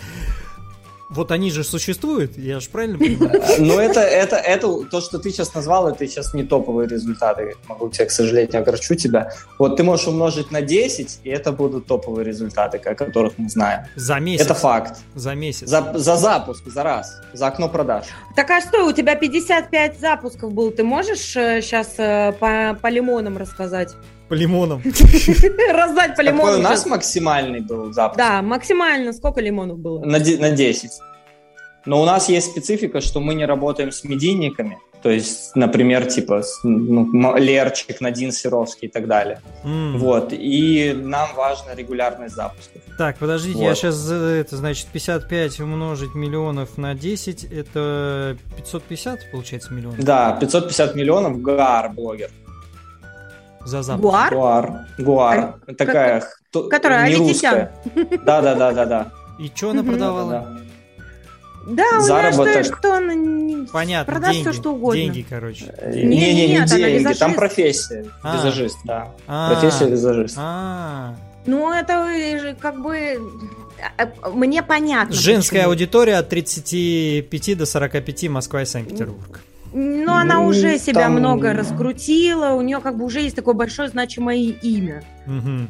Вот 1.10 1.32
они 1.32 1.52
же 1.52 1.64
существуют, 1.64 2.38
я 2.38 2.60
же 2.60 2.70
правильно 2.70 2.98
понимаю? 3.00 3.42
Но 3.60 3.80
это, 3.80 4.02
это, 4.02 4.36
это, 4.36 4.84
то, 4.86 5.02
что 5.02 5.20
ты 5.20 5.32
сейчас 5.32 5.54
назвал, 5.54 5.88
это 5.88 6.06
сейчас 6.08 6.34
не 6.34 6.44
топовые 6.44 6.88
результаты. 6.88 7.56
Могу 7.68 7.90
тебе, 7.90 8.06
к 8.06 8.12
сожалению, 8.12 8.62
огорчу 8.62 8.96
тебя. 8.96 9.32
Вот 9.58 9.78
ты 9.78 9.84
можешь 9.84 10.08
умножить 10.08 10.52
на 10.52 10.62
10, 10.62 11.22
и 11.24 11.30
это 11.30 11.52
будут 11.52 11.88
топовые 11.88 12.26
результаты, 12.26 12.78
о 12.78 12.96
которых 12.96 13.34
мы 13.38 13.50
знаем. 13.50 13.86
За 13.96 14.20
месяц. 14.20 14.46
Это 14.46 14.54
факт. 14.54 15.00
За 15.16 15.34
месяц. 15.34 15.68
За, 15.68 15.94
за 15.96 16.18
запуск, 16.18 16.68
за 16.68 16.84
раз. 16.84 17.22
За 17.34 17.48
окно 17.48 17.70
продаж. 17.70 18.06
Так 18.36 18.50
а 18.52 18.62
что, 18.62 18.86
у 18.86 18.92
тебя 18.92 19.16
55 19.16 20.00
запусков 20.00 20.52
было, 20.52 20.72
ты 20.72 20.84
можешь 20.84 21.20
сейчас 21.20 21.96
э, 21.98 22.34
по, 22.34 22.78
по 22.82 22.88
лимонам 22.88 23.38
рассказать? 23.38 23.96
По 24.30 24.34
лимонам. 24.34 24.82
Раздать 25.74 26.16
по 26.16 26.22
лимонам. 26.22 26.46
Какой 26.46 26.60
у 26.60 26.62
нас 26.62 26.86
максимальный 26.86 27.62
был 27.62 27.94
запуск? 27.94 28.18
Да, 28.18 28.42
максимально. 28.42 29.14
Сколько 29.14 29.42
лимонов 29.42 29.80
было? 29.80 30.04
На, 30.04 30.20
на 30.20 30.52
10. 30.52 30.92
Но 31.86 32.02
у 32.02 32.06
нас 32.06 32.28
есть 32.28 32.52
специфика, 32.52 33.00
что 33.00 33.22
мы 33.22 33.34
не 33.34 33.46
работаем 33.46 33.92
с 33.92 34.04
медийниками. 34.04 34.78
То 35.02 35.10
есть, 35.10 35.56
например, 35.56 36.06
типа 36.06 36.42
ну, 36.64 37.38
Лерчик, 37.38 38.02
Надин 38.02 38.32
Серовский 38.32 38.88
и 38.88 38.92
так 38.92 39.08
далее. 39.08 39.40
Mm. 39.64 39.98
Вот. 39.98 40.34
И 40.34 40.94
нам 40.94 41.30
важна 41.36 41.76
регулярность 41.76 42.36
запусков. 42.36 42.82
Так, 42.98 43.18
подождите, 43.18 43.60
вот. 43.60 43.66
я 43.66 43.76
сейчас, 43.76 44.10
это 44.10 44.58
значит, 44.58 44.88
55 44.88 45.60
умножить 45.62 46.16
миллионов 46.16 46.78
на 46.78 46.96
10, 46.96 47.46
это 47.46 48.38
550, 48.58 49.32
получается, 49.32 49.74
миллионов? 49.74 50.04
Да, 50.04 50.36
550 50.42 50.96
миллионов 50.96 51.42
ГАР 51.42 51.94
блогер. 51.94 52.32
За 53.68 53.82
запуск. 53.84 54.02
Гуар? 54.02 54.34
Гуар. 54.34 54.86
Гуар. 54.98 55.56
А, 55.68 55.74
Такая, 55.74 56.24
как, 56.54 56.70
которая 56.70 57.10
не 57.10 57.16
русская. 57.16 57.74
Да, 58.26 58.42
да, 58.42 58.56
да, 58.56 58.72
да, 58.72 58.86
да. 58.86 59.12
И 59.40 59.52
что 59.54 59.72
она 59.72 59.84
продавала? 59.84 60.58
Да, 61.68 61.84
у 61.98 62.02
Заработок. 62.02 62.48
меня 62.48 62.64
что, 62.64 62.78
что 62.78 62.94
она 62.94 63.14
не 63.14 63.66
Понятно, 63.66 64.14
продаст 64.14 64.36
деньги, 64.36 64.50
все, 64.50 64.58
что 64.62 64.74
угодно. 64.74 65.02
Деньги, 65.02 65.26
короче. 65.30 65.66
Не, 65.86 66.04
не, 66.06 66.34
не, 66.34 66.60
не 66.60 66.66
деньги, 66.66 67.14
там 67.14 67.34
профессия. 67.34 68.06
А. 68.24 68.38
Визажист, 68.38 68.78
да. 68.86 69.10
А. 69.28 69.52
Профессия 69.52 69.90
визажист. 69.90 70.36
А. 70.40 71.14
Ну, 71.46 71.70
это 71.74 72.56
как 72.62 72.82
бы... 72.82 73.20
А, 73.98 74.30
мне 74.30 74.64
понятно. 74.64 75.14
Женская 75.14 75.60
почему. 75.60 75.72
аудитория 75.72 76.16
от 76.16 76.30
35 76.30 77.58
до 77.58 77.66
45 77.66 78.30
Москва 78.30 78.62
и 78.62 78.66
Санкт-Петербург. 78.66 79.42
Ну, 79.74 80.14
она 80.14 80.42
уже 80.42 80.78
себя 80.80 81.04
там... 81.04 81.14
много 81.14 81.54
раскрутила, 81.54 82.54
у 82.54 82.62
нее 82.62 82.80
как 82.80 82.98
бы 82.98 83.06
уже 83.06 83.22
есть 83.22 83.36
такое 83.36 83.54
большое 83.54 83.90
значимое 83.90 84.38
имя. 84.38 85.04
Угу. 85.26 85.68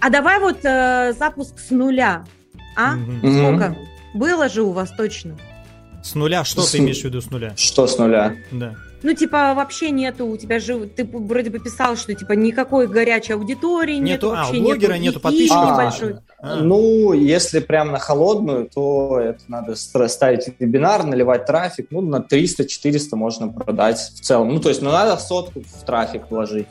А 0.00 0.10
давай 0.10 0.40
вот 0.40 0.58
э, 0.64 1.12
запуск 1.18 1.58
с 1.58 1.70
нуля. 1.70 2.24
А? 2.76 2.94
Угу. 2.94 3.32
Сколько? 3.32 3.76
Было 4.14 4.48
же 4.48 4.62
у 4.62 4.72
вас 4.72 4.90
точно. 4.90 5.36
С 6.02 6.14
нуля? 6.14 6.44
Что 6.44 6.62
с... 6.62 6.70
ты 6.70 6.78
имеешь 6.78 7.00
в 7.00 7.04
виду 7.04 7.20
с 7.20 7.30
нуля? 7.30 7.52
Что 7.56 7.86
с 7.86 7.98
нуля? 7.98 8.34
Да. 8.50 8.74
Ну, 9.02 9.14
типа, 9.14 9.54
вообще 9.54 9.90
нету, 9.90 10.26
у 10.26 10.36
тебя 10.36 10.58
же, 10.58 10.86
ты 10.86 11.04
вроде 11.04 11.50
бы 11.50 11.58
писал, 11.58 11.96
что, 11.96 12.14
типа, 12.14 12.32
никакой 12.32 12.86
горячей 12.86 13.34
аудитории 13.34 13.96
нету, 13.96 14.04
нету 14.04 14.30
вообще 14.30 14.56
а, 14.56 14.60
у 14.60 14.62
блогера 14.62 14.92
нету, 14.94 15.04
нету 15.04 15.20
подписчиков. 15.20 15.58
А. 15.58 16.20
А. 16.42 16.56
Ну, 16.56 17.12
если 17.12 17.60
прям 17.60 17.92
на 17.92 17.98
холодную, 17.98 18.68
то 18.68 19.18
это 19.20 19.40
надо 19.48 19.74
ставить 19.74 20.54
вебинар, 20.58 21.04
наливать 21.04 21.46
трафик, 21.46 21.88
ну, 21.90 22.00
на 22.00 22.16
300-400 22.16 23.00
можно 23.12 23.48
продать 23.48 23.98
в 23.98 24.20
целом. 24.20 24.54
Ну, 24.54 24.60
то 24.60 24.68
есть, 24.68 24.82
ну, 24.82 24.90
надо 24.90 25.16
сотку 25.16 25.60
в 25.60 25.84
трафик 25.84 26.30
вложить. 26.30 26.68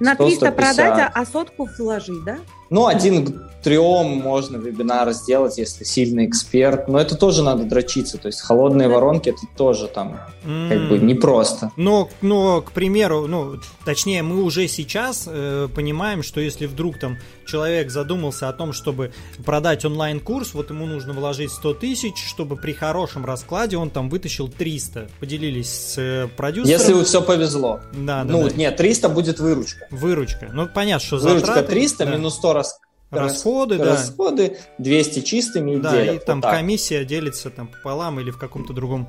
На 0.00 0.16
300 0.16 0.52
продать, 0.52 1.10
а 1.14 1.26
сотку 1.26 1.68
вложить, 1.78 2.24
да? 2.24 2.38
Ну, 2.70 2.86
один 2.86 3.26
к 3.26 3.62
трем 3.62 4.18
можно 4.18 4.56
вебинар 4.56 5.12
сделать, 5.12 5.58
если 5.58 5.84
сильный 5.84 6.26
эксперт. 6.26 6.88
Но 6.88 6.98
это 7.00 7.16
тоже 7.16 7.42
надо 7.42 7.64
дрочиться. 7.64 8.16
То 8.16 8.28
есть 8.28 8.40
холодные 8.40 8.88
воронки 8.88 9.28
это 9.28 9.42
тоже 9.56 9.88
там 9.88 10.20
mm. 10.44 10.68
как 10.68 10.88
бы 10.88 10.98
непросто. 10.98 11.72
Но, 11.76 12.08
но, 12.22 12.62
к 12.62 12.72
примеру, 12.72 13.26
ну, 13.26 13.56
точнее, 13.84 14.22
мы 14.22 14.42
уже 14.42 14.68
сейчас 14.68 15.24
э, 15.26 15.68
понимаем, 15.74 16.22
что 16.22 16.40
если 16.40 16.66
вдруг 16.66 16.98
там 16.98 17.18
человек 17.50 17.90
задумался 17.90 18.48
о 18.48 18.52
том, 18.52 18.72
чтобы 18.72 19.12
продать 19.44 19.84
онлайн-курс, 19.84 20.54
вот 20.54 20.70
ему 20.70 20.86
нужно 20.86 21.12
вложить 21.12 21.50
100 21.50 21.74
тысяч, 21.74 22.14
чтобы 22.28 22.56
при 22.56 22.72
хорошем 22.72 23.24
раскладе 23.24 23.76
он 23.76 23.90
там 23.90 24.08
вытащил 24.08 24.48
300. 24.48 25.10
Поделились 25.18 25.70
с 25.70 25.98
э, 25.98 26.28
продюсером. 26.36 26.78
Если 26.78 27.04
все 27.04 27.22
повезло. 27.22 27.80
Да, 27.92 28.24
да. 28.24 28.32
Ну, 28.32 28.48
да. 28.48 28.54
нет, 28.54 28.76
300 28.76 29.08
будет 29.08 29.40
выручка. 29.40 29.86
Выручка. 29.90 30.50
Ну, 30.52 30.68
понятно, 30.68 31.06
что 31.06 31.16
Выручка 31.16 31.46
затраты, 31.46 31.70
300 31.70 32.04
да. 32.04 32.10
минус 32.12 32.34
100 32.34 32.52
раз 32.52 32.80
расходы, 33.10 33.78
да. 33.78 33.86
Расходы 33.86 34.58
200 34.78 35.20
чистыми 35.22 35.72
и 35.72 35.76
да, 35.78 35.92
делят. 35.92 36.22
и 36.22 36.24
там 36.24 36.40
вот 36.40 36.50
комиссия 36.50 37.04
делится 37.04 37.50
там 37.50 37.66
пополам 37.66 38.20
или 38.20 38.30
в 38.30 38.38
каком-то 38.38 38.72
другом 38.72 39.08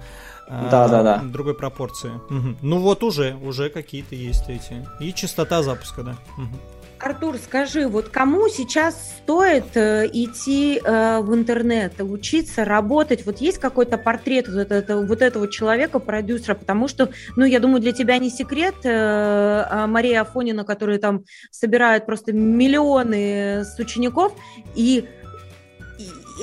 да, 0.50 0.86
а, 0.86 0.88
да, 0.90 1.04
да. 1.04 1.22
другой 1.24 1.54
пропорции. 1.54 2.10
Угу. 2.30 2.58
Ну 2.62 2.80
вот 2.80 3.04
уже, 3.04 3.36
уже 3.36 3.70
какие-то 3.70 4.16
есть 4.16 4.50
эти. 4.50 4.86
И 5.00 5.14
частота 5.14 5.64
запуска, 5.64 6.04
да. 6.04 6.18
Угу. 6.38 6.58
Артур, 7.04 7.38
скажи, 7.38 7.88
вот 7.88 8.10
кому 8.10 8.48
сейчас 8.50 8.96
стоит 9.24 9.76
э, 9.76 10.08
идти 10.12 10.82
э, 10.84 11.20
в 11.22 11.34
интернет, 11.34 11.94
учиться, 12.00 12.66
работать? 12.66 13.26
Вот 13.26 13.40
есть 13.40 13.58
какой-то 13.58 13.98
портрет 13.98 14.48
вот, 14.48 14.72
это, 14.72 14.98
вот 14.98 15.22
этого 15.22 15.48
человека, 15.48 16.00
продюсера? 16.00 16.56
Потому 16.56 16.88
что, 16.88 17.10
ну, 17.36 17.46
я 17.46 17.60
думаю, 17.60 17.82
для 17.82 17.92
тебя 17.92 18.18
не 18.18 18.30
секрет 18.30 18.76
э, 18.84 18.90
а 18.92 19.88
Мария 19.88 20.22
Афонина, 20.22 20.64
которая 20.64 21.00
там 21.00 21.24
собирает 21.50 22.06
просто 22.06 22.34
миллионы 22.34 23.64
с 23.64 23.80
учеников, 23.80 24.34
и 24.76 25.08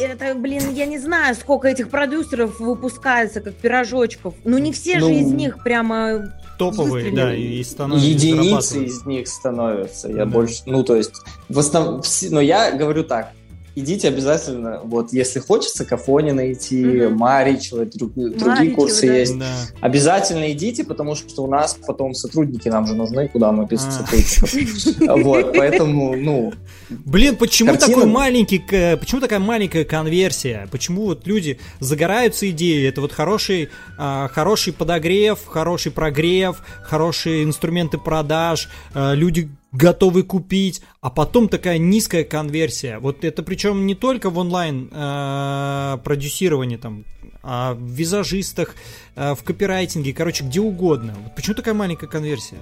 это, 0.00 0.34
блин, 0.34 0.62
я 0.72 0.86
не 0.86 0.98
знаю, 0.98 1.34
сколько 1.34 1.68
этих 1.68 1.88
продюсеров 1.88 2.60
выпускается, 2.60 3.40
как 3.40 3.54
пирожочков. 3.54 4.34
Ну, 4.44 4.58
не 4.58 4.72
все 4.72 4.98
ну, 4.98 5.08
же 5.08 5.14
из 5.14 5.32
них 5.32 5.62
прямо 5.62 6.32
топовые, 6.58 7.12
да, 7.12 7.34
и 7.34 7.62
становятся. 7.62 8.08
Единицы 8.08 8.84
из 8.84 9.06
них 9.06 9.28
становятся. 9.28 10.08
Я 10.08 10.24
да. 10.24 10.26
больше, 10.26 10.62
ну, 10.66 10.82
то 10.82 10.96
есть, 10.96 11.12
в 11.48 11.58
основном, 11.58 12.02
но 12.30 12.40
я 12.40 12.72
говорю 12.72 13.04
так, 13.04 13.32
идите 13.74 14.08
обязательно, 14.08 14.80
вот 14.82 15.12
если 15.12 15.38
хочется 15.38 15.84
Кафони 15.84 16.32
найти, 16.32 16.82
mm-hmm. 16.82 17.08
Маричева, 17.10 17.86
друг, 17.86 18.16
Маричева, 18.16 18.38
другие 18.38 18.74
курсы 18.74 19.06
да. 19.06 19.14
есть, 19.14 19.38
да. 19.38 19.46
обязательно 19.80 20.50
идите, 20.52 20.84
потому 20.84 21.14
что 21.14 21.42
у 21.42 21.46
нас 21.46 21.78
потом 21.86 22.14
сотрудники 22.14 22.68
нам 22.68 22.86
же 22.86 22.94
нужны, 22.94 23.28
куда 23.28 23.52
мы 23.52 23.66
без 23.66 23.86
а. 23.86 23.90
сотрудников. 23.90 25.24
Вот, 25.24 25.54
поэтому, 25.56 26.16
ну... 26.16 26.52
Блин, 26.90 27.36
почему 27.36 27.76
такой 27.76 28.06
маленький, 28.06 28.58
почему 28.96 29.20
такая 29.20 29.38
маленькая 29.38 29.84
конверсия? 29.84 30.68
Почему 30.70 31.06
вот 31.06 31.26
люди 31.26 31.58
загораются 31.80 32.48
идеей? 32.50 32.88
Это 32.88 33.00
вот 33.00 33.12
хороший, 33.12 33.68
а, 33.98 34.28
хороший 34.28 34.72
подогрев, 34.72 35.38
хороший 35.46 35.92
прогрев, 35.92 36.62
хорошие 36.82 37.44
инструменты 37.44 37.98
продаж, 37.98 38.68
а, 38.94 39.12
люди 39.14 39.50
готовы 39.72 40.22
купить, 40.22 40.80
а 41.00 41.10
потом 41.10 41.48
такая 41.48 41.78
низкая 41.78 42.24
конверсия. 42.24 42.98
Вот 42.98 43.24
это 43.24 43.42
причем 43.42 43.86
не 43.86 43.94
только 43.94 44.30
в 44.30 44.38
онлайн 44.38 44.88
э, 44.90 45.98
продюсировании, 46.02 46.78
там, 46.78 47.04
а 47.42 47.74
в 47.74 47.82
визажистах, 47.82 48.74
э, 49.14 49.34
в 49.34 49.42
копирайтинге, 49.42 50.14
короче, 50.14 50.44
где 50.44 50.60
угодно. 50.60 51.14
Вот 51.22 51.34
почему 51.34 51.54
такая 51.54 51.74
маленькая 51.74 52.06
конверсия? 52.06 52.56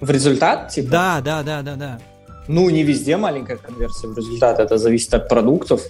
В 0.00 0.10
результат, 0.10 0.70
типа? 0.70 0.88
Да, 0.88 1.20
да, 1.20 1.42
да, 1.42 1.62
да, 1.62 1.76
да. 1.76 2.00
Ну, 2.48 2.70
не 2.70 2.82
везде 2.82 3.16
маленькая 3.16 3.56
конверсия 3.56 4.08
в 4.08 4.16
результат, 4.16 4.58
это 4.60 4.78
зависит 4.78 5.14
от 5.14 5.28
продуктов. 5.28 5.82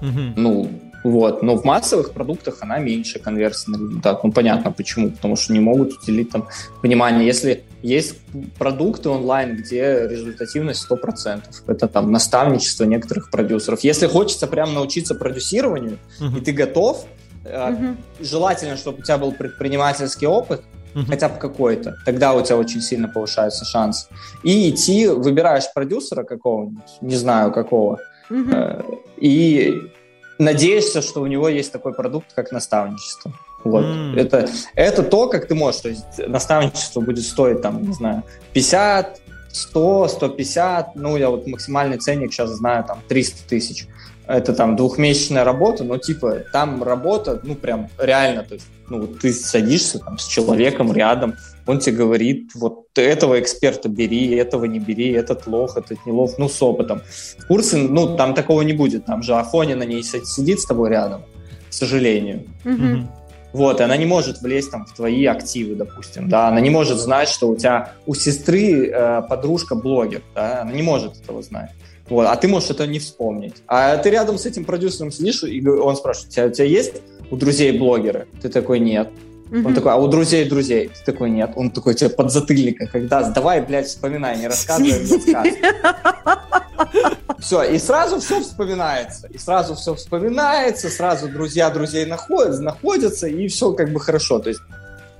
Угу. 0.00 0.20
Ну, 0.36 0.70
вот. 1.04 1.42
Но 1.42 1.56
в 1.56 1.64
массовых 1.64 2.12
продуктах 2.12 2.58
она 2.60 2.78
меньше 2.78 3.18
конверсии 3.18 3.70
на 3.70 3.76
результат. 3.76 4.24
Ну, 4.24 4.32
понятно 4.32 4.70
почему. 4.72 5.10
Потому 5.10 5.36
что 5.36 5.52
не 5.52 5.60
могут 5.60 5.92
уделить 6.02 6.30
там 6.30 6.48
внимание. 6.82 7.26
Если 7.26 7.64
есть 7.82 8.16
продукты 8.58 9.08
онлайн, 9.08 9.56
где 9.56 10.06
результативность 10.08 10.86
100%. 10.88 11.42
Это 11.66 11.88
там 11.88 12.12
наставничество 12.12 12.84
некоторых 12.84 13.30
продюсеров. 13.30 13.80
Если 13.80 14.06
хочется 14.06 14.46
прям 14.46 14.72
научиться 14.72 15.14
продюсированию, 15.14 15.98
uh-huh. 16.20 16.38
и 16.38 16.40
ты 16.40 16.52
готов, 16.52 17.04
uh-huh. 17.44 17.96
желательно, 18.20 18.76
чтобы 18.76 19.00
у 19.00 19.02
тебя 19.02 19.18
был 19.18 19.32
предпринимательский 19.32 20.28
опыт, 20.28 20.62
uh-huh. 20.94 21.06
хотя 21.06 21.28
бы 21.28 21.38
какой-то. 21.38 21.96
Тогда 22.04 22.32
у 22.34 22.42
тебя 22.42 22.56
очень 22.56 22.80
сильно 22.80 23.08
повышается 23.08 23.64
шанс. 23.64 24.08
И 24.42 24.70
идти, 24.70 25.08
выбираешь 25.08 25.72
продюсера 25.72 26.24
какого-нибудь, 26.24 26.98
не 27.00 27.16
знаю 27.16 27.52
какого, 27.52 27.98
uh-huh. 28.30 28.84
и 29.16 29.92
надеешься, 30.38 31.02
что 31.02 31.22
у 31.22 31.26
него 31.26 31.48
есть 31.48 31.72
такой 31.72 31.94
продукт, 31.94 32.32
как 32.34 32.52
наставничество. 32.52 33.32
Вот. 33.64 33.84
Mm. 33.84 34.18
Это, 34.18 34.48
это 34.74 35.02
то, 35.02 35.28
как 35.28 35.46
ты 35.46 35.54
можешь. 35.54 35.80
То 35.80 35.88
есть 35.88 36.18
наставничество 36.26 37.00
будет 37.00 37.24
стоить, 37.24 37.62
там, 37.62 37.82
не 37.82 37.92
знаю, 37.92 38.22
50, 38.52 39.20
100, 39.52 40.08
150. 40.08 40.96
Ну, 40.96 41.16
я 41.16 41.30
вот 41.30 41.46
максимальный 41.46 41.98
ценник 41.98 42.32
сейчас 42.32 42.50
знаю, 42.50 42.84
там, 42.84 43.00
300 43.08 43.48
тысяч. 43.48 43.86
Это 44.26 44.54
там 44.54 44.76
двухмесячная 44.76 45.44
работа, 45.44 45.84
но 45.84 45.98
типа 45.98 46.42
там 46.52 46.82
работа, 46.82 47.40
ну, 47.42 47.54
прям 47.54 47.88
реально. 47.98 48.44
То 48.44 48.54
есть, 48.54 48.66
ну, 48.88 49.06
ты 49.06 49.32
садишься 49.32 49.98
там 49.98 50.18
с 50.18 50.26
человеком 50.26 50.92
рядом, 50.92 51.34
он 51.66 51.78
тебе 51.78 51.96
говорит, 51.96 52.50
вот 52.54 52.86
этого 52.96 53.40
эксперта 53.40 53.88
бери, 53.88 54.34
этого 54.34 54.64
не 54.64 54.78
бери, 54.78 55.12
этот 55.12 55.46
лох, 55.46 55.76
этот 55.76 56.04
не 56.06 56.12
лох, 56.12 56.38
ну, 56.38 56.48
с 56.48 56.62
опытом. 56.62 57.02
Курсы, 57.48 57.76
ну, 57.78 58.16
там 58.16 58.34
такого 58.34 58.62
не 58.62 58.72
будет, 58.72 59.06
там 59.06 59.22
же 59.22 59.34
Афоня 59.34 59.76
на 59.76 59.84
ней 59.84 60.02
сидит 60.02 60.60
с 60.60 60.66
тобой 60.66 60.90
рядом. 60.90 61.22
к 61.70 61.74
сожалению. 61.74 62.44
Мгм. 62.64 63.08
Вот, 63.52 63.80
и 63.80 63.82
она 63.82 63.96
не 63.96 64.06
может 64.06 64.42
влезть 64.42 64.70
там 64.70 64.84
в 64.84 64.94
твои 64.94 65.26
активы, 65.26 65.74
допустим, 65.74 66.28
да, 66.28 66.48
она 66.48 66.60
не 66.60 66.70
может 66.70 66.98
знать, 66.98 67.28
что 67.28 67.48
у 67.48 67.56
тебя 67.56 67.92
у 68.06 68.14
сестры 68.14 68.88
э, 68.88 69.22
подружка 69.28 69.74
блогер, 69.74 70.22
да, 70.34 70.62
она 70.62 70.72
не 70.72 70.82
может 70.82 71.20
этого 71.22 71.42
знать. 71.42 71.70
Вот, 72.12 72.26
а 72.26 72.36
ты 72.36 72.46
можешь 72.46 72.68
это 72.70 72.86
не 72.86 72.98
вспомнить. 72.98 73.54
А 73.66 73.96
ты 73.96 74.10
рядом 74.10 74.36
с 74.36 74.44
этим 74.44 74.64
продюсером 74.66 75.10
сидишь, 75.10 75.42
и 75.44 75.66
он 75.66 75.96
спрашивает, 75.96 76.28
у 76.28 76.32
тебя, 76.32 76.46
у 76.46 76.50
тебя 76.50 76.66
есть 76.66 76.92
у 77.30 77.36
друзей 77.36 77.78
блогеры? 77.78 78.26
Ты 78.42 78.50
такой, 78.50 78.80
нет. 78.80 79.08
Он 79.50 79.58
Мгм. 79.60 79.74
такой, 79.74 79.92
а 79.92 79.96
у 79.96 80.08
друзей 80.08 80.44
друзей? 80.46 80.88
Ты 80.88 81.12
такой, 81.12 81.30
нет. 81.30 81.52
Он 81.56 81.70
такой, 81.70 81.94
тебе 81.94 82.10
подзатыльника, 82.10 82.86
когда, 82.86 83.22
давай, 83.30 83.62
блядь, 83.62 83.86
вспоминай, 83.86 84.36
не 84.38 84.46
рассказывай, 84.48 84.92
рассказывай. 84.92 85.58
Все, 87.38 87.62
и 87.62 87.78
сразу 87.78 88.20
все 88.20 88.40
вспоминается. 88.40 89.26
И 89.28 89.38
сразу 89.38 89.74
все 89.74 89.94
вспоминается, 89.94 90.88
сразу 90.90 91.28
друзья 91.28 91.70
друзей 91.70 92.04
находят, 92.06 92.60
находятся, 92.60 93.26
и 93.26 93.48
все 93.48 93.72
как 93.72 93.92
бы 93.92 94.00
хорошо. 94.00 94.38
То 94.38 94.50
есть 94.50 94.60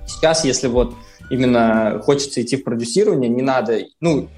сейчас, 0.07 0.45
если 0.45 0.67
вот 0.67 0.93
именно 1.29 1.99
хочется 2.03 2.41
идти 2.41 2.55
в 2.55 2.63
продюсирование, 2.63 3.29
не 3.29 3.41
надо, 3.41 3.79
ну, 3.99 4.29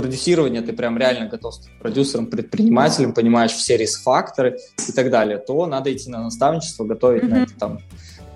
продюсирование, 0.00 0.62
ты 0.62 0.72
прям 0.72 0.96
реально 0.98 1.28
готов 1.28 1.54
стать 1.54 1.70
продюсером, 1.78 2.26
предпринимателем, 2.26 3.12
понимаешь 3.12 3.52
все 3.52 3.76
риск-факторы 3.76 4.58
и 4.88 4.92
так 4.92 5.10
далее, 5.10 5.36
то 5.38 5.66
надо 5.66 5.92
идти 5.92 6.08
на 6.10 6.22
наставничество, 6.22 6.84
готовить 6.84 7.24
на 7.28 7.36
Мгм. 7.36 7.44
это 7.44 7.52
там 7.58 7.78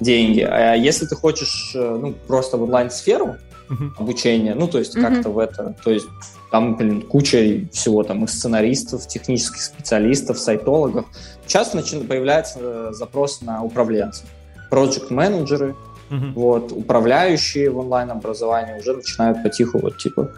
деньги. 0.00 0.40
А 0.40 0.74
если 0.74 1.06
ты 1.06 1.14
хочешь, 1.16 1.72
э, 1.74 1.98
ну, 2.00 2.14
просто 2.26 2.56
в 2.58 2.62
онлайн-сферу 2.64 3.36
Мгм. 3.70 3.94
обучения, 3.98 4.54
ну, 4.54 4.68
то 4.68 4.78
есть 4.78 4.94
Мгм. 4.94 5.04
как-то 5.06 5.30
в 5.30 5.38
это, 5.38 5.74
то 5.82 5.90
есть 5.90 6.06
там, 6.50 6.76
блин, 6.76 7.00
куча 7.02 7.66
всего 7.72 8.02
там 8.02 8.24
и 8.24 8.26
сценаристов, 8.26 9.08
технических 9.08 9.62
специалистов, 9.62 10.38
сайтологов. 10.38 11.06
Сейчас 11.46 11.74
начи- 11.74 12.06
появляется 12.06 12.58
э, 12.60 12.88
запрос 12.92 13.40
на 13.40 13.62
управленцев. 13.62 14.26
Проект-менеджеры, 14.70 15.74
Мгм. 16.10 16.34
вот, 16.34 16.72
управляющие 16.72 17.70
в 17.70 17.78
онлайн-образовании 17.78 18.78
уже 18.78 18.92
начинают 18.94 19.42
потиху 19.42 19.78
вот 19.78 19.96
типа 19.96 20.30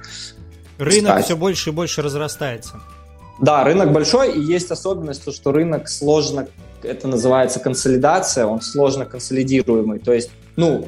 Рынок 0.79 1.11
Кстати. 1.13 1.25
все 1.25 1.37
больше 1.37 1.71
и 1.71 1.73
больше 1.73 2.03
разрастается. 2.03 2.81
Да, 3.41 3.65
рынок 3.65 3.93
большой, 3.93 4.33
и 4.33 4.41
есть 4.41 4.71
особенность, 4.71 5.25
то, 5.25 5.33
что 5.33 5.53
рынок 5.53 5.89
сложно, 5.89 6.47
это 6.83 7.07
называется 7.09 7.61
консолидация, 7.61 8.47
он 8.47 8.61
сложно 8.63 9.05
консолидируемый. 9.05 9.99
То 9.99 10.13
есть, 10.13 10.31
ну, 10.57 10.87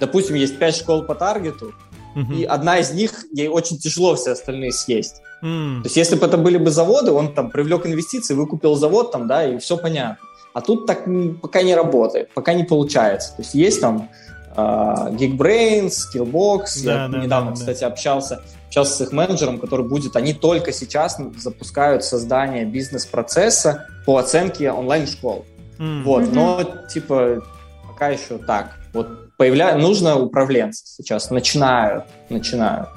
допустим, 0.00 0.36
есть 0.36 0.58
пять 0.58 0.76
школ 0.76 1.02
по 1.04 1.14
таргету, 1.14 1.72
Мгм. 2.14 2.32
и 2.34 2.44
одна 2.44 2.78
из 2.78 2.92
них, 2.92 3.24
ей 3.32 3.48
очень 3.48 3.78
тяжело 3.78 4.14
все 4.16 4.32
остальные 4.32 4.72
съесть. 4.72 5.16
М. 5.42 5.80
То 5.82 5.86
есть, 5.86 5.96
если 5.96 6.14
бы 6.16 6.26
это 6.26 6.36
были 6.38 6.56
бы 6.58 6.70
заводы, 6.70 7.10
он 7.10 7.34
там 7.34 7.50
привлек 7.50 7.86
инвестиции, 7.86 8.34
выкупил 8.34 8.74
завод 8.76 9.12
там, 9.12 9.26
да, 9.26 9.44
и 9.46 9.58
все 9.58 9.76
понятно. 9.76 10.18
А 10.54 10.60
тут 10.60 10.86
так 10.86 11.04
пока 11.40 11.62
не 11.62 11.74
работает, 11.74 12.28
пока 12.34 12.52
не 12.54 12.64
получается. 12.64 13.30
То 13.36 13.42
есть, 13.42 13.54
есть 13.54 13.80
там 13.80 14.10
а, 14.54 15.08
Geekbrains, 15.10 15.92
Skillbox. 16.14 16.84
Да, 16.84 16.92
Я 17.04 17.08
да, 17.08 17.18
недавно, 17.18 17.50
да, 17.52 17.56
да. 17.56 17.60
кстати, 17.60 17.84
общался, 17.84 18.42
общался 18.72 18.96
с 18.96 19.00
их 19.02 19.12
менеджером, 19.12 19.58
который 19.58 19.86
будет, 19.86 20.16
они 20.16 20.32
только 20.32 20.72
сейчас 20.72 21.18
запускают 21.36 22.04
создание 22.04 22.64
бизнес-процесса 22.64 23.86
по 24.06 24.16
оценке 24.16 24.70
онлайн-школ. 24.70 25.44
М. 25.78 26.02
Вот, 26.04 26.32
но 26.32 26.64
типа 26.88 27.42
пока 27.86 28.08
еще 28.08 28.38
так. 28.38 28.72
Вот 28.94 29.36
появля... 29.36 29.76
нужно 29.76 30.16
управленцы 30.16 30.84
сейчас, 30.86 31.30
начинают, 31.30 32.04
начинают. 32.30 32.88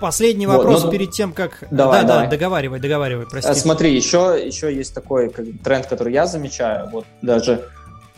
Последний 0.00 0.46
Вот, 0.46 0.56
вопрос 0.56 0.84
ну, 0.84 0.90
перед 0.90 1.12
тем, 1.12 1.32
как... 1.32 1.62
давай, 1.70 2.02
да, 2.02 2.06
да, 2.06 2.14
давай. 2.14 2.28
договаривай, 2.28 2.80
договаривай, 2.80 3.26
прости. 3.30 3.50
А 3.50 3.54
Смотри, 3.54 3.94
еще, 3.94 4.40
еще 4.44 4.74
есть 4.74 4.92
такой 4.92 5.30
как, 5.30 5.46
тренд, 5.62 5.86
который 5.86 6.12
я 6.12 6.26
замечаю. 6.26 6.88
Вот 6.90 7.04
даже 7.22 7.68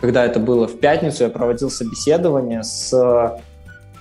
когда 0.01 0.25
это 0.25 0.41
было 0.41 0.67
в 0.67 0.79
пятницу, 0.79 1.25
я 1.25 1.29
проводил 1.29 1.71
собеседование 1.71 2.63
с 2.63 2.93
э, 2.95 3.41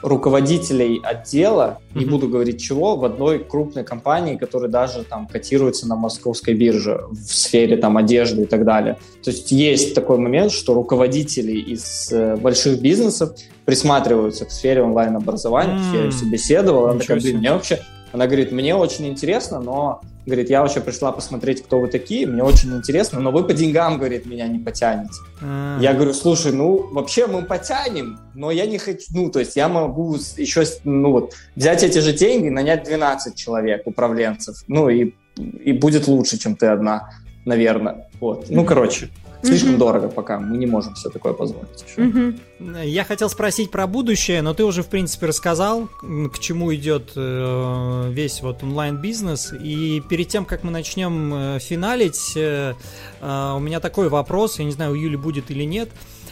руководителей 0.02 1.02
отдела, 1.04 1.80
не 1.96 2.02
Мгм. 2.06 2.12
буду 2.12 2.28
говорить 2.30 2.62
чего, 2.62 2.96
в 2.96 3.06
одной 3.06 3.40
крупной 3.40 3.84
компании, 3.84 4.36
которая 4.38 4.70
даже 4.70 5.04
там 5.04 5.28
котируется 5.28 5.88
на 5.88 5.96
московской 5.96 6.54
бирже 6.54 7.02
в 7.12 7.34
сфере 7.34 7.78
там 7.78 7.98
одежды 7.98 8.44
и 8.44 8.46
так 8.46 8.66
далее. 8.66 8.98
То 9.24 9.32
есть 9.32 9.52
есть 9.52 9.96
такой 9.96 10.18
момент, 10.18 10.52
что 10.52 10.74
руководители 10.74 11.54
из 11.54 12.12
э, 12.12 12.36
больших 12.38 12.82
бизнесов 12.82 13.32
присматриваются 13.66 14.46
к 14.46 14.52
сфере 14.52 14.82
онлайн-образования. 14.84 15.74
То 15.74 15.80
есть 15.80 15.94
Я 15.94 16.00
ее 16.00 16.06
М. 16.08 16.12
собеседовал, 16.12 16.88
она 16.88 17.00
такая, 17.00 17.20
блин, 17.20 17.38
мне 17.40 17.52
вообще... 17.52 17.80
Она 18.12 18.26
говорит, 18.26 18.52
мне 18.52 18.76
очень 18.76 19.08
интересно, 19.08 19.60
но 19.60 20.02
Говорит, 20.30 20.52
я 20.52 20.62
вообще 20.62 20.80
пришла 20.80 21.12
посмотреть, 21.12 21.64
кто 21.64 21.80
вы 21.80 21.88
такие, 21.88 22.28
мне 22.28 22.44
очень 22.44 22.72
интересно, 22.76 23.20
но 23.20 23.32
вы 23.32 23.44
по 23.44 23.54
деньгам, 23.54 23.98
говорит, 23.98 24.28
меня 24.28 24.48
не 24.48 24.60
потянете. 24.60 25.16
А. 25.42 25.80
Я 25.82 25.94
говорю, 25.94 26.14
слушай, 26.14 26.52
ну, 26.52 26.88
вообще 26.92 27.26
мы 27.26 27.42
потянем, 27.42 28.20
но 28.36 28.52
я 28.52 28.68
не 28.68 28.78
хочу, 28.78 29.06
ну, 29.12 29.32
то 29.32 29.40
есть 29.40 29.56
я 29.56 29.68
могу 29.68 30.16
еще, 30.38 30.64
ну, 30.84 31.12
вот, 31.12 31.34
взять 31.56 31.84
эти 31.84 31.98
же 31.98 32.14
деньги, 32.14 32.50
нанять 32.50 32.84
12 32.84 33.36
человек, 33.36 33.88
управленцев, 33.88 34.64
ну, 34.68 34.88
и, 34.90 35.14
и 35.36 35.74
будет 35.74 36.08
лучше, 36.08 36.38
чем 36.38 36.56
ты 36.56 36.68
одна, 36.68 37.10
наверное. 37.46 38.08
Вот, 38.22 38.46
ну, 38.50 38.66
короче, 38.66 39.10
слишком 39.44 39.72
Мгм. 39.72 39.80
дорого 39.80 40.08
пока, 40.10 40.40
мы 40.40 40.58
не 40.58 40.66
можем 40.66 40.96
себе 40.96 41.12
такое 41.12 41.34
позволить 41.34 41.84
еще. 41.88 42.02
Мгм. 42.02 42.40
Я 42.84 43.04
хотел 43.04 43.30
спросить 43.30 43.72
про 43.72 43.88
будущее, 43.88 44.42
но 44.42 44.54
ты 44.54 44.64
уже, 44.66 44.84
в 44.84 44.88
принципе, 44.88 45.28
рассказал, 45.28 45.88
к 46.32 46.40
чему 46.40 46.74
идет 46.76 47.12
э, 47.16 48.10
весь 48.12 48.42
вот 48.42 48.64
онлайн-бизнес. 48.64 49.54
И 49.54 50.02
перед 50.10 50.28
тем, 50.28 50.46
как 50.46 50.64
мы 50.64 50.72
начнем 50.72 51.34
э, 51.34 51.60
финалить, 51.60 52.34
э, 52.36 52.74
э, 53.22 53.54
у 53.56 53.60
меня 53.60 53.80
такой 53.80 54.10
вопрос, 54.10 54.60
я 54.60 54.66
не 54.66 54.72
знаю, 54.72 54.92
у 54.92 54.96
Юли 54.96 55.16
будет 55.16 55.52
или 55.52 55.64
нет. 55.64 55.90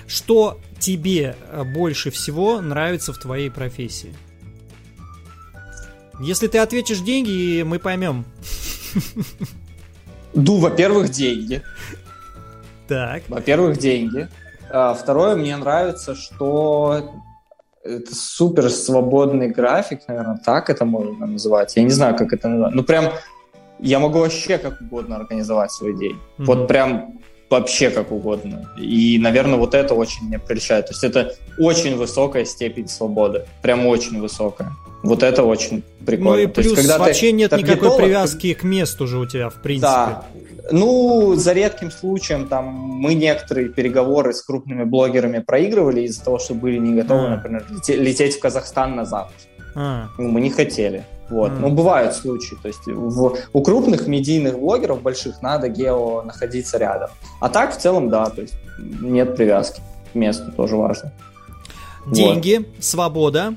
Что 0.08 0.60
тебе 0.80 1.36
э, 1.50 1.64
больше 1.64 2.12
всего 2.12 2.62
нравится 2.62 3.14
в 3.14 3.18
твоей 3.18 3.50
профессии? 3.50 4.14
Если 6.20 6.48
ты 6.48 6.58
ответишь 6.58 7.00
деньги, 7.00 7.62
мы 7.62 7.78
поймем. 7.78 8.26
Ду, 10.34 10.58
во-первых, 10.58 11.10
деньги. 11.10 11.62
Так. 12.88 13.24
Во-первых, 13.28 13.78
деньги. 13.78 14.28
А, 14.70 14.94
Второе, 14.94 15.36
мне 15.36 15.56
нравится, 15.56 16.16
что 16.16 17.12
это 17.84 18.14
супер 18.14 18.70
свободный 18.70 19.50
график, 19.50 20.02
наверное, 20.08 20.40
так 20.44 20.70
это 20.70 20.86
можно 20.86 21.26
называть. 21.26 21.76
Я 21.76 21.84
не 21.84 21.92
знаю, 21.92 22.16
как 22.16 22.34
это 22.34 22.48
называть. 22.48 22.74
Ну, 22.76 22.84
прям 22.84 23.14
я 23.80 24.00
могу 24.00 24.20
вообще 24.20 24.58
как 24.58 24.82
угодно 24.82 25.16
организовать 25.16 25.72
свой 25.72 25.96
день. 25.98 26.18
Мгм. 26.38 26.46
Вот 26.46 26.68
прям 26.68 27.20
вообще 27.50 27.90
как 27.90 28.12
угодно. 28.12 28.70
И, 28.78 29.18
наверное, 29.20 29.58
вот 29.58 29.74
это 29.74 29.94
очень 29.94 30.28
меня 30.28 30.40
прельщает. 30.40 30.88
То 30.88 30.92
есть 30.92 31.04
это 31.04 31.34
очень 31.58 31.96
высокая 31.96 32.44
степень 32.46 32.88
свободы. 32.88 33.46
Прям 33.62 33.86
очень 33.86 34.20
высокая. 34.20 34.72
Вот 35.04 35.24
это 35.24 35.44
очень 35.44 35.84
прикольно. 36.06 36.32
Ну 36.32 36.38
и 36.38 36.48
То 36.48 36.62
есть, 36.62 36.74
плюс 36.76 36.80
когда 36.80 36.98
ты 36.98 37.10
вообще 37.10 37.32
нет 37.32 37.52
никакой 37.52 37.98
привязки 37.98 38.54
к 38.54 38.64
месту 38.64 39.08
же 39.08 39.20
у 39.20 39.26
тебя, 39.26 39.50
в 39.50 39.62
принципе. 39.62 39.88
да. 39.88 40.26
Ну, 40.72 41.36
за 41.36 41.54
редким 41.54 41.92
случаем, 41.92 42.48
там, 42.48 42.66
мы 42.66 43.14
некоторые 43.14 43.70
переговоры 43.70 44.34
с 44.34 44.42
крупными 44.42 44.84
блогерами 44.84 45.40
проигрывали 45.40 46.02
из-за 46.02 46.24
того, 46.24 46.40
что 46.40 46.54
были 46.54 46.78
не 46.78 46.94
готовы, 47.02 47.26
А. 47.28 47.30
например, 47.30 47.66
лете- 47.70 47.96
лететь 47.96 48.36
в 48.38 48.40
Казахстан 48.42 48.96
на 48.96 49.06
запуск. 49.06 49.48
А, 49.76 50.08
Ну, 50.18 50.30
мы 50.30 50.42
не 50.42 50.50
хотели. 50.50 51.04
Вот. 51.30 51.52
А. 51.52 51.54
Но 51.54 51.70
бывают 51.70 52.14
случаи. 52.16 52.56
То 52.62 52.68
есть 52.70 52.86
в- 52.88 53.36
у 53.54 53.62
крупных 53.62 54.08
медийных 54.08 54.58
блогеров 54.60 55.02
больших 55.02 55.42
надо 55.42 55.68
гео 55.70 56.22
находиться 56.24 56.78
рядом. 56.78 57.10
А 57.42 57.50
так, 57.50 57.74
в 57.76 57.78
целом, 57.78 58.10
да, 58.10 58.26
то 58.30 58.42
есть 58.42 58.56
нет 59.02 59.36
привязки 59.36 59.82
к 60.12 60.16
месту, 60.16 60.52
тоже 60.52 60.76
важно. 60.78 61.12
деньги, 62.10 62.66
свобода. 62.80 63.54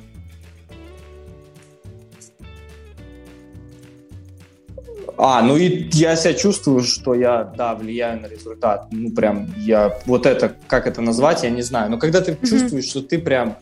А, 5.23 5.43
ну 5.43 5.57
и 5.57 5.89
я 5.93 6.17
себя 6.17 6.35
чувствую, 6.35 6.83
что 6.83 7.15
я, 7.15 7.45
да, 7.45 7.75
влияю 7.75 8.21
на 8.23 8.27
результат. 8.27 8.87
Ну, 8.91 9.11
прям, 9.11 9.49
я, 9.59 9.99
вот 10.07 10.25
это, 10.27 10.55
как 10.67 10.87
это 10.87 11.03
назвать, 11.03 11.43
я 11.43 11.51
не 11.51 11.63
знаю. 11.63 11.91
Но 11.91 11.99
когда 11.99 12.21
ты 12.21 12.33
Мгм. 12.33 12.47
чувствуешь, 12.47 12.85
что 12.87 13.03
ты 13.03 13.19
прям, 13.19 13.57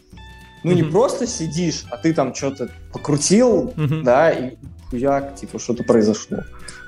ну, 0.64 0.72
не 0.72 0.82
Мгм. 0.82 0.92
просто 0.92 1.26
сидишь, 1.26 1.84
а 1.90 1.96
ты 1.96 2.14
там 2.14 2.34
что-то 2.34 2.68
покрутил, 2.92 3.72
Мгм. 3.76 4.04
да, 4.04 4.30
и 4.30 4.56
хуяк, 4.90 5.34
типа, 5.34 5.59
что-то 5.59 5.82
произошло. 5.82 6.38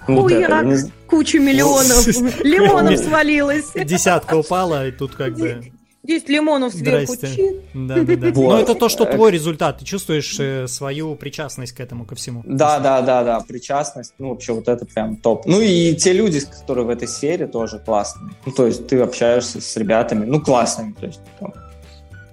Ну, 0.08 0.22
вот 0.22 0.32
Хуяк. 0.32 0.48
я 0.48 0.62
не 0.62 0.76
з- 0.76 0.90
Куча 1.06 1.38
миллионов 1.40 2.06
лимонов 2.44 2.98
свалилось. 2.98 3.72
Десятка 3.74 4.36
упала, 4.36 4.86
и 4.86 4.92
тут 4.92 5.14
как 5.14 5.36
бы... 5.36 5.62
10 6.02 6.28
лимонов 6.30 6.72
сверху. 6.72 7.12
Здрасте. 7.14 7.56
Да, 7.74 7.96
да, 7.96 8.16
да. 8.16 8.30
Вот. 8.34 8.52
Но 8.52 8.58
это 8.60 8.74
то, 8.74 8.88
что 8.88 9.04
твой 9.04 9.30
результат. 9.30 9.78
Ты 9.78 9.84
чувствуешь 9.84 10.34
э, 10.40 10.66
свою 10.66 11.14
причастность 11.14 11.72
к 11.72 11.80
этому, 11.80 12.04
ко 12.06 12.14
всему. 12.14 12.42
Да, 12.46 12.78
да, 12.80 13.02
да, 13.02 13.22
да, 13.22 13.40
причастность, 13.40 14.14
ну, 14.18 14.30
вообще 14.30 14.52
вот 14.52 14.68
это 14.68 14.86
прям 14.86 15.16
топ. 15.16 15.44
Ну, 15.46 15.60
и 15.60 15.94
те 15.94 16.12
люди, 16.12 16.40
которые 16.40 16.86
в 16.86 16.90
этой 16.90 17.06
сфере, 17.06 17.46
тоже 17.46 17.78
классные. 17.78 18.30
Ну, 18.46 18.52
то 18.52 18.66
есть 18.66 18.86
ты 18.86 18.98
общаешься 19.00 19.60
с 19.60 19.76
ребятами, 19.76 20.24
ну, 20.24 20.40
классными, 20.40 20.94
то 20.98 21.06
есть 21.06 21.20
там 21.38 21.52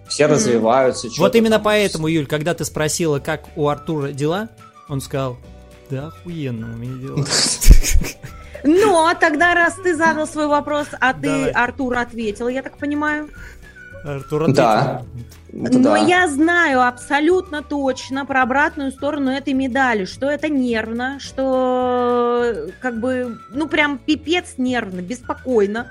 все 0.08 0.26
Мгм. 0.26 0.36
развиваются. 0.36 1.10
Вот 1.18 1.36
именно 1.36 1.56
там. 1.58 1.64
поэтому, 1.64 2.08
Юль, 2.08 2.26
когда 2.28 2.54
ты 2.54 2.64
спросила, 2.64 3.20
как 3.20 3.44
у 3.58 3.68
Артура 3.68 4.14
дела, 4.14 4.48
он 4.88 5.02
сказал, 5.02 5.38
да 5.90 6.08
охуенно 6.08 6.74
у 6.74 6.78
меня 6.78 7.02
дела. 7.02 7.26
Но 8.64 9.14
тогда, 9.20 9.54
раз 9.54 9.76
ты 9.84 9.96
задал 9.96 10.28
свой 10.28 10.48
вопрос, 10.48 10.88
а 11.00 11.14
ты, 11.14 11.22
Давай. 11.30 11.52
Артур, 11.52 11.98
ответил, 11.98 12.48
я 12.48 12.62
так 12.62 12.78
понимаю. 12.78 13.30
Артур. 14.04 14.52
Да. 14.52 15.04
Это 15.54 15.80
Но 15.80 15.94
да. 15.94 15.98
я 15.98 16.28
знаю 16.28 16.86
абсолютно 16.86 17.64
точно 17.64 18.26
про 18.26 18.44
обратную 18.44 18.92
сторону 18.92 19.32
этой 19.32 19.54
медали, 19.54 20.06
что 20.06 20.30
это 20.30 20.50
нервно, 20.50 21.20
что 21.20 22.68
как 22.82 23.00
бы, 23.00 23.38
ну 23.52 23.68
прям 23.68 23.98
пипец 23.98 24.56
нервно, 24.58 25.02
беспокойно. 25.02 25.88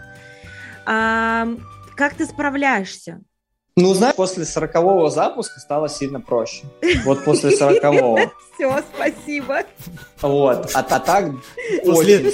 А, 0.84 1.48
как 1.96 2.14
ты 2.14 2.26
справляешься? 2.26 3.20
Ну, 3.78 3.92
знаешь, 3.92 4.16
после 4.16 4.46
сорокового 4.46 5.10
запуска 5.10 5.60
стало 5.60 5.90
сильно 5.90 6.18
проще. 6.18 6.64
Вот 7.04 7.24
после 7.24 7.50
сорокового. 7.50 8.32
Все, 8.54 8.82
спасибо. 8.94 9.64
Вот. 10.22 10.70
А, 10.72 10.78
а 10.78 10.82
так 10.82 11.30
После-. 11.84 12.32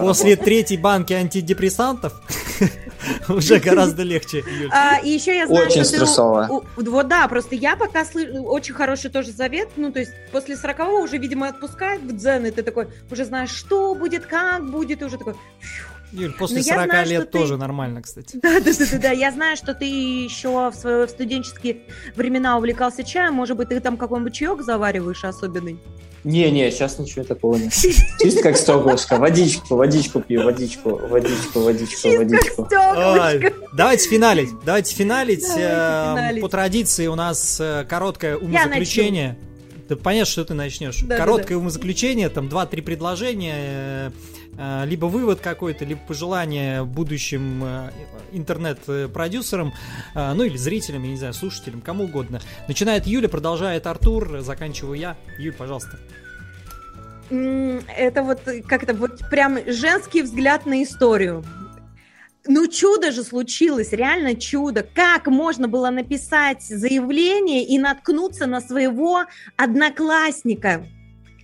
После 0.00 0.36
третьей 0.36 0.78
банки 0.78 1.12
антидепрессантов 1.12 2.14
уже 3.28 3.58
гораздо 3.58 4.02
легче, 4.02 4.38
Юль. 4.38 4.68
А, 4.72 4.98
и 4.98 5.08
еще 5.10 5.36
я 5.36 5.46
знаю, 5.46 5.66
Очень 5.66 5.82
что 5.84 5.90
ты- 5.92 5.96
стрессово. 5.98 6.46
у- 6.50 6.90
вот 6.90 7.08
да, 7.08 7.26
просто 7.28 7.54
я 7.54 7.76
пока 7.76 8.04
слышу 8.04 8.42
очень 8.44 8.74
хороший 8.74 9.10
тоже 9.10 9.32
совет. 9.32 9.68
Ну, 9.76 9.92
то 9.92 10.00
есть 10.00 10.12
после 10.32 10.56
40 10.56 11.02
уже, 11.02 11.18
видимо, 11.18 11.48
отпускает 11.48 12.02
в 12.02 12.16
дзен, 12.16 12.46
и 12.46 12.50
ты 12.50 12.62
такой 12.62 12.88
уже 13.10 13.24
знаешь, 13.24 13.50
что 13.50 13.94
будет, 13.94 14.26
как 14.26 14.70
будет, 14.70 15.02
и 15.02 15.04
уже 15.04 15.18
такой. 15.18 15.34
Юль, 16.12 16.32
после 16.32 16.60
я 16.60 16.74
40 16.74 16.90
знаю, 16.90 17.06
лет 17.08 17.22
что 17.22 17.30
ты- 17.30 17.38
тоже 17.38 17.56
нормально, 17.56 18.02
кстати. 18.02 18.38
Да, 18.42 18.58
да, 18.60 18.72
да, 18.78 18.84
да, 18.92 18.98
да. 18.98 19.10
Я 19.12 19.30
знаю, 19.30 19.56
что 19.56 19.74
ты 19.74 19.84
еще 19.84 20.70
в 20.70 20.74
свои 20.74 21.06
студенческие 21.06 21.82
времена 22.16 22.56
увлекался 22.58 23.04
чаем. 23.04 23.34
Может 23.34 23.56
быть, 23.56 23.68
ты 23.68 23.78
там 23.80 23.96
какой-нибудь 23.96 24.34
чаек 24.34 24.62
завариваешь 24.62 25.24
особенный? 25.24 25.78
Не-не, 26.24 26.70
сейчас 26.70 26.98
ничего 26.98 27.24
такого 27.24 27.56
нет. 27.56 27.72
Чисто 27.72 28.42
как 28.42 28.56
стеклышко. 28.56 29.16
Водичку, 29.16 29.76
водичку 29.76 30.20
пью, 30.20 30.42
водичку, 30.42 30.96
водичку, 30.96 31.60
водичку, 31.60 32.08
водичку. 32.16 32.68
Давайте 33.72 34.08
финалить. 34.08 34.50
Давайте 34.64 34.94
финалить. 34.94 35.44
Эм, 35.44 36.16
финалить. 36.16 36.42
По 36.42 36.48
традиции 36.48 37.06
у 37.06 37.14
нас 37.14 37.58
э, 37.60 37.86
короткое 37.88 38.36
умозаключение. 38.36 39.38
Да 39.88 39.96
понятно, 39.96 40.30
что 40.30 40.44
ты 40.44 40.54
начнешь. 40.54 41.04
Короткое 41.08 41.56
умозаключение, 41.56 42.28
там 42.28 42.46
2-3 42.46 42.82
предложения, 42.82 43.54
э, 43.56 44.10
э, 44.10 44.10
либо 44.84 45.06
вывод 45.06 45.40
какой-то, 45.40 45.84
либо 45.84 46.00
пожелание 46.06 46.84
будущим 46.84 47.64
э, 47.64 47.90
интернет-продюсерам, 48.32 49.72
э, 50.14 50.32
ну 50.34 50.44
или 50.44 50.56
зрителям, 50.56 51.02
я 51.04 51.10
не 51.10 51.16
знаю, 51.16 51.34
слушателям, 51.34 51.80
кому 51.80 52.04
угодно. 52.04 52.40
Начинает 52.68 53.06
Юля, 53.06 53.28
продолжает 53.28 53.86
Артур, 53.86 54.40
заканчиваю 54.40 54.98
я. 54.98 55.16
Юль, 55.38 55.54
пожалуйста. 55.54 55.98
Это 57.30 58.22
вот 58.22 58.46
э, 58.48 58.62
как 58.62 58.82
это 58.82 58.94
вот 58.94 59.20
прям 59.30 59.58
женский 59.66 60.22
взгляд 60.22 60.66
на 60.66 60.82
историю. 60.82 61.44
Ну, 62.46 62.66
чудо 62.68 63.12
же 63.12 63.22
случилось, 63.22 63.92
реально 63.92 64.34
чудо. 64.34 64.82
Как 64.82 65.26
можно 65.26 65.68
было 65.68 65.90
написать 65.90 66.62
заявление 66.62 67.64
и 67.64 67.78
наткнуться 67.78 68.46
на 68.46 68.60
своего 68.60 69.24
одноклассника? 69.56 70.86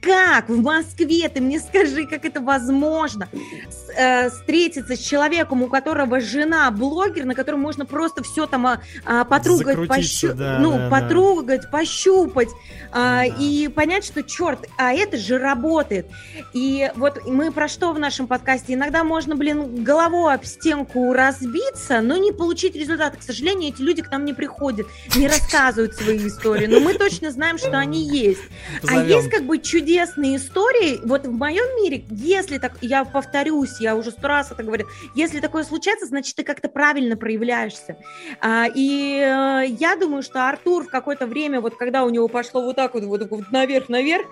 Как 0.07 0.49
в 0.49 0.63
Москве? 0.63 1.29
Ты 1.29 1.41
мне 1.41 1.59
скажи, 1.59 2.07
как 2.07 2.25
это 2.25 2.41
возможно? 2.41 3.29
С- 3.69 3.91
э, 3.97 4.31
встретиться 4.31 4.95
с 4.95 5.01
человеком, 5.01 5.63
у 5.63 5.67
которого 5.69 6.21
жена 6.21 6.71
блогер, 6.71 7.25
на 7.25 7.35
котором 7.35 7.59
можно 7.61 7.85
просто 7.85 8.23
все 8.23 8.47
там 8.47 8.67
а, 8.69 8.81
а, 9.05 9.25
потрогать, 9.25 9.77
пощу- 9.89 10.33
да, 10.33 10.59
ну, 10.61 10.73
да, 10.73 10.89
да. 10.89 10.91
потрогать, 11.01 11.71
пощупать, 11.73 12.51
а, 12.93 13.23
Да. 13.23 13.25
и 13.25 13.67
понять, 13.67 14.05
что 14.05 14.23
черт, 14.23 14.69
а 14.79 14.93
это 14.93 15.17
же 15.17 15.39
работает. 15.39 16.07
И 16.53 16.89
вот 16.95 17.27
мы 17.27 17.51
про 17.51 17.67
что 17.67 17.93
в 17.93 17.99
нашем 17.99 18.29
подкасте? 18.29 18.75
Иногда 18.75 19.03
можно, 19.03 19.35
блин, 19.35 19.83
головой 19.83 20.35
об 20.35 20.45
стенку 20.45 21.13
разбиться, 21.13 22.01
но 22.01 22.17
не 22.17 22.31
получить 22.31 22.77
результат. 22.77 23.17
К 23.17 23.23
сожалению, 23.23 23.71
эти 23.73 23.83
люди 23.83 24.03
к 24.03 24.11
нам 24.13 24.25
не 24.25 24.35
приходят, 24.35 24.87
не 25.17 25.27
рассказывают 25.27 25.95
свои 25.97 26.29
истории, 26.29 26.67
но 26.67 26.79
мы 26.79 26.95
точно 26.95 27.33
знаем, 27.33 27.59
что 27.59 27.77
они 27.77 28.09
есть. 28.09 28.43
А 28.87 29.03
есть 29.03 29.31
как 29.31 29.43
бы 29.45 29.59
чудесные 29.97 30.37
истории. 30.37 31.01
Вот 31.05 31.27
в 31.27 31.33
моем 31.33 31.65
мире, 31.83 32.05
если 32.11 32.59
так, 32.59 32.73
я 32.83 33.05
повторюсь, 33.05 33.81
я 33.81 33.97
уже 33.97 34.11
сто 34.11 34.29
раз 34.29 34.53
это 34.53 34.63
говорю, 34.63 34.87
если 35.15 35.41
такое 35.41 35.65
случается, 35.65 36.07
значит, 36.07 36.37
ты 36.37 36.45
как-то 36.45 36.69
правильно 36.69 37.17
проявляешься. 37.17 37.97
А, 38.43 38.67
и 38.75 39.19
э, 39.19 39.67
я 39.69 39.97
думаю, 39.97 40.23
что 40.23 40.49
Артур 40.49 40.85
в 40.85 40.91
какое-то 40.91 41.27
время, 41.27 41.63
вот 41.63 41.77
когда 41.77 42.05
у 42.05 42.11
него 42.11 42.29
пошло 42.29 42.63
вот 42.63 42.77
так 42.77 42.93
вот, 42.93 43.05
вот, 43.05 43.31
вот 43.31 43.51
наверх-наверх, 43.51 44.27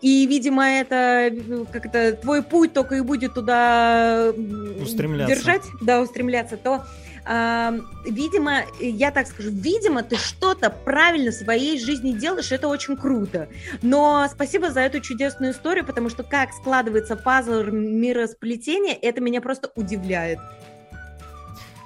и, 0.00 0.26
видимо, 0.26 0.66
это 0.66 1.28
э, 1.30 1.64
как 1.70 1.86
это 1.86 2.16
твой 2.16 2.42
путь 2.42 2.72
только 2.72 2.94
и 2.94 3.00
будет 3.02 3.34
туда 3.34 4.32
держать, 4.32 5.64
да, 5.82 6.00
устремляться, 6.00 6.56
то 6.56 6.86
видимо, 7.24 8.64
я 8.80 9.10
так 9.10 9.26
скажу, 9.28 9.50
видимо, 9.50 10.02
ты 10.02 10.16
что-то 10.16 10.70
правильно 10.70 11.30
в 11.30 11.34
своей 11.34 11.78
жизни 11.78 12.12
делаешь, 12.12 12.50
это 12.50 12.68
очень 12.68 12.96
круто. 12.96 13.48
Но 13.80 14.26
спасибо 14.30 14.70
за 14.70 14.80
эту 14.80 15.00
чудесную 15.00 15.52
историю, 15.52 15.86
потому 15.86 16.08
что 16.08 16.24
как 16.24 16.52
складывается 16.52 17.16
пазл 17.16 17.62
миросплетения, 17.64 18.94
это 18.94 19.20
меня 19.20 19.40
просто 19.40 19.70
удивляет. 19.76 20.38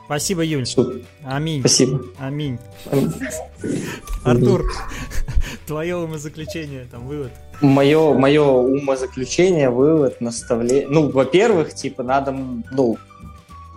Спасибо, 0.07 0.43
Юль. 0.45 0.67
Супер. 0.67 1.03
Аминь. 1.25 1.61
Спасибо. 1.61 2.01
Аминь. 2.19 2.59
Артур, 4.25 4.65
твое 5.67 5.97
умозаключение, 5.97 6.87
там, 6.91 7.07
вывод. 7.09 7.33
Мое, 7.61 8.15
мое 8.15 8.45
умозаключение, 8.45 9.69
вывод, 9.69 10.21
наставление. 10.21 10.87
Ну, 10.89 11.11
во-первых, 11.11 11.75
типа, 11.75 12.05
надо, 12.05 12.31
ну, 12.31 12.99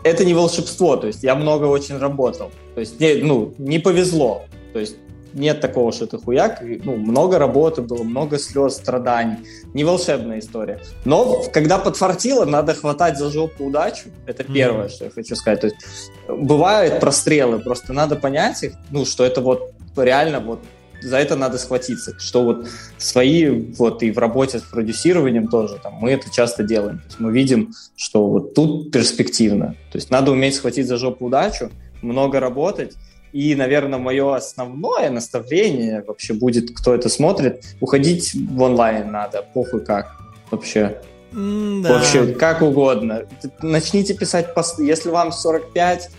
это 0.03 0.25
не 0.25 0.33
волшебство, 0.33 0.95
то 0.95 1.07
есть 1.07 1.23
я 1.23 1.35
много 1.35 1.65
очень 1.65 1.97
работал. 1.97 2.51
То 2.75 2.81
есть, 2.81 2.99
не, 2.99 3.15
ну, 3.15 3.53
не 3.57 3.79
повезло. 3.79 4.43
То 4.73 4.79
есть 4.79 4.95
нет 5.33 5.61
такого, 5.61 5.91
что 5.91 6.05
это 6.05 6.17
хуяк. 6.17 6.61
Ну, 6.61 6.95
много 6.95 7.37
работы 7.37 7.81
было, 7.81 8.03
много 8.03 8.39
слез, 8.39 8.75
страданий. 8.75 9.37
Не 9.73 9.83
волшебная 9.83 10.39
история. 10.39 10.79
Но 11.05 11.43
когда 11.53 11.77
подфартило, 11.77 12.45
надо 12.45 12.73
хватать 12.73 13.17
за 13.17 13.29
жопу 13.29 13.65
удачу. 13.65 14.09
Это 14.25 14.43
первое, 14.43 14.89
что 14.89 15.05
я 15.05 15.11
хочу 15.11 15.35
сказать. 15.35 15.61
То 15.61 15.67
есть 15.67 16.11
бывают 16.27 16.99
прострелы, 16.99 17.59
просто 17.59 17.93
надо 17.93 18.15
понять 18.15 18.63
их, 18.63 18.73
ну, 18.91 19.05
что 19.05 19.23
это 19.23 19.41
вот 19.41 19.71
реально 19.95 20.39
вот 20.39 20.59
за 21.01 21.17
это 21.17 21.35
надо 21.35 21.57
схватиться, 21.57 22.17
что 22.19 22.43
вот 22.43 22.67
свои, 22.97 23.49
вот 23.49 24.03
и 24.03 24.11
в 24.11 24.17
работе 24.17 24.59
с 24.59 24.63
продюсированием 24.63 25.47
тоже, 25.47 25.79
там, 25.81 25.93
мы 25.95 26.11
это 26.11 26.29
часто 26.31 26.63
делаем. 26.63 26.99
То 26.99 27.05
есть 27.05 27.19
мы 27.19 27.31
видим, 27.31 27.73
что 27.95 28.27
вот 28.27 28.53
тут 28.53 28.91
перспективно. 28.91 29.75
То 29.91 29.97
есть 29.97 30.09
надо 30.09 30.31
уметь 30.31 30.55
схватить 30.55 30.87
за 30.87 30.97
жопу 30.97 31.25
удачу, 31.25 31.71
много 32.01 32.39
работать, 32.39 32.93
и, 33.31 33.53
наверное, 33.55 33.99
мое 33.99 34.35
основное 34.35 35.09
наставление 35.09 36.03
вообще 36.05 36.33
будет, 36.33 36.75
кто 36.75 36.95
это 36.95 37.09
смотрит, 37.09 37.63
уходить 37.79 38.33
в 38.33 38.61
онлайн 38.61 39.11
надо, 39.11 39.45
похуй 39.53 39.81
как 39.85 40.15
вообще. 40.49 40.99
М-да. 41.31 41.93
Вообще, 41.93 42.33
как 42.33 42.63
угодно. 42.63 43.25
Начните 43.61 44.15
писать 44.15 44.55
посты. 44.55 44.83
Если 44.85 45.09
вам 45.09 45.31
45, 45.31 46.09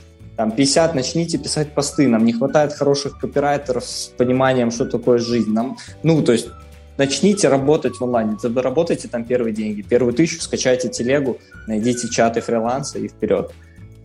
там, 0.41 0.53
50, 0.53 0.95
начните 0.95 1.36
писать 1.36 1.74
посты. 1.74 2.09
Нам 2.09 2.24
не 2.24 2.32
хватает 2.32 2.72
хороших 2.72 3.18
копирайтеров 3.18 3.84
с 3.84 4.07
пониманием, 4.16 4.70
что 4.70 4.86
такое 4.86 5.18
жизнь. 5.18 5.53
Нам, 5.53 5.76
ну, 6.03 6.22
то 6.22 6.32
есть, 6.32 6.49
начните 6.97 7.49
работать 7.49 7.97
в 7.97 8.03
онлайне. 8.03 8.38
Заработайте 8.41 9.07
там 9.07 9.24
первые 9.24 9.53
деньги. 9.53 9.82
Первую 9.82 10.14
тысячу 10.14 10.41
скачайте 10.41 10.88
телегу, 10.88 11.36
найдите 11.66 12.09
чаты 12.09 12.41
фриланса 12.41 12.99
и 12.99 13.09
вперед. 13.09 13.53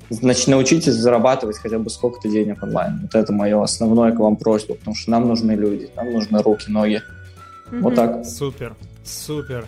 Значит, 0.09 0.47
научитесь 0.49 0.95
зарабатывать 0.95 1.57
хотя 1.57 1.79
бы 1.79 1.89
сколько-то 1.89 2.27
денег 2.27 2.61
онлайн. 2.61 2.99
Вот 3.03 3.15
это 3.15 3.31
мое 3.31 3.63
основное 3.63 4.11
к 4.11 4.19
вам 4.19 4.35
просьба, 4.35 4.75
потому 4.75 4.93
что 4.93 5.11
нам 5.11 5.29
нужны 5.29 5.53
люди, 5.53 5.89
нам 5.95 6.11
нужны 6.11 6.41
руки, 6.41 6.69
ноги. 6.69 7.01
Вот 7.71 7.93
Мгм. 7.93 7.95
так. 7.95 8.25
Супер, 8.25 8.75
супер. 9.05 9.65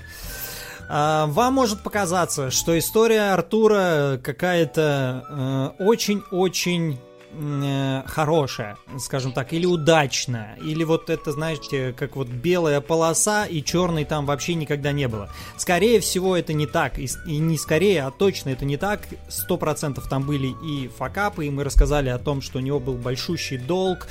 А, 0.90 1.26
Вам 1.28 1.54
может 1.54 1.82
показаться, 1.82 2.50
что 2.52 2.78
история 2.78 3.34
Артура 3.34 4.20
какая-то 4.24 5.76
э, 5.80 5.84
очень-очень 5.84 7.00
э, 7.38 8.04
хорошая, 8.08 8.78
скажем 9.00 9.32
так, 9.32 9.54
или 9.54 9.66
удачная, 9.66 10.58
или 10.62 10.84
вот 10.84 11.10
это, 11.10 11.32
знаете, 11.32 11.94
как 11.98 12.16
вот 12.16 12.28
белая 12.28 12.82
полоса 12.82 13.46
и 13.46 13.64
черной 13.64 14.06
там 14.06 14.26
вообще 14.26 14.56
никогда 14.56 14.92
не 14.92 15.08
было. 15.08 15.30
Скорее 15.58 16.00
всего, 16.00 16.36
это 16.36 16.54
не 16.54 16.66
так, 16.66 17.00
и, 17.00 17.08
и 17.26 17.38
не 17.38 17.58
скорее, 17.58 18.04
а 18.04 18.12
точно 18.12 18.50
это 18.50 18.66
не 18.66 18.78
так. 18.78 19.02
Сто 19.30 19.58
процентов 19.58 20.08
там 20.10 20.24
были 20.24 20.54
и 20.64 20.88
факапы, 20.88 21.46
и 21.46 21.50
мы 21.50 21.64
рассказали 21.64 22.10
о 22.10 22.18
том, 22.18 22.42
что 22.42 22.60
у 22.60 22.62
него 22.62 22.80
был 22.80 22.96
большущий 22.96 23.58
долг, 23.58 24.08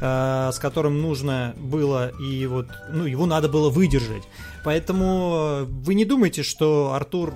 э, 0.00 0.50
с 0.52 0.58
которым 0.58 1.00
нужно 1.00 1.54
было 1.56 2.10
и 2.20 2.46
вот, 2.46 2.66
ну, 2.90 3.04
его 3.04 3.26
надо 3.26 3.48
было 3.48 3.70
выдержать. 3.70 4.22
Поэтому 4.62 5.32
э, 5.34 5.64
вы 5.64 5.94
не 5.94 6.04
думайте, 6.04 6.42
что 6.42 6.92
Артур 6.94 7.34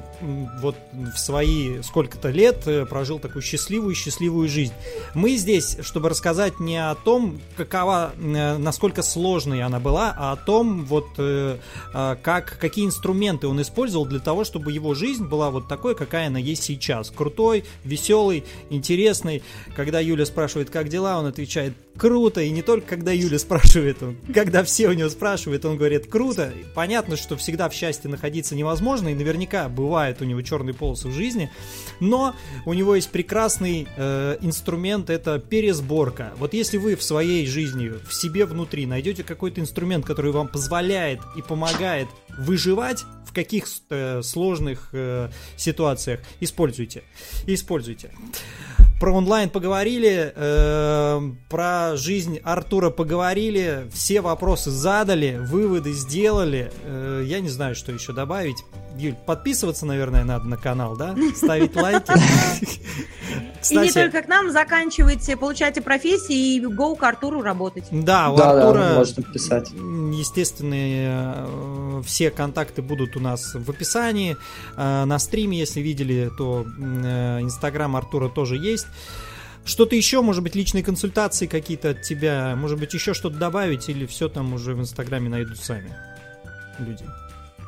вот 0.60 0.76
в 0.92 1.18
свои 1.18 1.82
сколько-то 1.82 2.30
лет 2.30 2.66
э, 2.66 2.84
прожил 2.84 3.18
такую 3.18 3.42
счастливую-счастливую 3.42 4.48
жизнь. 4.48 4.74
Мы 5.14 5.33
здесь, 5.36 5.76
чтобы 5.82 6.08
рассказать 6.08 6.60
не 6.60 6.76
о 6.76 6.94
том, 6.94 7.40
какова, 7.56 8.12
э, 8.16 8.56
насколько 8.58 9.02
сложной 9.02 9.62
она 9.62 9.80
была, 9.80 10.14
а 10.16 10.32
о 10.32 10.36
том, 10.36 10.84
вот 10.84 11.06
э, 11.18 11.58
э, 11.92 12.16
как, 12.22 12.58
какие 12.58 12.86
инструменты 12.86 13.46
он 13.46 13.60
использовал 13.62 14.06
для 14.06 14.20
того, 14.20 14.44
чтобы 14.44 14.72
его 14.72 14.94
жизнь 14.94 15.24
была 15.24 15.50
вот 15.50 15.68
такой, 15.68 15.94
какая 15.94 16.28
она 16.28 16.38
есть 16.38 16.62
сейчас. 16.62 17.10
Крутой, 17.10 17.64
веселый, 17.84 18.44
интересный. 18.70 19.42
Когда 19.76 20.00
Юля 20.00 20.26
спрашивает, 20.26 20.70
как 20.70 20.88
дела, 20.88 21.18
он 21.18 21.26
отвечает, 21.26 21.74
круто, 21.96 22.40
и 22.40 22.50
не 22.50 22.62
только 22.62 22.86
когда 22.86 23.12
Юля 23.12 23.38
спрашивает, 23.38 24.02
он, 24.02 24.16
когда 24.32 24.64
все 24.64 24.88
у 24.88 24.92
него 24.92 25.08
спрашивают, 25.08 25.64
он 25.64 25.76
говорит 25.76 26.06
круто. 26.06 26.52
Понятно, 26.74 27.16
что 27.16 27.36
всегда 27.36 27.68
в 27.68 27.74
счастье 27.74 28.10
находиться 28.10 28.54
невозможно, 28.54 29.08
и 29.08 29.14
наверняка 29.14 29.68
бывают 29.68 30.20
у 30.20 30.24
него 30.24 30.42
черные 30.42 30.74
полосы 30.74 31.08
в 31.08 31.12
жизни, 31.12 31.50
но 32.00 32.34
у 32.66 32.72
него 32.72 32.94
есть 32.94 33.10
прекрасный 33.10 33.86
э, 33.96 34.36
инструмент, 34.40 35.10
это 35.10 35.38
пересборка. 35.38 36.32
Вот 36.36 36.54
если 36.54 36.76
вы 36.76 36.96
в 36.96 37.02
своей 37.02 37.46
жизни, 37.46 37.88
в 37.88 38.12
себе 38.12 38.46
внутри 38.46 38.86
найдете 38.86 39.22
какой-то 39.22 39.60
инструмент, 39.60 40.04
который 40.04 40.32
вам 40.32 40.48
позволяет 40.48 41.20
и 41.36 41.42
помогает 41.42 42.08
выживать 42.38 43.04
в 43.26 43.32
каких 43.32 43.66
э, 43.90 44.22
сложных 44.22 44.90
э, 44.92 45.28
ситуациях, 45.56 46.20
используйте. 46.40 47.02
Используйте. 47.46 48.10
Про 49.04 49.12
онлайн 49.12 49.50
поговорили, 49.50 50.32
э, 50.34 51.20
про 51.50 51.94
жизнь 51.94 52.38
Артура 52.42 52.88
поговорили, 52.88 53.86
все 53.92 54.22
вопросы 54.22 54.70
задали, 54.70 55.36
выводы 55.42 55.92
сделали. 55.92 56.72
Э, 56.84 57.22
я 57.22 57.40
не 57.40 57.50
знаю, 57.50 57.74
что 57.74 57.92
еще 57.92 58.14
добавить. 58.14 58.56
Юль, 58.96 59.14
подписываться, 59.26 59.86
наверное, 59.86 60.24
надо 60.24 60.46
на 60.46 60.56
канал, 60.56 60.96
да? 60.96 61.16
Ставить 61.34 61.74
лайки. 61.76 62.12
И 63.70 63.76
не 63.76 63.90
только 63.90 64.22
к 64.22 64.28
нам, 64.28 64.50
заканчивайте, 64.50 65.36
получайте 65.36 65.80
профессии 65.80 66.56
и 66.56 66.60
go 66.60 66.96
к 66.96 67.02
Артуру 67.02 67.40
работать. 67.40 67.84
Да, 67.90 68.30
у 68.30 68.36
Артура, 68.36 68.94
можно 68.94 69.22
писать. 69.22 69.70
естественно, 69.70 70.74
э, 70.76 72.02
все 72.04 72.30
контакты 72.30 72.82
будут 72.82 73.16
у 73.16 73.20
нас 73.20 73.54
в 73.54 73.70
описании. 73.70 74.36
Э, 74.76 75.04
на 75.04 75.18
стриме, 75.18 75.58
если 75.58 75.80
видели, 75.80 76.30
то 76.36 76.66
э, 76.66 77.40
инстаграм 77.40 77.96
Артура 77.96 78.28
тоже 78.28 78.56
есть. 78.56 78.86
Что-то 79.64 79.96
еще, 79.96 80.20
может 80.20 80.42
быть, 80.42 80.54
личные 80.54 80.84
консультации 80.84 81.46
какие-то 81.46 81.90
от 81.90 82.02
тебя, 82.02 82.54
может 82.56 82.78
быть, 82.78 82.92
еще 82.92 83.14
что-то 83.14 83.36
добавить, 83.36 83.88
или 83.88 84.04
все 84.04 84.28
там 84.28 84.52
уже 84.52 84.74
в 84.74 84.80
Инстаграме 84.80 85.30
найдут 85.30 85.58
сами 85.58 85.96
люди? 86.78 87.04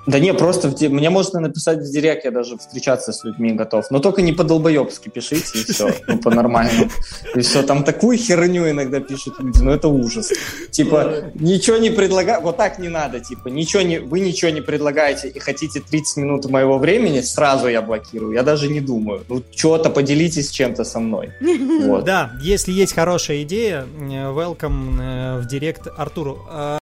Да 0.07 0.21
не, 0.21 0.33
просто 0.35 0.69
в, 0.69 0.81
мне 0.89 1.11
можно 1.11 1.41
написать 1.41 1.79
в 1.79 1.91
директ, 1.91 2.25
я 2.25 2.31
даже 2.31 2.57
встречаться 2.57 3.13
с 3.13 3.25
людьми 3.25 3.53
готов. 3.53 3.91
Но 3.91 3.99
только 3.99 4.23
не 4.23 4.33
по-долбоебски 4.33 5.09
пишите, 5.09 5.59
и 5.61 5.73
все, 5.73 5.91
ну, 6.07 6.19
по-нормальному. 6.19 6.91
И 7.35 7.41
все, 7.41 7.63
там 7.63 7.83
такую 7.83 8.17
херню 8.17 8.71
иногда 8.71 9.01
пишут 9.01 9.41
люди, 9.41 9.63
ну 9.63 9.73
это 9.73 9.89
ужас. 9.89 10.33
Типа, 10.71 11.33
ничего 11.35 11.79
не 11.79 11.91
предлагаю, 11.91 12.41
вот 12.43 12.57
так 12.57 12.79
не 12.79 12.89
надо, 12.89 13.21
типа, 13.21 13.49
ничего 13.49 13.83
не, 13.83 13.99
вы 13.99 14.21
ничего 14.21 14.51
не 14.51 14.61
предлагаете 14.61 15.29
и 15.29 15.39
хотите 15.39 15.81
30 15.81 16.17
минут 16.19 16.47
моего 16.47 16.79
времени, 16.79 17.21
сразу 17.21 17.69
я 17.69 17.83
блокирую, 17.83 18.33
я 18.33 18.43
даже 18.43 18.69
не 18.69 18.81
думаю. 18.81 19.25
Ну, 19.29 19.43
что-то 19.55 19.91
поделитесь 19.91 20.51
чем-то 20.51 20.85
со 20.85 21.01
мной. 21.01 21.33
Вот. 21.83 22.05
Да, 22.05 22.33
если 22.43 22.73
есть 22.73 22.95
хорошая 22.95 23.43
идея, 23.43 23.87
э, 23.99 24.33
welcome 24.33 25.01
э, 25.01 25.41
в 25.41 25.47
директ 25.47 25.89
Артуру. 25.97 26.47
А 26.49 26.79